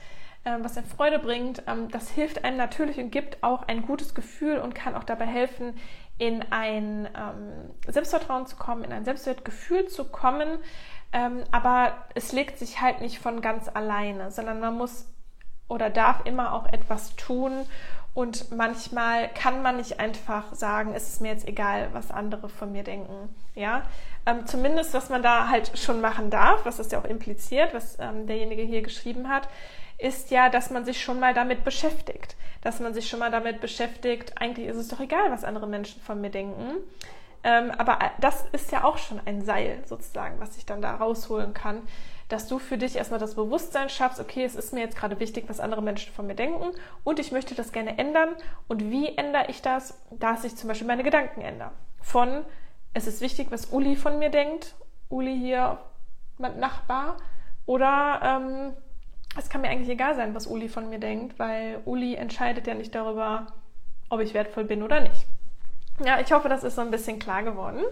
ähm, 0.44 0.64
was 0.64 0.76
einen 0.76 0.86
Freude 0.86 1.18
bringt, 1.18 1.62
ähm, 1.66 1.90
das 1.90 2.11
hilft 2.11 2.44
einem 2.44 2.57
natürlich 2.57 2.98
und 2.98 3.11
gibt 3.11 3.42
auch 3.42 3.66
ein 3.68 3.82
gutes 3.82 4.14
Gefühl 4.14 4.59
und 4.59 4.74
kann 4.74 4.94
auch 4.94 5.05
dabei 5.05 5.26
helfen, 5.26 5.74
in 6.18 6.44
ein 6.51 7.09
ähm, 7.16 7.70
Selbstvertrauen 7.86 8.46
zu 8.46 8.57
kommen, 8.57 8.84
in 8.84 8.92
ein 8.92 9.05
Selbstwertgefühl 9.05 9.86
zu 9.88 10.05
kommen. 10.05 10.59
Ähm, 11.12 11.42
aber 11.51 11.94
es 12.14 12.32
legt 12.32 12.59
sich 12.59 12.80
halt 12.80 13.01
nicht 13.01 13.18
von 13.18 13.40
ganz 13.40 13.68
alleine, 13.68 14.30
sondern 14.30 14.61
man 14.61 14.76
muss 14.76 15.07
oder 15.68 15.88
darf 15.88 16.26
immer 16.26 16.53
auch 16.53 16.66
etwas 16.66 17.16
tun. 17.16 17.66
Und 18.12 18.50
manchmal 18.50 19.28
kann 19.28 19.62
man 19.62 19.76
nicht 19.76 20.00
einfach 20.00 20.52
sagen, 20.54 20.94
es 20.94 21.08
ist 21.08 21.20
mir 21.20 21.28
jetzt 21.28 21.46
egal, 21.46 21.88
was 21.92 22.11
andere 22.11 22.48
von 22.48 22.72
mir 22.72 22.82
denken. 22.82 23.34
Ja, 23.54 23.82
ähm, 24.26 24.46
zumindest 24.46 24.94
was 24.94 25.11
man 25.11 25.22
da 25.22 25.48
halt 25.48 25.78
schon 25.78 26.00
machen 26.00 26.28
darf, 26.28 26.64
was 26.64 26.78
das 26.78 26.90
ja 26.90 26.98
auch 27.00 27.04
impliziert, 27.04 27.72
was 27.72 27.98
ähm, 28.00 28.26
derjenige 28.26 28.62
hier 28.62 28.82
geschrieben 28.82 29.28
hat, 29.28 29.48
ist 29.96 30.30
ja, 30.30 30.48
dass 30.48 30.70
man 30.70 30.84
sich 30.84 31.02
schon 31.02 31.20
mal 31.20 31.34
damit 31.34 31.62
beschäftigt. 31.62 32.36
Dass 32.62 32.80
man 32.80 32.94
sich 32.94 33.08
schon 33.08 33.20
mal 33.20 33.30
damit 33.30 33.61
beschäftigt, 33.61 34.40
eigentlich 34.40 34.66
ist 34.66 34.76
es 34.76 34.88
doch 34.88 35.00
egal, 35.00 35.30
was 35.30 35.44
andere 35.44 35.66
Menschen 35.66 36.00
von 36.02 36.20
mir 36.20 36.30
denken. 36.30 36.78
Ähm, 37.42 37.70
aber 37.78 37.98
das 38.20 38.44
ist 38.52 38.70
ja 38.72 38.84
auch 38.84 38.98
schon 38.98 39.20
ein 39.24 39.44
Seil 39.44 39.82
sozusagen, 39.86 40.40
was 40.40 40.56
ich 40.58 40.66
dann 40.66 40.82
da 40.82 40.96
rausholen 40.96 41.54
kann, 41.54 41.80
dass 42.31 42.47
du 42.47 42.59
für 42.59 42.78
dich 42.78 42.97
erstmal 42.97 43.20
das 43.20 43.35
Bewusstsein 43.35 43.89
schaffst, 43.89 44.20
okay, 44.20 44.45
es 44.45 44.55
ist 44.55 44.72
mir 44.72 44.81
jetzt 44.81 44.97
gerade 44.97 45.20
wichtig, 45.20 45.45
was 45.49 45.61
andere 45.61 45.83
Menschen 45.83 46.12
von 46.12 46.26
mir 46.26 46.35
denken 46.35 46.70
und 47.05 47.18
ich 47.18 47.33
möchte 47.33 47.55
das 47.55 47.72
gerne 47.72 47.99
ändern. 47.99 48.31
Und 48.68 48.91
wie 48.91 49.16
ändere 49.16 49.47
ich 49.49 49.62
das? 49.62 50.01
Dass 50.11 50.45
ich 50.45 50.57
zum 50.57 50.68
Beispiel 50.68 50.87
meine 50.87 51.03
Gedanken 51.03 51.43
ändere. 51.43 51.72
Von, 52.01 52.45
es 52.95 53.07
ist 53.07 53.20
wichtig, 53.20 53.49
was 53.51 53.66
Uli 53.66 53.97
von 53.97 54.18
mir 54.18 54.31
denkt, 54.31 54.74
Uli 55.09 55.37
hier, 55.37 55.78
mein 56.39 56.59
Nachbar, 56.59 57.16
oder 57.66 58.20
ähm, 58.22 58.72
es 59.37 59.49
kann 59.49 59.61
mir 59.61 59.68
eigentlich 59.68 59.91
egal 59.91 60.14
sein, 60.14 60.35
was 60.35 60.47
Uli 60.47 60.68
von 60.68 60.89
mir 60.89 60.99
denkt, 60.99 61.39
weil 61.39 61.81
Uli 61.85 62.14
entscheidet 62.14 62.66
ja 62.66 62.74
nicht 62.74 62.95
darüber, 62.95 63.47
ob 64.09 64.20
ich 64.20 64.35
wertvoll 64.35 64.64
bin 64.64 64.83
oder 64.83 65.01
nicht. 65.01 65.26
Ja, 66.05 66.20
ich 66.20 66.33
hoffe, 66.33 66.49
das 66.49 66.64
ist 66.64 66.76
so 66.76 66.81
ein 66.81 66.91
bisschen 66.91 67.18
klar 67.18 67.43
geworden. 67.43 67.83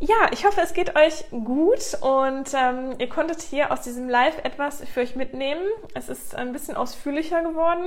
Ja, 0.00 0.28
ich 0.32 0.44
hoffe, 0.44 0.60
es 0.60 0.74
geht 0.74 0.96
euch 0.96 1.24
gut 1.30 1.96
und 2.00 2.52
ähm, 2.52 2.94
ihr 2.98 3.08
konntet 3.08 3.40
hier 3.40 3.72
aus 3.72 3.82
diesem 3.82 4.08
Live 4.08 4.36
etwas 4.44 4.82
für 4.82 5.00
euch 5.00 5.14
mitnehmen. 5.14 5.62
Es 5.94 6.08
ist 6.08 6.34
ein 6.34 6.52
bisschen 6.52 6.76
ausführlicher 6.76 7.42
geworden. 7.42 7.86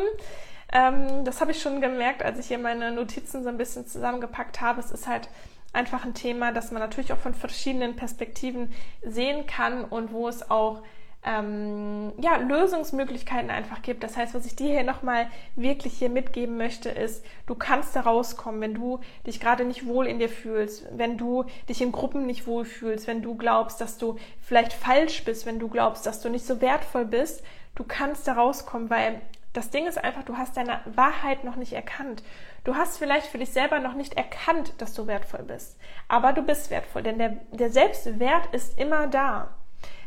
Ähm, 0.71 1.25
das 1.25 1.41
habe 1.41 1.51
ich 1.51 1.61
schon 1.61 1.81
gemerkt, 1.81 2.23
als 2.23 2.39
ich 2.39 2.47
hier 2.47 2.59
meine 2.59 2.91
Notizen 2.91 3.43
so 3.43 3.49
ein 3.49 3.57
bisschen 3.57 3.85
zusammengepackt 3.85 4.61
habe. 4.61 4.79
Es 4.79 4.91
ist 4.91 5.05
halt 5.05 5.29
einfach 5.73 6.05
ein 6.05 6.13
Thema, 6.13 6.53
das 6.53 6.71
man 6.71 6.81
natürlich 6.81 7.11
auch 7.11 7.17
von 7.17 7.33
verschiedenen 7.33 7.95
Perspektiven 7.95 8.73
sehen 9.03 9.45
kann 9.45 9.83
und 9.83 10.11
wo 10.11 10.27
es 10.29 10.49
auch 10.49 10.81
ähm, 11.23 12.13
ja, 12.19 12.37
Lösungsmöglichkeiten 12.37 13.49
einfach 13.49 13.81
gibt. 13.81 14.03
Das 14.03 14.15
heißt, 14.15 14.33
was 14.33 14.45
ich 14.45 14.55
dir 14.55 14.67
hier 14.67 14.83
nochmal 14.83 15.27
wirklich 15.55 15.93
hier 15.93 16.09
mitgeben 16.09 16.57
möchte, 16.57 16.89
ist, 16.89 17.25
du 17.47 17.55
kannst 17.55 17.95
da 17.95 18.01
rauskommen, 18.01 18.61
wenn 18.61 18.73
du 18.73 18.99
dich 19.25 19.39
gerade 19.39 19.65
nicht 19.65 19.85
wohl 19.85 20.07
in 20.07 20.19
dir 20.19 20.29
fühlst, 20.29 20.85
wenn 20.91 21.17
du 21.17 21.45
dich 21.67 21.81
in 21.81 21.91
Gruppen 21.91 22.25
nicht 22.25 22.47
wohl 22.47 22.65
fühlst, 22.65 23.07
wenn 23.07 23.21
du 23.21 23.35
glaubst, 23.35 23.81
dass 23.81 23.97
du 23.97 24.17
vielleicht 24.41 24.73
falsch 24.73 25.25
bist, 25.25 25.45
wenn 25.45 25.59
du 25.59 25.67
glaubst, 25.67 26.05
dass 26.05 26.21
du 26.21 26.29
nicht 26.29 26.45
so 26.45 26.61
wertvoll 26.61 27.05
bist. 27.05 27.43
Du 27.75 27.83
kannst 27.83 28.27
da 28.27 28.33
rauskommen, 28.33 28.89
weil 28.89 29.21
das 29.53 29.69
Ding 29.69 29.87
ist 29.87 29.97
einfach, 29.97 30.23
du 30.23 30.37
hast 30.37 30.55
deine 30.55 30.81
Wahrheit 30.85 31.43
noch 31.43 31.55
nicht 31.55 31.73
erkannt. 31.73 32.23
Du 32.63 32.75
hast 32.75 32.97
vielleicht 32.97 33.27
für 33.27 33.37
dich 33.39 33.49
selber 33.49 33.79
noch 33.79 33.93
nicht 33.93 34.15
erkannt, 34.15 34.73
dass 34.77 34.93
du 34.93 35.07
wertvoll 35.07 35.43
bist. 35.43 35.77
Aber 36.07 36.31
du 36.33 36.43
bist 36.43 36.69
wertvoll, 36.69 37.03
denn 37.03 37.17
der, 37.17 37.37
der 37.51 37.71
Selbstwert 37.71 38.53
ist 38.53 38.77
immer 38.79 39.07
da. 39.07 39.55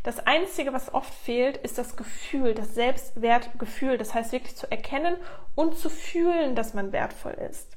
Das 0.03 0.19
Einzige, 0.21 0.73
was 0.73 0.95
oft 0.95 1.13
fehlt, 1.13 1.59
ist 1.59 1.77
das 1.77 1.97
Gefühl, 1.97 2.55
das 2.55 2.75
Selbstwertgefühl. 2.75 3.99
Das 3.99 4.15
heißt 4.15 4.33
wirklich 4.33 4.57
zu 4.57 4.71
erkennen 4.71 5.17
und 5.55 5.77
zu 5.77 5.91
fühlen, 5.91 6.55
dass 6.55 6.75
man 6.75 6.93
wertvoll 6.93 7.33
ist. 7.51 7.77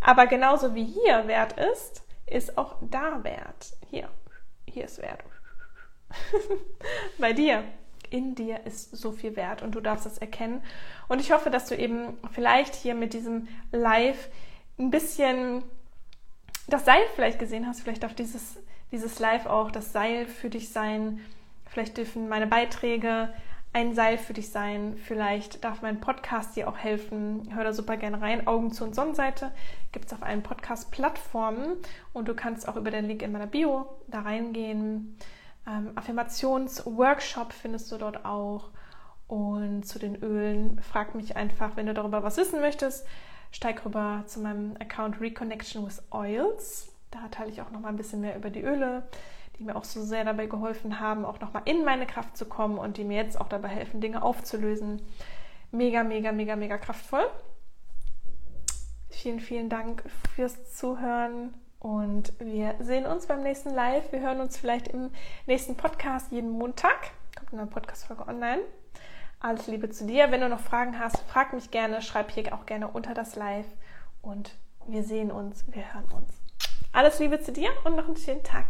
Aber 0.00 0.26
genauso 0.26 0.74
wie 0.74 0.84
hier 0.84 1.26
Wert 1.26 1.58
ist, 1.58 2.02
ist 2.26 2.58
auch 2.58 2.76
da 2.80 3.22
Wert. 3.24 3.76
Hier, 3.90 4.08
hier 4.66 4.84
ist 4.84 5.00
Wert. 5.00 5.22
Bei 7.18 7.32
dir. 7.32 7.64
In 8.10 8.34
dir 8.34 8.66
ist 8.66 8.94
so 8.94 9.10
viel 9.10 9.36
Wert 9.36 9.62
und 9.62 9.74
du 9.74 9.80
darfst 9.80 10.04
das 10.04 10.18
erkennen. 10.18 10.62
Und 11.08 11.22
ich 11.22 11.32
hoffe, 11.32 11.48
dass 11.48 11.66
du 11.68 11.74
eben 11.74 12.18
vielleicht 12.32 12.74
hier 12.74 12.94
mit 12.94 13.14
diesem 13.14 13.48
Live 13.70 14.28
ein 14.78 14.90
bisschen 14.90 15.62
das 16.66 16.84
Seil 16.84 17.00
vielleicht 17.14 17.38
gesehen 17.38 17.66
hast, 17.66 17.80
vielleicht 17.80 18.04
auf 18.04 18.12
dieses 18.12 18.58
dieses 18.92 19.18
Live 19.18 19.46
auch 19.46 19.70
das 19.70 19.92
Seil 19.92 20.26
für 20.26 20.50
dich 20.50 20.68
sein. 20.68 21.20
Vielleicht 21.66 21.96
dürfen 21.96 22.28
meine 22.28 22.46
Beiträge 22.46 23.32
ein 23.72 23.94
Seil 23.94 24.18
für 24.18 24.34
dich 24.34 24.50
sein. 24.50 24.96
Vielleicht 24.98 25.64
darf 25.64 25.80
mein 25.80 26.00
Podcast 26.00 26.56
dir 26.56 26.68
auch 26.68 26.76
helfen. 26.76 27.48
Hör 27.54 27.64
da 27.64 27.72
super 27.72 27.96
gerne 27.96 28.20
rein. 28.20 28.46
Augen 28.46 28.70
zu 28.70 28.84
und 28.84 28.94
Sonnenseite 28.94 29.50
gibt 29.92 30.06
es 30.06 30.12
auf 30.12 30.22
allen 30.22 30.42
Podcast-Plattformen 30.42 31.78
und 32.12 32.28
du 32.28 32.34
kannst 32.34 32.68
auch 32.68 32.76
über 32.76 32.90
den 32.90 33.06
Link 33.06 33.22
in 33.22 33.32
meiner 33.32 33.46
Bio 33.46 33.86
da 34.08 34.20
reingehen. 34.20 35.16
Ähm, 35.66 35.92
Affirmationsworkshop 35.94 37.52
findest 37.54 37.90
du 37.90 37.96
dort 37.96 38.26
auch. 38.26 38.70
Und 39.26 39.84
zu 39.84 39.98
den 39.98 40.16
Ölen 40.16 40.78
frag 40.82 41.14
mich 41.14 41.36
einfach, 41.36 41.76
wenn 41.76 41.86
du 41.86 41.94
darüber 41.94 42.22
was 42.22 42.36
wissen 42.36 42.60
möchtest, 42.60 43.06
steig 43.50 43.86
rüber 43.86 44.24
zu 44.26 44.40
meinem 44.40 44.76
Account 44.78 45.18
Reconnection 45.22 45.86
with 45.86 46.02
Oils. 46.10 46.91
Da 47.12 47.28
teile 47.30 47.50
ich 47.50 47.60
auch 47.62 47.70
noch 47.70 47.80
mal 47.80 47.90
ein 47.90 47.96
bisschen 47.96 48.22
mehr 48.22 48.36
über 48.36 48.50
die 48.50 48.62
Öle, 48.62 49.06
die 49.58 49.64
mir 49.64 49.76
auch 49.76 49.84
so 49.84 50.02
sehr 50.02 50.24
dabei 50.24 50.46
geholfen 50.46 50.98
haben, 50.98 51.24
auch 51.24 51.38
noch 51.40 51.52
mal 51.52 51.62
in 51.66 51.84
meine 51.84 52.06
Kraft 52.06 52.36
zu 52.36 52.46
kommen 52.46 52.78
und 52.78 52.96
die 52.96 53.04
mir 53.04 53.18
jetzt 53.18 53.40
auch 53.40 53.48
dabei 53.48 53.68
helfen, 53.68 54.00
Dinge 54.00 54.22
aufzulösen. 54.22 55.02
Mega, 55.70 56.02
mega, 56.02 56.32
mega, 56.32 56.56
mega 56.56 56.78
kraftvoll. 56.78 57.26
Vielen, 59.10 59.40
vielen 59.40 59.68
Dank 59.68 60.02
fürs 60.34 60.74
Zuhören 60.74 61.54
und 61.78 62.32
wir 62.38 62.76
sehen 62.80 63.06
uns 63.06 63.26
beim 63.26 63.42
nächsten 63.42 63.74
Live. 63.74 64.10
Wir 64.10 64.20
hören 64.20 64.40
uns 64.40 64.56
vielleicht 64.56 64.88
im 64.88 65.10
nächsten 65.46 65.76
Podcast 65.76 66.32
jeden 66.32 66.50
Montag. 66.50 67.10
Kommt 67.38 67.52
eine 67.52 67.66
Podcast-Folge 67.66 68.26
online. 68.26 68.62
Alles 69.38 69.66
Liebe 69.66 69.90
zu 69.90 70.06
dir. 70.06 70.30
Wenn 70.30 70.40
du 70.40 70.48
noch 70.48 70.60
Fragen 70.60 70.98
hast, 70.98 71.18
frag 71.28 71.52
mich 71.52 71.70
gerne. 71.70 72.00
Schreib 72.00 72.30
hier 72.30 72.54
auch 72.54 72.64
gerne 72.64 72.88
unter 72.88 73.12
das 73.12 73.36
Live. 73.36 73.66
Und 74.22 74.54
wir 74.86 75.02
sehen 75.02 75.30
uns, 75.30 75.64
wir 75.72 75.92
hören 75.92 76.10
uns. 76.12 76.41
Alles 76.94 77.18
Liebe 77.20 77.40
zu 77.40 77.52
dir 77.52 77.70
und 77.84 77.96
noch 77.96 78.06
einen 78.06 78.18
schönen 78.18 78.42
Tag. 78.42 78.66